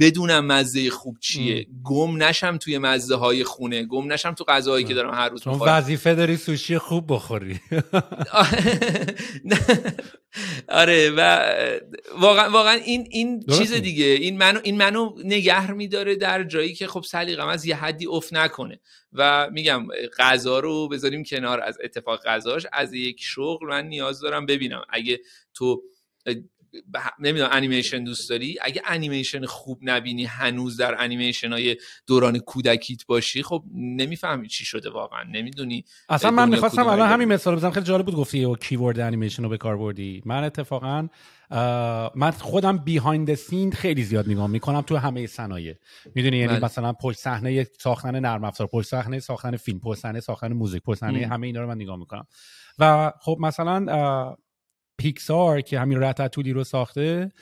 [0.00, 1.66] بدونم مزه خوب چیه.
[1.84, 3.84] گم نشم توی مزه های خونه.
[3.84, 7.60] گم نشم تو غذاهایی که دارم هر روز چون وظیفه داری سوشی خوب بخوری.
[10.68, 11.20] آره و
[12.18, 16.86] واقعا واقعا این این چیز دیگه این منو این منو نگه میداره در جایی که
[16.86, 18.80] خب سلیقم از یه حدی افت نکنه.
[19.12, 19.86] و میگم
[20.18, 22.66] غذا رو بذاریم کنار از اتفاق غذاش.
[22.72, 24.82] از یک شغل من نیاز دارم ببینم.
[24.88, 25.20] اگه
[25.54, 25.82] تو
[27.18, 31.76] نمی‌دونم انیمیشن دوست داری؟ اگه انیمیشن خوب نبینی هنوز در انیمیشن های
[32.06, 35.84] دوران کودکیت باشی خب نمی‌فهمی چی شده واقعا نمی‌دونی.
[36.08, 37.70] اصلا من می‌خواستم الان همین مثال بزنم.
[37.70, 40.22] خیلی جالب بود گفتی و keyword انیمیشن رو به کار بردی.
[40.24, 41.08] من اتفاقا
[42.14, 45.74] من خودم behind scene خیلی زیاد نگاه می‌کنم تو همه صنایع.
[46.14, 46.64] می‌دونی یعنی بله.
[46.64, 51.00] مثلا پشت صحنه ساختن نرم افزار پشت صحنه ساختن فیلم پشت صحنه ساختن موزیک پشت
[51.00, 52.26] صحنه همه اینا رو من نگاه می‌کنم.
[52.78, 54.36] و خب مثلا
[55.00, 57.32] پیکسار که همین رتتولی رو ساخته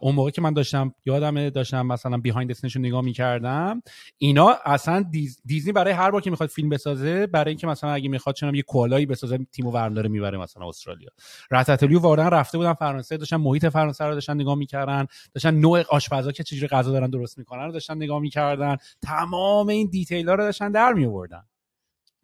[0.00, 3.82] اون موقع که من داشتم یادم داشتم مثلا بیهایند اسنش رو نگاه می‌کردم.
[4.18, 5.04] اینا اصلا
[5.44, 8.62] دیزنی برای هر بار که می‌خواد فیلم بسازه برای اینکه مثلا اگه می‌خواد چنم یه
[8.62, 11.08] کوالایی بسازه تیمو ورم می‌بره مثلا استرالیا.
[11.50, 16.32] رتتولی واردن رفته بودن فرانسه داشتن محیط فرانسه رو داشتن نگاه می‌کردن داشتن نوع آشپزا
[16.32, 18.76] که چجوری غذا دارن درست می‌کنن رو داشتن نگاه می‌کردن.
[19.02, 21.42] تمام این دیتیل ها رو داشتن در میآوردن.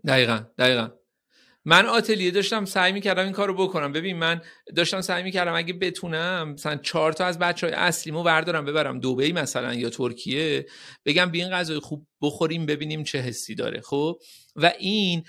[0.07, 0.89] دقیقا دقیقا.
[1.69, 3.93] من آتلیه داشتم سعی می‌کردم این کارو بکنم.
[3.93, 4.41] ببین من
[4.77, 9.33] داشتم سعی می‌کردم اگه بتونم مثلا چهار تا از بچه های اصلیمو وردارم ببرم دوبهی
[9.33, 10.67] مثلا یا ترکیه
[11.05, 14.19] بگم بین غذای خوب بخوریم ببینیم چه حسی داره خب؟
[14.57, 15.23] و این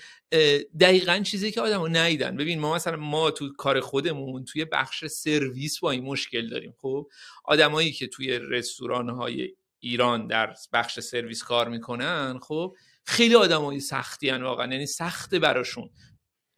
[0.80, 5.80] دقیقا چیزی که آدمو نیدن ببین ما مثلا ما تو کار خودمون توی بخش سرویس
[5.80, 7.06] با این مشکل داریم خب؟
[7.44, 9.48] آدمایی که توی رستوران های
[9.80, 12.74] ایران در بخش سرویس کار می‌کنن خب؟
[13.06, 14.72] خیلی آدمای سختی هن واقعا.
[14.72, 15.90] یعنی سخته براشون.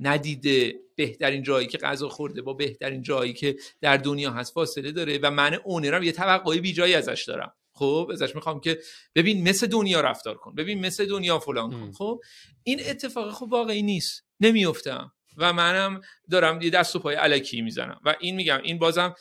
[0.03, 5.19] ندیده بهترین جایی که غذا خورده با بهترین جایی که در دنیا هست فاصله داره
[5.23, 7.55] و من اونرم یه توقعی بی جایی ازش دارم.
[7.75, 8.79] خب ازش می‌خوام که
[9.15, 11.93] ببین مثل دنیا رفتار کن ببین مثل دنیا فلان کن.
[11.93, 12.21] خب
[12.63, 16.01] این اتفاق خب واقعی نیست نمیفتم و منم
[16.31, 18.01] دارم یه دست و پای علکی می‌زنم.
[18.05, 19.15] و این میگم این بازم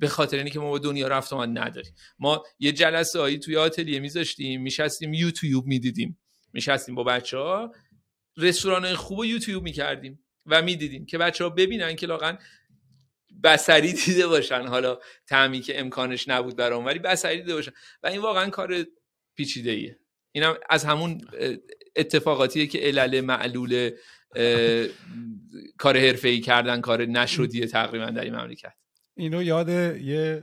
[0.00, 1.94] به خاطر اینکه ما با دنیا رفت آمد نداریم.
[2.18, 6.18] ما یه جلسه هایی توی آتلیه میذاشتیم میشستیم یوتیوب می‌دیدیم.
[6.52, 7.72] میشستیم با بچه ها
[8.36, 12.38] رستوران خوب یوتیوب می‌کردیم و می‌دیدیم که بچه ها ببینن که لاغن
[13.44, 14.66] بسری دیده باشن.
[14.66, 17.72] حالا تعمی که امکانش نبود برام ولی بسری دیده باشن.
[18.02, 18.86] و این واقعا کار
[19.36, 19.98] پیچیده ایه
[20.32, 21.20] اینم از همون
[21.96, 23.90] اتفاقاتیه که علل معلول
[25.78, 28.74] کار حرفه‌ای کردن کار نشدیه تقریبا در این مملکت.
[29.18, 30.42] اینو یاد یه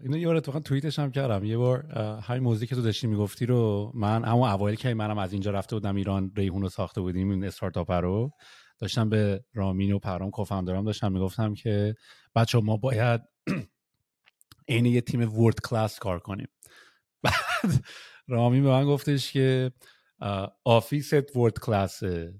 [0.00, 1.44] اینو یه بار اتفاقا توییتش هم کردم.
[1.44, 1.86] یه بار
[2.22, 5.76] همین موزیک که تو داشتی می‌گفتی رو من اما اوایل که منم از اینجا رفته
[5.76, 8.30] بودم ایران ریحون رو ساخته بودیم این استارتاپ رو
[8.78, 11.94] داشتم به رامین و پرام کوفاندرام داشتم می‌گفتم که
[12.34, 13.20] بچه ما باید
[14.68, 16.48] عین یه تیم ورد کلاس کار کنیم.
[17.22, 17.84] بعد
[18.28, 19.72] رامین به من گفتش که
[20.64, 22.34] office ت world class ه.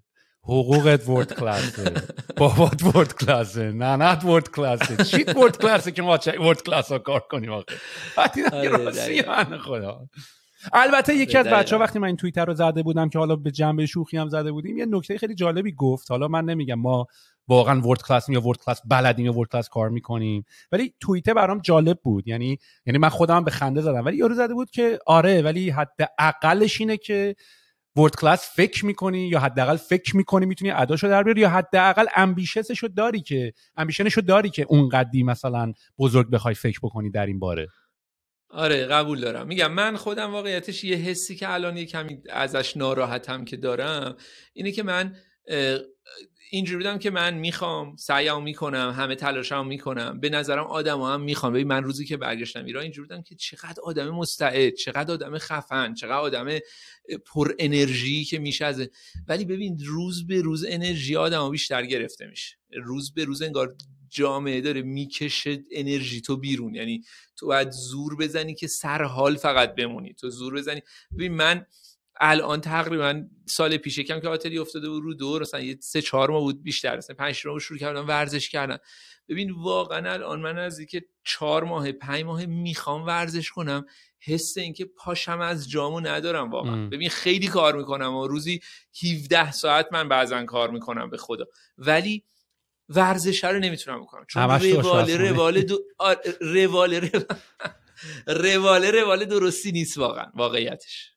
[0.49, 1.95] حقوقت world class ه
[2.37, 6.63] بابات world class ه ننت world class ه چی world class ه که ما world
[6.63, 7.75] class ها کار کنیم آخه؟
[8.53, 10.09] آره، خدا.
[10.73, 13.51] البته یکی از بچه ها وقتی من این توییتر رو زده بودم که حالا به
[13.51, 16.11] جنبه شوخی هم زده بودیم یه نکته خیلی جالبی گفت.
[16.11, 17.07] حالا من نمیگم ما
[17.49, 21.61] واقعا world class یا world class بلدیم یا world class کار می‌کنیم ولی توییتر برام
[21.61, 22.29] جالب بود.
[22.29, 24.05] یعنی یعنی من خودم به خنده زدم.
[24.05, 27.37] ولی یارو زده بود که آره ولی حد اقلش اینه که
[27.97, 32.89] ورد کلاس فکر می‌کنی یا حداقل فکر می‌کنی می‌تونی اداشو در بیاری یا حداقل امبیشنشو
[32.97, 37.69] داری که امبیشنشو داری که اونقدی مثلا بزرگ بخوای فکر بکنی در این باره؟
[38.51, 39.47] آره قبول دارم.
[39.47, 44.17] میگم من خودم واقعیتش یه حسی که الان یه کمی ازش ناراحتم که دارم
[44.53, 45.15] اینه که من
[46.51, 50.21] اینجوری بودم که من می‌خوام سعیم می‌کنم همه تلاشم می‌کنم.
[50.21, 53.83] به نظرم آدم هم می‌خوام ببین من روزی که برگشتم ایران اینجوری بودم که چقدر
[53.83, 56.59] آدم مستعد چقدر آدم خفن چقدر آدم
[57.27, 58.89] پر انرژی که میشه از
[59.29, 62.57] ولی ببین روز به روز انرژی آدم بیشتر گرفته میشه.
[62.73, 63.77] روز به روز انگار
[64.09, 66.75] جامعه داره می‌کشه انرژی تو بیرون.
[66.75, 67.05] یعنی
[67.37, 70.15] تو باید زور بزنی که سر حال فقط بمونی.
[70.15, 70.81] تو زور بزنی.
[71.15, 71.67] ببین من
[72.21, 76.31] الان تقریبا سال پیش کم که آتلی افتاده بود رو دور مثلا یه سه چهار
[76.31, 78.79] ماه بود بیشتر مثلا پنج ماه شروع کردم ورزش کردن.
[79.29, 83.87] ببین واقعا الان من از اینکه چهار ماه پنج ماه می‌خوام ورزش کنم
[84.21, 86.89] حس اینکه پاشم از جامو ندارم واقعا.
[86.89, 88.61] ببین خیلی کار می‌کنم و روزی
[89.05, 91.45] 17 ساعت من بعضا کار می‌کنم به خدا.
[91.79, 92.25] ولی
[92.89, 94.25] ورزش رو نمی‌تونم بکنم.
[94.29, 95.79] چون رواله رواله دو...
[96.41, 97.11] رواله
[98.27, 101.16] رواله رواله درستی نیست واقعا واقعیتش.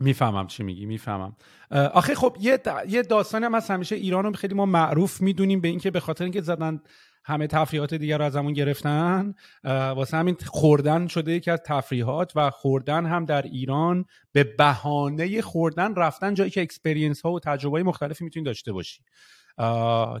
[0.00, 1.36] می‌فهمم چی میگی می‌فهمم.
[1.70, 2.58] آخه خب یه,
[2.88, 6.24] یه داستانی هم از همیشه ایران رو خیلی ما معروف می‌دونیم به اینکه به خاطر
[6.24, 6.80] اینکه زدن
[7.24, 9.34] همه تفریحات دیگر رو از همون گرفتن
[9.64, 15.94] واسه همین خوردن شده یکی از تفریحات و خوردن هم در ایران به بهانه خوردن
[15.94, 19.02] رفتن جایی که experience ها و تجربه مختلفی می‌تونی داشته باشی.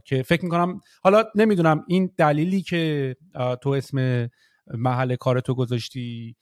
[0.04, 3.16] که فکر می‌کنم حالا نمی‌دونم این دلیلی که
[3.62, 4.28] تو اسم
[4.74, 6.36] محل کار تو گذاشتی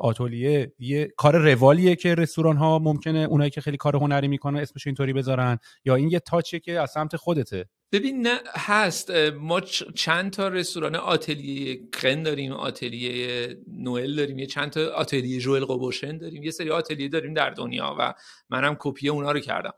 [0.00, 4.86] آتلیه یه کار روالیه که رستوران ها ممکنه اونایی که خیلی کار هنری می‌کنن اسمش
[4.86, 5.58] اینطوری بذارن.
[5.84, 7.64] یا این یه تاچه که از سمت خودته.
[7.92, 9.10] ببین نه هست.
[9.40, 9.60] ما
[9.94, 16.18] چند تا رستوران آتلیه قن داریم آتلیه نوئل داریم یه چند تا آتلیه جوئل قبوشن
[16.18, 16.42] داریم.
[16.42, 18.14] یه سری آتلیه داریم در دنیا و
[18.50, 19.72] منم کپی اونا رو کردم.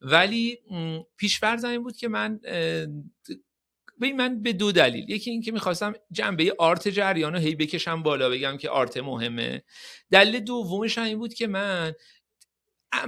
[0.00, 0.58] ولی
[1.16, 2.40] پیشفرض این بود که من
[4.00, 5.10] ببین من به دو دلیل.
[5.10, 9.62] یکی اینکه می‌خواستم جنبه آرت جریان رو هی بکشم بالا بگم که آرت مهمه.
[10.10, 11.94] دلیل دومش این بود که من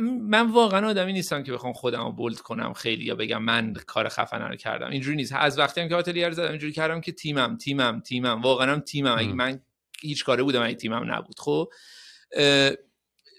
[0.01, 4.09] من واقعا آدمی نیستم که بخوام خودم رو بولد کنم خیلی یا بگم من کار
[4.09, 4.90] خفنه رو کردم.
[4.90, 5.32] اینجوری نیست.
[5.32, 8.43] از وقتی هم که آتلیه رو زدم اینجوری کردم که تیمم تیمم تیمم.
[8.43, 9.16] واقعا هم تیمم.
[9.19, 9.60] اگه من
[10.01, 11.39] هیچ کاره بودم اگه تیمم نبود.
[11.39, 11.69] خب؟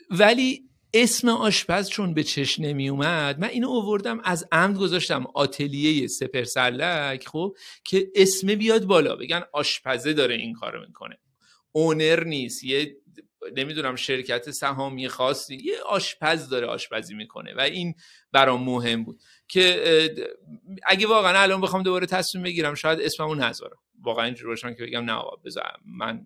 [0.09, 6.07] ولی اسم آشپز چون به چش نمی اومد من اینو اووردم از عمد گذاشتم آتلیه
[6.07, 9.15] سپر سرلک خب که اسم بیاد بالا.
[9.15, 11.19] بگن آشپزه داره این کارو می‌کنه.
[11.71, 12.97] اونر نیست یه
[13.57, 17.95] نمی‌دونم شرکت سهامی خاصی یه آشپز داره آشپزی می‌کنه و این
[18.31, 20.09] برام مهم بود که
[20.85, 23.77] اگه واقعا الان بخوام دوباره تصمیم بگیرم شاید اسممو نذارم.
[24.01, 26.25] واقعا اینجوری باشم که بگم نه آقا بذار من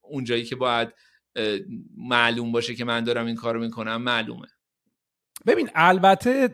[0.00, 0.88] اونجایی که باید
[1.96, 4.46] معلوم باشه که من دارم این کارو می‌کنم معلومه.
[5.46, 6.48] ببین البته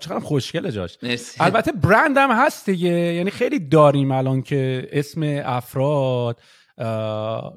[0.00, 0.98] چقدر خوشگله جاش.
[1.40, 2.90] البته برند هم هست دیگه.
[2.90, 6.40] یعنی خیلی داریم الان که اسم افراد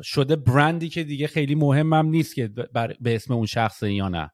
[0.04, 2.48] شده برندی که دیگه خیلی مهمم نیست که
[3.02, 4.32] به اسم اون شخص یا نه.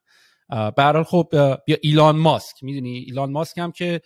[0.76, 1.30] به خب
[1.68, 2.64] یا ایلان ماسک.
[2.64, 4.02] می‌دونی؟ ایلان ماسک هم که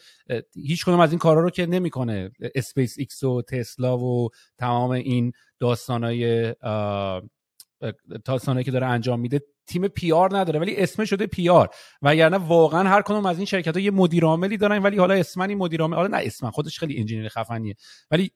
[0.55, 2.31] هیچ کنم از این کارا رو که نمی‌کنه.
[2.55, 6.53] اسپیس ایکس و تسلا و تمام این داستانای
[8.25, 11.69] تاسانه که داره انجام میده تیم PR نداره ولی اسم شده PR
[12.01, 15.49] وگرنه واقعا هر کدوم از این شرکت ها یه مدیر عاملی دارن ولی حالا اسمن
[15.49, 17.75] این مدیر عامل حالا نه اسمن خودش خیلی engineer خفنیه.
[18.11, 18.31] ولی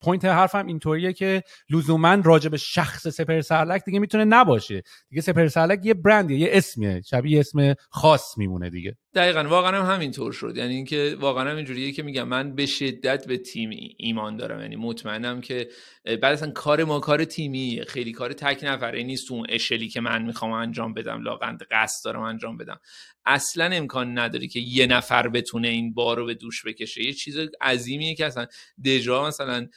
[0.00, 4.82] point حرفم اینطوریه که لزوما راجع به شخص سپهر سرلک دیگه می‌تونه نباشه.
[5.08, 7.00] دیگه سپهر سرلک یه برندیه یه اسمیه.
[7.00, 8.96] شبیه اسم خاص میمونه دیگه.
[9.14, 9.44] دقیقا.
[9.44, 10.56] واقعا هم همینطور شد.
[10.56, 14.60] یعنی اینکه واقعا هم اینجوریه که میگم من به شدت به تیم ایمان دارم.
[14.60, 15.68] یعنی مطمئنم که
[16.04, 20.22] بعد اصلا کار ما کار تیمی خیلی کار تک نفره نیست اون اشلی که من
[20.22, 22.80] می‌خوام انجام بدم لااقل قصد دارم انجام بدم.
[23.26, 27.04] اصلا امکان نداری که یه نفر بتونه این بار رو به دوش بکشه.
[27.04, 28.46] یه چیز عظیمیه که اصلا
[28.84, 29.68] دژا مثلا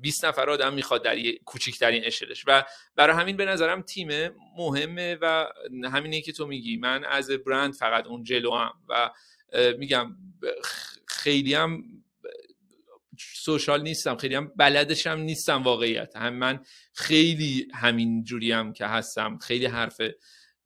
[0.00, 2.44] 20 نفر آدم می‌خواد در یه کوچیکترین اشلش.
[2.46, 2.64] و
[2.96, 4.08] برای همین به نظرم تیم
[4.56, 5.46] مهمه و
[5.84, 6.76] همینه که تو میگی.
[6.76, 9.10] من از برند فقط اون جلو هم و
[9.78, 10.16] میگم
[11.06, 11.84] خیلی هم
[13.18, 16.16] سوشال نیستم خیلی هم بلدشم نیستم واقعیت.
[16.16, 16.60] هم من
[16.94, 20.00] خیلی همین جوری هم که هستم خیلی حرف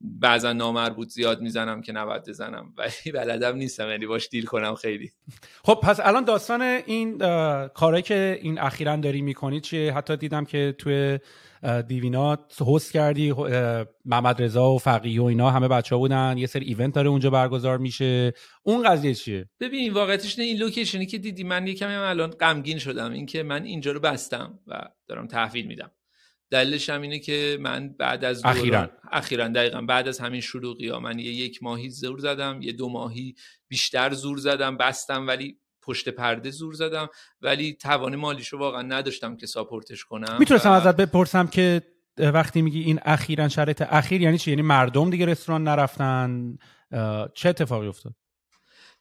[0.02, 5.10] بعضا نامربوط زیاد می‌زنم که نباید بزنم ولی بلدم نیستم یعنی باش دیل کنم خیلی.
[5.64, 7.18] خب پس الان داستان این
[7.68, 11.18] کاری که این اخیرا داری می‌کنی چیه؟ حتی دیدم که توی
[11.88, 13.34] دیوینات هست کردی
[14.04, 17.30] محمد رضا و فقیه و اینا همه بچه ها بودن یه سری ایونت داره اونجا
[17.30, 18.32] برگزار میشه.
[18.62, 23.42] اون قضیه چیه؟ ببین واقعیتش این لوکیشنی که دیدی من یکم الان غمگین شدم اینکه
[23.42, 25.90] من اینجا رو بستم و دارم تحویل میدم.
[26.52, 28.90] دلیلش هم اینه که من بعد از اخیرا.
[29.12, 29.80] اخیرا دقیقا.
[29.80, 33.34] بعد از همین شلوغی ها من یه یک ماهی زور زدم یه دو ماهی
[33.68, 37.08] بیشتر زور زدم بستم ولی پشت پرده زور زدم.
[37.40, 40.36] ولی توان مالیشو واقعا نداشتم که ساپورتش کنم.
[40.38, 41.82] می‌تونستم ازت بپرسم که
[42.18, 46.58] وقتی میگی این اخیرا شرط اخیر یعنی چی؟ یعنی مردم دیگه رستوران نرفتن؟
[47.34, 48.14] چه اتفاقی افتاد؟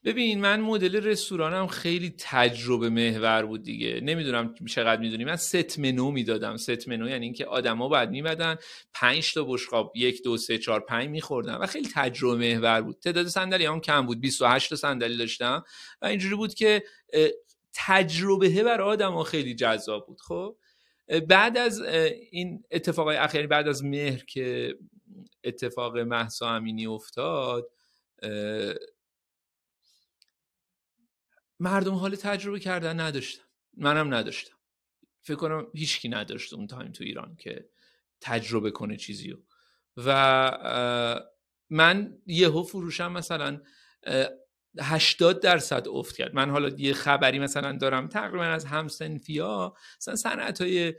[0.03, 4.01] ببین من مدل رستورانم خیلی تجربه محور بود دیگه.
[4.03, 5.25] نمی‌دونم چقدر می‌دونی.
[5.25, 6.57] من ست منو می‌دادم.
[6.57, 8.55] ست منو یعنی اینکه آدما باید میمدن
[8.93, 12.99] 5 تا بشقاب یک دو سه چهار پنج میخوردن و خیلی تجربه محور بود.
[12.99, 14.21] تعداد صندلی هم کم بود.
[14.21, 15.63] 28 تا صندلی داشتم
[16.01, 16.83] و اینجوری بود که
[17.73, 20.21] تجربه برای آدما خیلی جذاب بود.
[20.21, 20.55] خب
[21.27, 21.81] بعد از
[22.31, 24.75] این اتفاقای اخیری بعد از مهر که
[25.43, 27.67] اتفاق محسا امینی افتاد
[31.61, 33.43] مردم حال تجربه کردن نداشتن.
[33.77, 34.55] منم نداشتم.
[35.21, 37.69] فکر کنم هیچکی نداشت اون تایم تو ایران که
[38.21, 39.37] تجربه کنه چیزیو.
[39.97, 41.21] و
[41.69, 43.61] من یهو فروشم مثلا
[44.79, 46.33] 80 درصد افت کرد.
[46.33, 50.93] من حالا یه خبری مثلا دارم تقریبا از همسنفیا مثلا صنعت های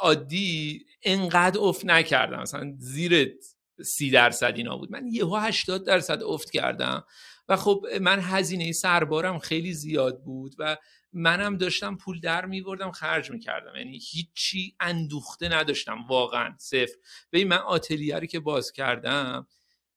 [0.00, 2.40] عادی انقدر افت نکردم.
[2.40, 3.38] مثلا زیر
[3.84, 4.92] سی درصد اینا بود.
[4.92, 7.04] من یهو 80 درصد افت کردم.
[7.48, 10.76] و خب من هزینه سربارم خیلی زیاد بود و
[11.12, 13.76] منم داشتم پول در میوردم خرج می‌کردم.
[13.76, 16.96] یعنی هیچی اندوخته نداشتم واقعا صفر.
[17.32, 19.46] ببین من آتلیه که باز کردم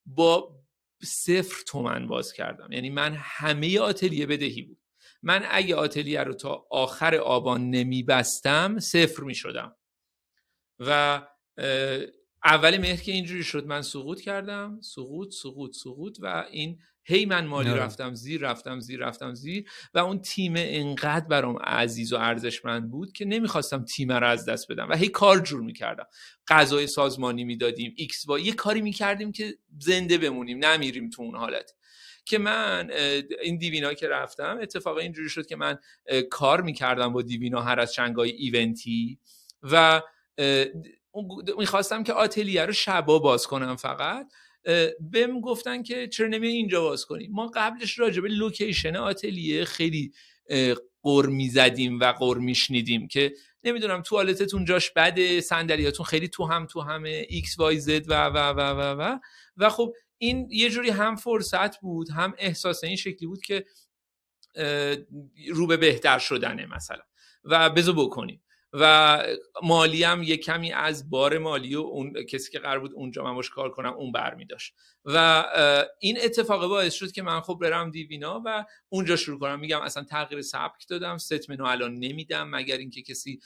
[0.05, 0.59] با
[1.03, 2.72] صفر تومن باز کردم.
[2.72, 4.77] یعنی من همه آتلیه بدهی بود.
[5.23, 9.76] من اگه آتلیه رو تا آخر آبان نمیبستم صفر می‌شدم.
[10.80, 11.22] و
[12.43, 14.81] اول مهر که اینجوری شد من سقوط کردم.
[14.81, 17.76] سقوط سقوط سقوط و این هی من مالی نه.
[17.76, 23.14] رفتم زیر رفتم زیر رفتم زیر و اون تیم انقدر برام عزیز و ارزشمند بود
[23.14, 26.06] که نمی‌خواستم تیم رو از دست بدم و هی کار جور می‌کردم.
[26.48, 31.72] غذای سازمانی می‌دادیم ایکس با یه کاری می‌کردیم که زنده بمونیم نمیریم تو اون حالت.
[32.26, 32.91] که من
[33.41, 35.77] این دیوینا که رفتم اتفاقا اینجوری شد که من
[36.30, 39.19] کار می‌کردم با دیوینا هر از چندگاهی event ی
[39.64, 40.02] و
[41.57, 44.27] می‌خواستم که آتلیه رو شبا باز کنم فقط.
[45.11, 50.11] بهم گفتن که چرا نمی اینجا باز کنیم ما قبلش راجع به لوکیشن آتلیه خیلی
[51.03, 53.33] غر می‌زدیم و غر میشنیدیم که
[53.63, 58.37] نمی‌دونم توالتتون جاش بده صندلیاتون خیلی تو هم تو همه X Y Z و و
[58.37, 59.19] و و و.
[59.57, 63.65] و خب این یه جوری هم فرصت بود هم احساس این شکلی بود که
[65.53, 67.01] رو به بهتر شدنه مثلا.
[67.43, 68.41] و بزو بکنیم.
[68.80, 69.23] و
[69.64, 73.35] مالی هم یه کمی از بار مالی و اون کسی که قرار بود اونجا من
[73.35, 74.73] باش کار کنم اون برمی داشت.
[75.06, 75.45] و
[75.99, 79.60] این اتفاق باعث شد که من خب برم دیوینا و اونجا شروع کنم.
[79.60, 83.39] میگم اصلا تغییر سبک دادم set menu الان نمیدم مگر اینکه کسی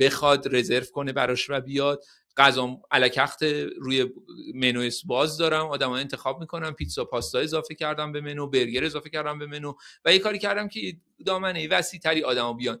[0.00, 2.02] بخواد رزرو کنه براش و بیاد.
[2.36, 3.42] غذا الکخت
[3.78, 4.06] روی
[4.54, 9.38] منو باز دارم آدم انتخاب می‌کنم پیتزا پاستا اضافه کردم به منو برگر اضافه کردم
[9.38, 9.74] به منو
[10.04, 10.96] و یه کاری کردم که
[11.26, 12.80] دامنه وسیع تری آدما بیان.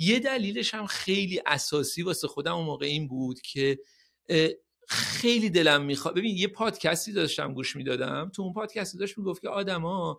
[0.00, 3.78] یه دلیلش هم خیلی اساسی واسه خودم اون موقع این بود که
[4.88, 9.48] خیلی دلم می‌خواد ببین یه پادکستی داشتم گوش می‌دادم تو اون پادکستی داشت می‌گفت که
[9.48, 10.18] آدما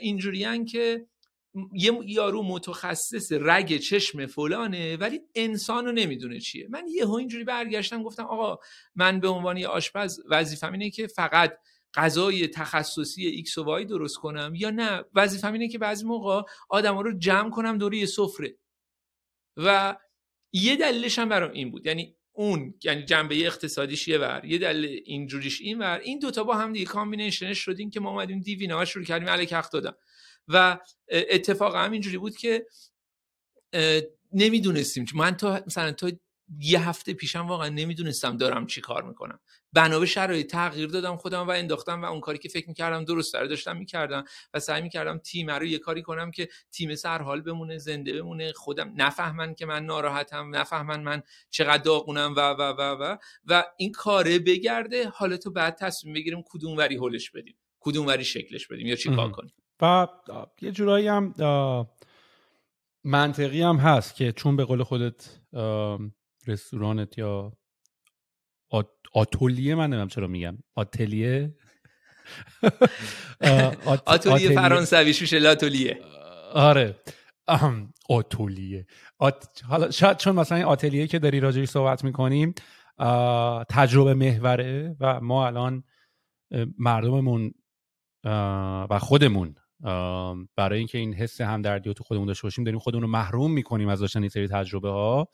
[0.00, 1.06] اینجوریان که
[1.72, 6.68] یه یارو متخصص رگ چشم فلانه ولی انسان رو نمی‌دونه چیه.
[6.70, 8.58] من یه اینجوری برگشتم گفتم آقا
[8.94, 11.58] من به عنوان یه آشپز وظیفم اینه که فقط
[11.94, 17.00] غذای تخصصی X و Y درست کنم یا نه؟ وظیفم اینه که بعضی موقع آدما
[17.00, 18.56] رو جمع کنم دور یه سفره.
[19.56, 19.96] و
[20.52, 21.86] یه دلیلش هم برام این بود.
[21.86, 25.98] یعنی اون یعنی جنبه اقتصادیش یه ور یه دلیل اینجوریش این ور.
[25.98, 29.52] این دوتا با هم دیگه combination ش شدیم که ما اومدیم دیوینا شروع کردیم علیک
[29.52, 29.96] حق دادم.
[30.48, 30.78] و
[31.08, 32.66] اتفاق هم اینجوری بود که
[34.32, 36.10] نمی‌دونستیم من تا مثلا تا
[36.58, 39.40] یه هفته پیشم واقعا نمی‌دونستم دارم چی کار می‌کنم.
[39.72, 43.32] بنا به شرایط تغییر دادم خودم و انداختم و اون کاری که فکر می‌کردم درست
[43.32, 44.24] داره داشتم می‌کردم
[44.54, 48.92] و سعی می‌کردم تیم رو یه کاری کنم که تیم سرحال بمونه زنده بمونه خودم
[48.96, 53.16] نفهمن که من ناراحتم نفهمن من چقدر داغونم و و و و
[53.46, 55.08] و این کاره بگرده.
[55.08, 59.16] حالا تو بعد تصمیم بگیریم کدوم وری هولش بدیم کدوم وری شکلش بدیم یا چی
[59.16, 59.52] کار کنیم.
[59.82, 60.06] و
[60.60, 61.34] یه جورایی هم
[63.04, 65.40] منطقی هم هست که چون به قول خودت
[66.46, 67.52] رستورانت یا
[69.12, 70.58] آتولیه من نمیم چرا میگم.
[70.74, 71.54] آتلیه.
[74.06, 76.00] آتولیه فرانسویش میشه لاتولیه
[76.52, 76.96] آره.
[78.08, 78.86] آتولیه
[79.68, 82.54] حالا شاید چون مثلا این آتلیه که داری راجعی صحبت می‌کنیم
[83.68, 85.84] تجربه محوره و ما الان
[86.78, 87.54] مردممون
[88.90, 89.54] و خودمون
[90.56, 93.88] برای اینکه این حس همدردی رو تو خودمون داشته باشیم داریم خودمون رو محروم می‌کنیم
[93.88, 95.28] از داشتن این سری تجربه ها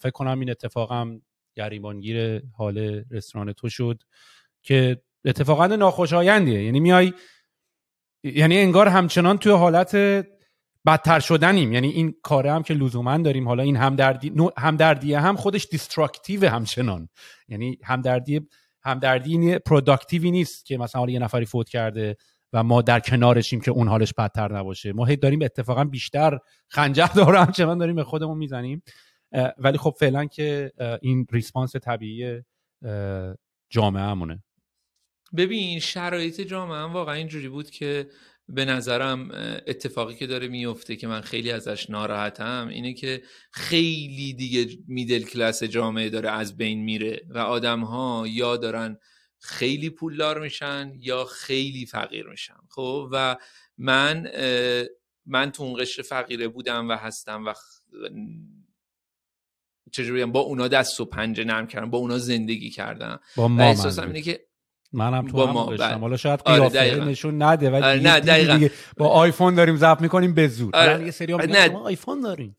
[0.00, 1.20] فکر کنم این اتفاقم
[1.56, 4.02] گریبانگیر حال رستوران تو شد
[4.62, 6.64] که اتفاقا ناخوشایندیه.
[6.64, 7.12] یعنی میای
[8.24, 9.96] یعنی انگار همچنان توی حالت
[10.86, 11.72] بدتر شدنیم.
[11.72, 17.08] یعنی این کاره هم که لزوما داریم حالا این همدردی همدردی هم خودش دیستراکتیو همچنان.
[17.48, 18.48] یعنی همدردی
[18.82, 22.16] همدردی productive ی نیست که مثلا حالا یه نفری فوت کرده
[22.52, 24.92] و ما در کنارشیم که اون حالش بدتر نباشه.
[24.92, 28.82] ما هی داریم اتفاقا بیشتر خنجر داره همچنان داریم به خودمون می‌زنیم.
[29.58, 32.42] ولی خب فعلا که این response طبیعی
[33.70, 34.42] جامعه همونه.
[35.36, 38.08] ببین شرایط جامعه هم واقعا اینجوری بود که
[38.48, 39.30] به نظرم
[39.66, 45.62] اتفاقی که داره میفته که من خیلی ازش ناراحتم اینه که خیلی دیگه میدل کلاس
[45.62, 48.98] جامعه داره از بین میره و آدم ها یا دارن
[49.38, 52.56] خیلی پولدار میشن یا خیلی فقیر میشن.
[52.68, 53.36] خب؟ و
[53.78, 54.30] من
[55.26, 57.54] من تو اون قشر فقیره بودم و هستم و
[59.94, 64.06] چجوری با اونا دست و پنجه نرم کردم با اونا زندگی کردم با ما احساسم
[64.06, 64.40] اینه که
[64.92, 65.94] منم تو با ما بله.
[65.94, 70.00] حالا شاید آره، قیافه آره نشون نده ولی آره نه دیگه با آیفون داریم ضبط
[70.00, 71.04] می‌کنیم به زور آره.
[71.04, 71.68] یه سری نه.
[71.68, 72.56] ما آیفون داریم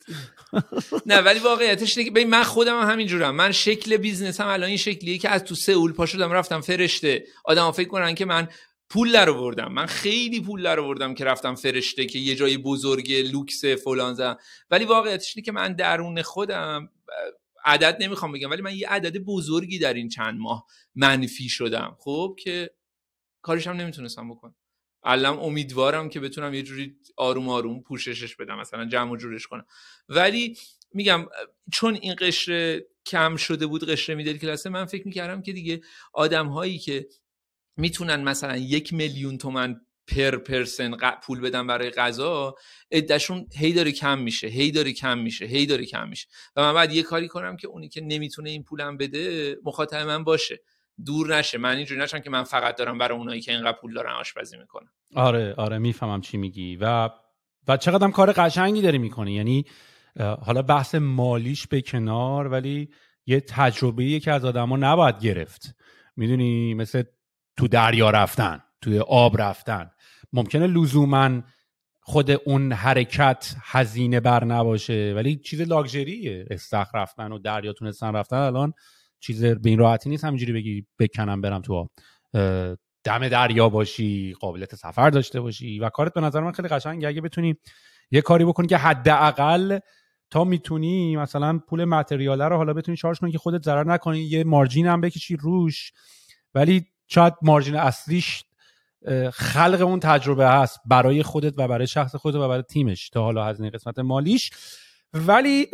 [1.06, 3.36] نه ولی واقعیتش اینه که من خودم هم همینجورم.
[3.36, 7.24] من شکل business هم الان این شکلیه که از تو سئول پا شدم رفتم فرشته.
[7.46, 8.48] آدم فکر کنن که من
[8.90, 9.72] پول در آوردم.
[9.72, 14.38] من خیلی پول در آوردم که رفتم فرشته که یه جای بزرگ لوکس فلان
[14.72, 16.90] ولی واقعیتش اینه که من درون خودم
[17.66, 20.66] عدد نمی‌خوام بگم ولی من یه عدد بزرگی در این چند ماه
[20.96, 21.98] منفی شدم.
[22.00, 22.76] خب که
[23.42, 24.56] کارش هم نمی‌تونستم بکنم.
[25.04, 29.66] الان امیدوارم که بتونم یه جوری آروم آروم پوششش بدم مثلا جمع و جورش کنم.
[30.10, 30.58] ولی
[30.94, 31.26] میگم
[31.74, 35.82] چون این قشر کم شده بود قشر میدل کلاسه من فکر می‌کردم که دیگه
[36.14, 37.08] آدم هایی که
[37.78, 42.56] می‌تونن مثلا یک میلیون تومن پر پرسن پول بدن برای غذا
[42.92, 46.28] عدهشون هی داره کم میشه هی داره کم میشه هی داره کم میشه.
[46.56, 50.24] و من بعد یه کاری کنم که اونی که نمی‌تونه این پولم بده مخاطب من
[50.24, 50.60] باشه.
[51.06, 51.58] دور نشه.
[51.58, 54.90] من اینجوری نشم که من فقط دارم برای اونایی که اینقدر پول دارن آشپزی می‌کنم.
[55.16, 56.78] آره آره می‌فهمم چی میگی.
[56.82, 57.10] و
[57.68, 59.34] و چقدر کار قشنگی داری می‌کنی.
[59.34, 59.66] یعنی
[60.20, 62.90] حالا بحث مالیش به کنار ولی
[63.26, 65.76] یه تجربه که از آدما نباید گرفت.
[66.16, 67.04] می‌دونی مثل
[67.58, 69.92] تو دریا رفتن توی آب رفتن.
[70.36, 71.42] ممکنه لزوما
[72.02, 78.36] خود اون حرکت هزینه بر نباشه ولی چیز لاکچریه استخر رفتن و دریا تونستن رفتن
[78.36, 78.74] الان
[79.20, 81.90] چیز به این راحتی نیست همینجوری بگی بکنم برم تو آب.
[83.04, 87.08] دم دریا باشی قابلیت سفر داشته باشی و کارت به نظر من خیلی قشنگه.
[87.08, 87.56] اگه بتونی
[88.12, 89.80] یه کاری بکنی که حداقل
[90.30, 94.44] تا می‌تونی مثلا پول متریاله رو حالا بتونی شارژ کنی که خودت ضرر نکنی یه
[94.44, 95.92] مارجین هم بکشی روش
[96.56, 98.44] ولی شاید مارجین اصلیش
[99.34, 103.46] خلق اون تجربه هست برای خودت و برای شخص خودت و برای تیمش تا حالا
[103.46, 104.52] هزینه قسمت مالیش.
[105.14, 105.68] ولی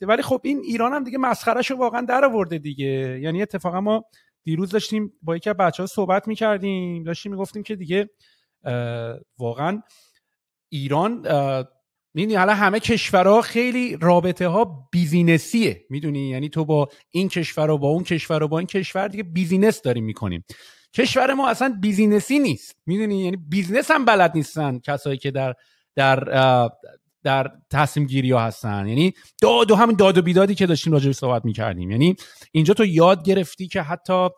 [0.00, 3.20] ولی خب این ایران هم دیگه مسخرش رو واقعا در آورده دیگه.
[3.22, 4.04] یعنی اتفاقا ما
[4.44, 8.10] دیروز داشتیم با یکی از بچه ها صحبت می‌کردیم داشتیم می‌گفتیم که دیگه
[9.38, 9.82] واقعا
[10.68, 11.12] ایران
[12.14, 17.70] می‌دونی حالا همه کشورها خیلی رابطه ها business یه می‌دونی؟ یعنی تو با این کشور
[17.70, 20.44] و با اون کشور و با این کشور دیگه business داریم می‌کنیم.
[20.94, 22.76] کشور ما اصلا business ی نیست.
[22.86, 25.54] می‌دونی؟ یعنی business هم بلد نیستن کسایی که در
[25.96, 26.24] در
[27.22, 28.86] در تصمیم گیری ها هستن.
[28.86, 29.12] یعنی
[29.42, 31.90] داد و همین داد و بیدادی که داشتیم راجع صحبت می‌کردیم.
[31.90, 32.16] یعنی
[32.52, 34.28] اینجا تو یاد گرفتی که حتی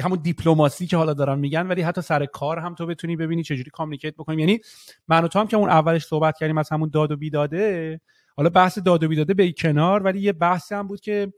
[0.00, 3.70] همون دیپلماسی که حالا دارن میگن ولی حتی سر کار هم تو بتونی ببینی چجوری
[3.70, 4.38] کامیکیت بکنیم.
[4.38, 4.60] یعنی
[5.08, 8.00] من و تو هم که اون اولش صحبت کردیم از همون داد و بیداده
[8.36, 11.32] حالا بحث داد و بیداده به کنار ولی یه بحثی هم بود که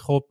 [0.00, 0.22] خب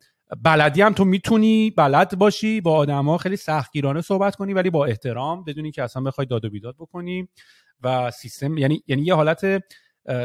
[0.44, 5.44] بلدی هم تو می‌تونی بلد باشی با آدما خیلی سختگیرانه صحبت کنی ولی با احترام
[5.44, 7.28] بدونی که اصلا بخوای داد و بیداد بکنی
[7.84, 9.44] و سیستم یعنی یعنی یه حالت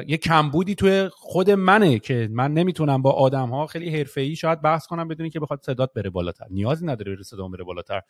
[0.06, 4.86] یه کمبودی توی خود منه که من نمی‌تونم با آدم ها خیلی حرفه‌ای شاید بحث
[4.86, 6.47] کنم بدونی که بخواد صدات بره بالاتر.
[6.51, 8.01] نیازی نداره بره صدا بره بالاتر.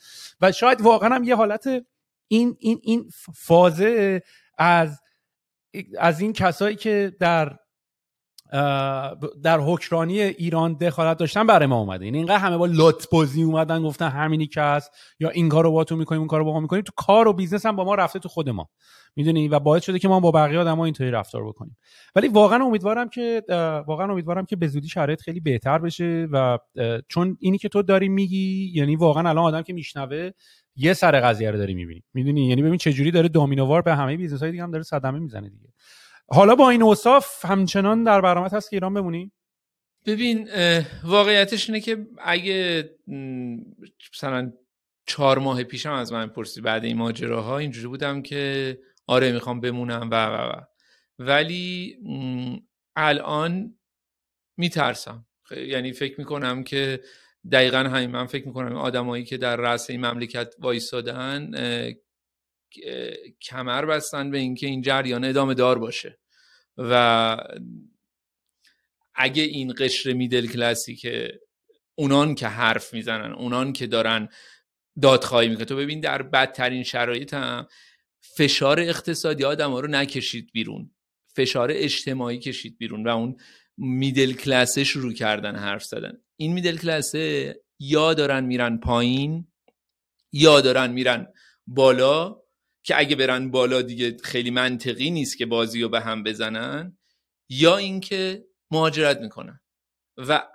[0.41, 1.67] و شاید واقعا هم یه حالت
[2.29, 4.23] این این این فازه
[4.59, 5.01] از
[5.99, 7.57] از این کسایی که در
[9.43, 12.05] در حکرانی ایران دخالت داشتن برای ما اومده.
[12.05, 14.91] یعنی اینقدر همه با لات بازی اومدن گفتن همینی که هست.
[15.21, 16.83] یا این کارو با تو می‌کنیم اون کارو با ما می‌کنیم.
[16.83, 18.69] تو کار و business هم با ما رفته تو خود ما.
[19.17, 21.77] می‌دونی؟ و باعث شده که ما با بقیه آدما اینطوری رفتار بکنیم.
[22.15, 23.43] ولی واقعا امیدوارم که
[23.87, 26.59] واقعا امیدوارم که به زودی شرایط خیلی بهتر بشه و
[27.09, 30.31] چون اینی که تو داری میگی یعنی واقعا الان آدم که میشنوه
[30.77, 32.03] یه سر قضیه رو داری می‌بینی.
[32.15, 35.19] می‌دونی؟ یعنی ببین چه جوری داره دومینووار به همه business های دیگه هم داره صدمه
[35.19, 35.69] می‌زنه دیگه.
[36.33, 39.33] حالا با این اوصاف همچنان در برنامه هست که ایران بمونی؟
[40.07, 40.49] ببین
[41.05, 42.91] واقعیتش اینه که اگه
[44.15, 44.53] مثلا
[45.07, 50.09] چهار ماه پیشم از من پرسی بعد این ماجراها اینجوری بودم که آره می‌خوام بمونم
[50.11, 50.61] و و و.
[51.19, 51.97] ولی
[52.97, 53.79] الان
[54.57, 55.27] میترسم.
[55.57, 57.01] یعنی فکر می‌کنم که
[57.53, 61.51] دقیقا همین من فکر می‌کنم آدمایی که در رأس این مملکت وایستادن
[63.43, 66.19] کمر بستن به اینکه این جریان ادامه دار باشه.
[66.77, 67.37] و
[69.15, 71.41] اگه این قشر میدل کلاسی که
[71.95, 74.29] اونان که حرف می‌زنن اونان که دارن
[75.03, 77.67] دادخواهی می‌کنن تو ببین در بدترین شرایط هم
[78.21, 80.91] فشار اقتصادی آدم ها رو نکشید بیرون.
[81.37, 83.37] فشار اجتماعی کشید بیرون و اون
[83.77, 86.19] میدل کلاسه شروع کردن حرف زدن.
[86.37, 89.53] این میدل کلاسه یا دارن میرن پایین
[90.33, 91.33] یا دارن میرن
[91.67, 92.43] بالا
[92.83, 96.99] که اگه برن بالا دیگه خیلی منطقی نیست که بازی رو به هم بزنن
[97.49, 99.61] یا اینکه مهاجرت می‌کنن.
[100.17, 100.49] و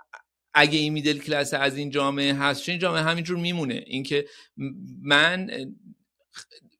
[0.54, 3.84] اگه این میدل کلاس از این جامعه هست چون این جامعه همینجور میمونه.
[3.86, 4.26] اینکه
[5.02, 5.50] من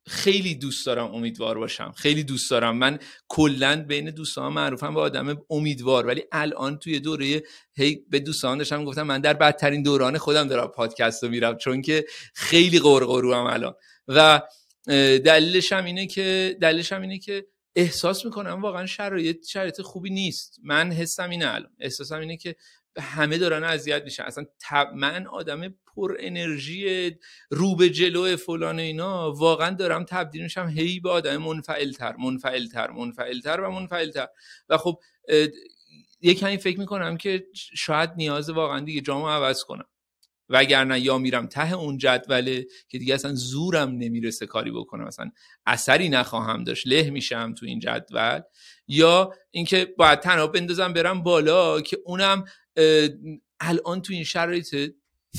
[0.07, 1.91] خیلی دوست دارم امیدوار باشم.
[1.91, 2.77] خیلی دوست دارم.
[2.77, 6.05] من کلا بین دوستان معروفم به آدم امیدوار.
[6.05, 7.43] ولی الان توی دوره
[7.73, 11.81] هی به دوستان داشتم گفتم من در بدترین دوران خودم دارم پادکست رو میرم چون
[11.81, 13.73] که خیلی قرقرو هم الان.
[14.07, 14.41] و
[15.25, 20.59] دلیلش هم اینه که دلیلش هم اینه که احساس می‌کنم واقعا شرایط شرایط خوبی نیست.
[20.63, 21.71] من حسم اینه الان.
[21.79, 22.55] احساسم اینه که
[22.99, 24.23] همه دارن اذیت میشن.
[24.23, 24.45] اصلا
[24.95, 27.11] من آدم پر انرژی
[27.49, 33.61] رو به جلو فلان اینا واقعا دارم تبدیل میشم هی به آدم منفعلتر منفعلتر منفعلتر
[33.61, 34.27] و منفعلتر.
[34.69, 34.99] و خب
[36.21, 39.85] یه کمی فکر می‌کنم که شاید نیاز واقعا دیگه جامعه عوض کنم.
[40.49, 45.05] وگرنه یا میرم ته اون جدوله که دیگه اصلا زورم نمی‌رسه کاری بکنم.
[45.05, 45.31] اصلا
[45.65, 46.87] اثری نخواهم داشت.
[46.87, 48.41] له میشم تو این جدول.
[48.87, 52.45] یا اینکه باید تنها بندازم برم بالا که اونم
[53.59, 54.75] الان تو این شرایط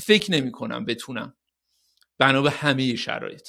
[0.01, 1.35] فکر نمی کنم بتونم.
[2.17, 3.47] بنا به همه شرایط.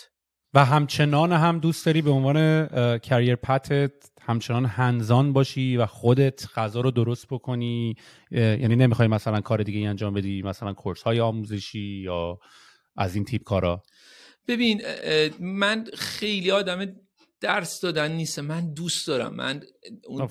[0.55, 2.66] و همچنان هم دوست داری به عنوان
[2.99, 3.93] کریر پتت
[4.31, 7.94] همچنان هنزان باشی و خودت غذا رو درست بکنی.
[8.31, 12.39] یعنی نمی‌خوای مثلا کار دیگه انجام بدی مثلا کورس های آموزشی یا
[12.97, 13.82] از این تیپ کارا؟
[14.48, 14.82] ببین
[15.40, 16.97] من خیلی آدم
[17.40, 18.39] درس دادن نیست.
[18.39, 19.35] من دوست دارم.
[19.35, 19.62] من
[20.07, 20.28] اون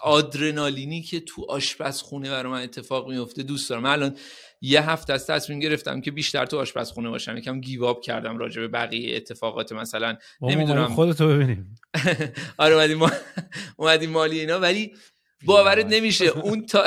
[0.00, 3.82] آدرنالینی که تو آشپزخونه برای من اتفاق میفته دوست دارم.
[3.82, 4.16] من الان
[4.60, 7.36] یه هفته از تصمیم گرفتم که بیشتر تو آشپزخونه باشم.
[7.36, 9.72] یکم گیواب کردم راجع به بقیه اتفاقات.
[9.72, 10.94] مثلا نمی‌دونم.
[10.94, 11.74] خودتو ببینیم؟
[12.58, 13.10] آره اومدیم ما...
[13.76, 14.94] اومدیم مالی اینا ولی
[15.44, 16.24] باورت نمیشه.
[16.24, 16.84] اون تا...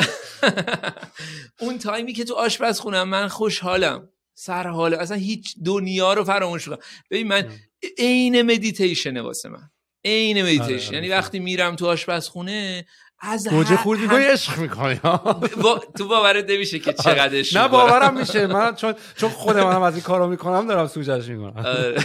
[1.61, 4.09] اون تایمی که تو آشپزخونه من خوشحالم.
[4.33, 6.77] سر حاله اصلا هیچ دنیا رو فراموش کنم
[7.11, 7.51] ببین من
[7.97, 9.69] عین مدیتیشنه واسه من.
[10.05, 11.17] عین مدیتیشن آره، یعنی آره.
[11.17, 12.85] وقتی میرم تو آشپزخونه
[13.23, 14.99] از گوجه خورد می‌کنی عشق می‌کنی
[15.63, 15.81] با...
[15.97, 18.47] تو باورت نمیشه که چقدر عشق نه باورم میشه.
[18.47, 21.65] من چون چون خود منم از این کارو می‌کنم دارم سوجش می‌کنم.
[21.65, 21.95] آره.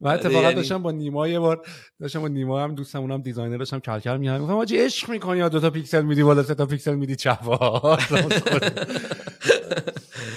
[0.00, 0.54] من اتفاقا یعنی...
[0.54, 1.66] داشتم با نیما یه بار
[2.00, 5.38] داشتم با نیما هم دوستم اونم designer داشتم کل کل میگم گفتم آجی عشق می‌کنی؟
[5.38, 7.48] یا دو تا پیکسل میدی بالا سه تا پیکسل میدی چپ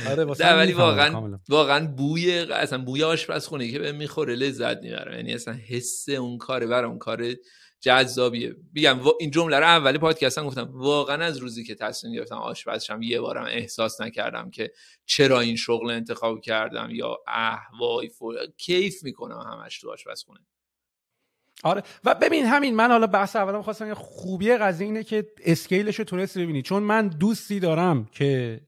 [0.10, 0.24] آره
[0.56, 5.14] ولی واقعا واقعا بوی اصلا بوی آشپزخونه که به می‌خوره لذت می‌برم.
[5.16, 7.22] یعنی اصلا حس اون کاره برام کار
[7.80, 8.56] جذابیه.
[8.74, 10.70] میگم این جمله رو اولی پادکستم گفتم.
[10.74, 14.72] واقعا از روزی که تصمیم گرفتم آشپزشم یه بارم احساس نکردم که
[15.06, 18.12] چرا این شغل انتخاب کردم یا اه وای
[18.58, 20.40] کیف می‌کنم همش تو آشپزخونه.
[21.64, 21.84] آره.
[22.04, 26.38] و ببین همین من حالا بحث اولم خواستم خوبی قضیه اینه که اسکیلش رو تونست
[26.38, 26.62] ببینی.
[26.62, 28.62] چون من دوستی دارم که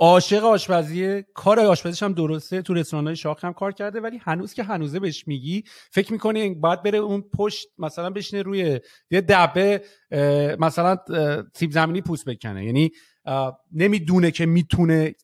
[0.00, 4.62] عاشق آشپزیه کار آشپزیش هم درسته تو رستوران‌های شاخ هم کار کرده ولی هنوز که
[4.62, 9.82] هنوزه بهش میگی فکر می‌کنی باید بره اون پشت مثلا بشینه روی یه دبه
[10.58, 10.96] مثلا
[11.54, 12.64] سیب زمینی پوست بکنه.
[12.64, 12.90] یعنی
[13.72, 15.14] نمی‌دونه که می‌تونه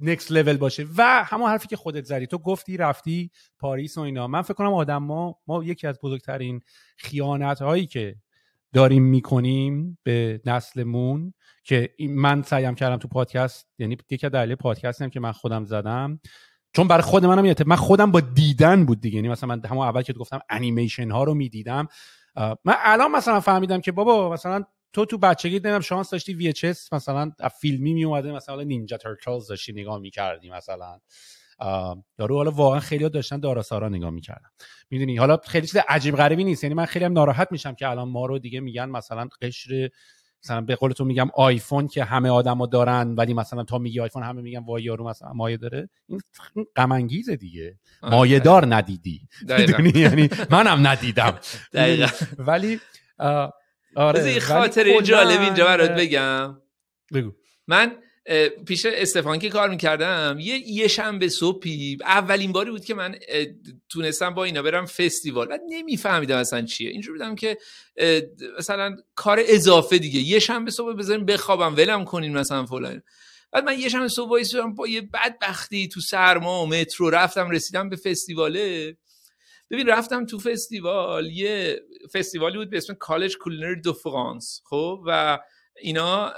[0.00, 0.86] نکست لول باشه.
[0.96, 4.26] و همون حرفی که خودت زدی تو گفتی رفتی پاریس و اینا.
[4.26, 6.60] من فکر کنم آدم ما ما یکی از بزرگترین
[6.96, 8.16] خیانت هایی که
[8.72, 11.34] داریم می‌کنیم به نسلمون
[11.64, 16.20] که من سعیم کردم تو پادکست یعنی یکی دلیل پادکست هم که من خودم زدم.
[16.72, 19.16] چون برای خود منم من خودم با دیدن بود دیگه.
[19.16, 21.88] یعنی مثلا من همون اول که گفتم انیمیشن ها رو می‌دیدم
[22.36, 27.32] من الان مثلا فهمیدم که بابا مثلا تو تو بچگی دیدم شانس داشتی VHS مثلا
[27.60, 31.00] فیلمی می اومده مثلا نینجا ترتلز داشتی نگاه می‌کردی مثلا.
[32.16, 34.48] دارو حالا واقعا خیلی داشتن داراسارا نگاه می‌کردن.
[34.90, 36.64] می‌دونی؟ حالا خیلی چیز عجیب غریبی نیست.
[36.64, 39.90] یعنی من خیلی هم ناراحت میشم که الان ما رو دیگه میگن مثلا قشر
[40.44, 44.22] مثلا به قول تو میگم آیفون که همه آدما دارن ولی مثلا تا میگی آیفون
[44.22, 45.88] همه میگن وای یارو مثلا مایه داره.
[46.08, 46.20] این
[46.76, 47.78] غم انگیزه دیگه.
[48.02, 49.28] مایه دار ندیدی.
[49.94, 51.38] یعنی منم ندیدم.
[52.38, 52.80] ولی
[53.96, 56.58] آره خاطر جالب اینجا برات بگم.
[57.14, 57.32] بگو.
[57.66, 57.92] من
[58.66, 63.14] پیش استفانکی کار می‌کردم یه یه شنبه صبحی اولین باری بود که من
[63.88, 65.46] تونستم با اینا برم فستیوال.
[65.50, 66.90] و نمیفهمیدم اصلا چیه.
[66.90, 67.58] اینجور بودم که
[68.58, 70.20] مثلا کار اضافه دیگه.
[70.20, 73.02] یه شنبه صبح بذاریم بخوابم ولم کنین مثلا فلان.
[73.52, 77.88] بعد من یه شنبه صبح وایسادم با یه بدبختی تو سرما و مترو رفتم رسیدم
[77.88, 78.96] به فستیواله.
[79.70, 81.80] ببین رفتم تو فستیوال یه
[82.14, 85.38] فستیوالی بود به اسم Collège Culinaire de France خب؟ و
[85.80, 86.32] اینا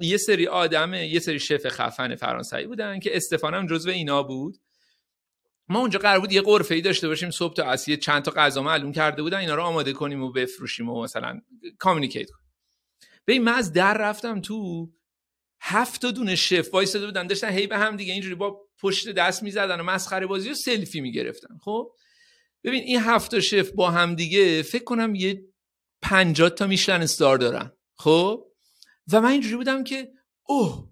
[0.00, 4.56] یه سری آدم یه سری شف خفن فرانسوی بودن که استفانم جزو اینا بود.
[5.68, 8.62] ما اونجا قرار بود یه غرفه ای داشته باشیم صبح تا عصر چند تا غذا
[8.62, 11.40] معلوم کرده بودن اینا رو آماده کنیم و بفروشیم و مثلا
[11.78, 12.52] communicate کنیم.
[13.26, 14.90] ببین من از در رفتم تو
[15.60, 19.42] هفت تا دونه شف وایساده بودن داشتن هی به هم دیگه اینجوری با پشت دست
[19.42, 21.58] می‌زدن و مسخره بازی و سلفی می‌گرفتن.
[21.62, 21.92] خب؟
[22.64, 25.44] ببین این هفت شف با هم دیگه فکر کنم یه
[26.02, 27.72] پنجاه تا میشلن استار دارن.
[27.94, 28.46] خب؟
[29.12, 30.12] و من اینجوری بودم که
[30.42, 30.88] اوه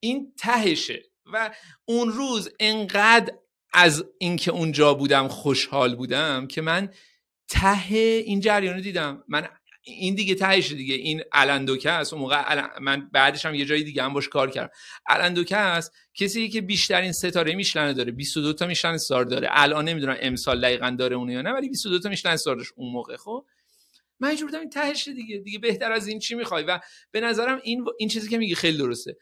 [0.00, 1.54] این تهشه و
[1.84, 3.34] اون روز انقدر
[3.72, 6.88] از اینکه اونجا بودم خوشحال بودم که من
[7.48, 9.24] ته این جریان رو دیدم.
[9.28, 9.48] من
[9.86, 10.94] این دیگه تهش دیگه.
[10.94, 12.12] این الندوکه است.
[12.12, 14.70] اون موقع من بعدش هم یه جای دیگه هم باش کار کردم.
[15.06, 15.92] الندوکه است.
[16.14, 18.12] کسی که بیشترین ستاره میشلن داره.
[18.12, 19.48] 22 تا میشلن استار داره.
[19.50, 23.16] الان نمی‌دونم امسال دقیقا داره اون یا نه ولی 22 تا میشلن داشت اون موقع
[23.16, 23.46] خب؟
[24.24, 26.80] من اینجور بودم این تهش دیگه دیگه بهتر از این چی می‌خوای؟ و
[27.10, 29.16] به نظرم این این چیزی که میگی خیلی درسته.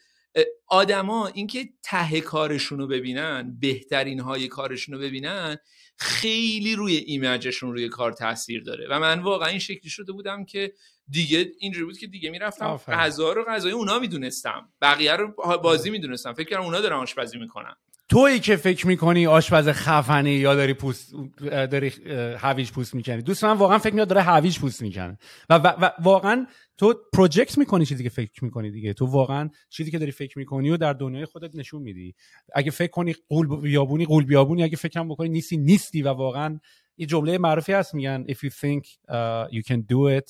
[0.66, 5.56] آدما اینکه ته کارشون رو ببینن بهترین های کارشون رو ببینن
[5.96, 8.86] خیلی روی ایمیجشون روی کار تاثیر داره.
[8.90, 10.72] و من واقعا این شکلی شده بودم که
[11.08, 14.72] دیگه اینجوری بود که دیگه می‌رفتم غذا رو غذای اونا می‌دونستم.
[14.80, 16.32] بقیه رو بازی می‌دونستم.
[16.32, 17.74] فکر کردم اونا دارن آشپزی می‌کنن.
[18.12, 21.92] تویی که فکر می‌کنی آشپز خفنی یا داری پوست داری
[22.38, 25.18] هویج پوست می‌کنی؟ دوست من واقعا فکر میاد داره هویج پوست می‌کنه.
[25.50, 26.46] و, و, و, واقعا
[26.78, 28.92] تو پروجکت می‌کنی چیزی که فکر می‌کنی دیگه.
[28.92, 32.14] تو واقعا چیزی که داری فکر می‌کنی و در دنیای خودت نشون میدی.
[32.54, 34.62] اگه فکر کنی قول بیابونی قول بیابونی.
[34.62, 36.60] اگه فکرم بکنی نیستی نیستی و واقعا
[36.96, 40.28] یه جمله معروفی هست میگن if you think uh, you can do it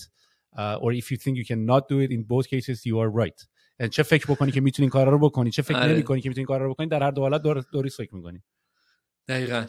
[0.56, 3.51] uh, or if you think you cannot do it in both cases you are right.
[3.90, 5.92] چه فکر بکنی که می‌تونی کارا رو بکنی؟ چه فکر آره.
[5.92, 8.42] نمی‌کنی که می‌تونی کارا رو بکنی؟ در هر دو حالت دور فکر می‌کنی.
[9.28, 9.64] دقیقاً.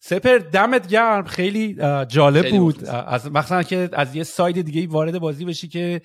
[0.00, 1.24] سپهر دمت گرم.
[1.24, 1.74] خیلی
[2.08, 2.84] جالب بود.
[2.84, 6.00] از مثلا که از یه side دیگه وارد بازی بشی که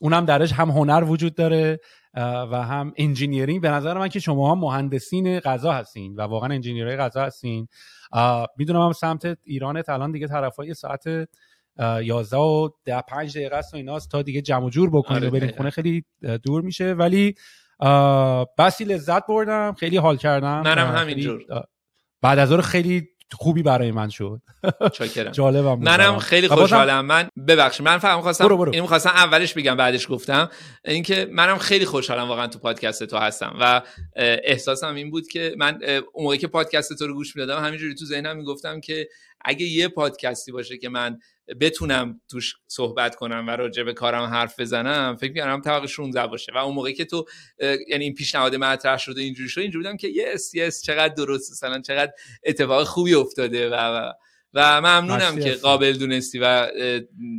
[0.00, 1.80] اونم درش هم هنر وجود داره
[2.14, 3.60] و هم engineering.
[3.60, 7.68] به نظر من که شما هم مهندسین غذا هستین و واقعا engineer های غذا هستین.
[8.56, 11.04] می‌دونم هم سمت ایرانت الان دیگه طرفای ساعت
[12.02, 15.30] 11 و 10 5 دقیقه است و ایناست تا دیگه جمع جور بکنید آره و
[15.30, 15.70] بریم خونه.
[15.70, 16.04] خیلی
[16.44, 16.92] دور میشه.
[16.92, 17.34] ولی
[18.58, 19.74] بسی لذت بردم.
[19.78, 20.62] خیلی حال کردم.
[20.62, 21.44] منم همینجور
[22.22, 24.40] بعد از اون خیلی خوبی برای من شد.
[24.92, 25.32] چاکرم.
[25.40, 27.06] جالبم منم خیلی خوشحالم.
[27.06, 28.72] من ببخشید من فهم خواستم برو برو.
[28.72, 30.50] اینو خواستم اولش بگم بعدش گفتم.
[30.84, 33.56] اینکه منم خیلی خوشحالم واقعا تو پادکست تو هستم.
[33.60, 33.82] و
[34.16, 35.78] احساسم این بود که من
[36.12, 39.08] اون موقعی که پادکست تو رو گوش می‌دادم همینجوری تو ذهنم می‌گفتم که
[39.44, 41.18] اگه یه پادکستی باشه که من
[41.60, 46.52] بتونم توش صحبت کنم و راجع به کارم حرف بزنم فکر می‌کنم طبق 16 باشه.
[46.54, 47.24] و اون موقعی که تو
[47.88, 51.80] یعنی این پیشنهاد مطرح شده اینجوری شده اینجوری بودم که یس یس چقدر درست مثلا
[51.80, 52.12] چقدر
[52.44, 54.12] اتفاق خوبی افتاده و
[54.54, 56.68] و, ممنونم که قابل دونستی و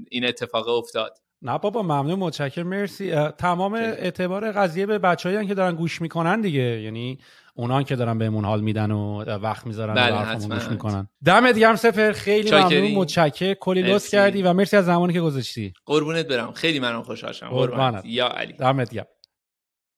[0.10, 1.18] این اتفاق افتاد.
[1.42, 3.30] نه بابا ممنون متشکرم مرسی.
[3.38, 6.82] تمام اعتبار قضیه به بچه‌ای که دارن گوش می‌کنن دیگه.
[6.82, 7.20] یعنی
[7.56, 11.08] اونان که دارن بهمون حال میدن و وقت می‌ذارن بله و گوش می‌کنن.
[11.26, 12.92] دمت گرم سفر خیلی ممنون.
[12.92, 15.74] متشکر کلی لطف کردی و مرسی از زمانی که گذاشتی.
[15.86, 16.52] قربونت برم.
[16.52, 17.50] خیلی منم خوشحال شدم.
[17.50, 18.54] قربونت یا علی.
[18.54, 19.06] دمت گرم.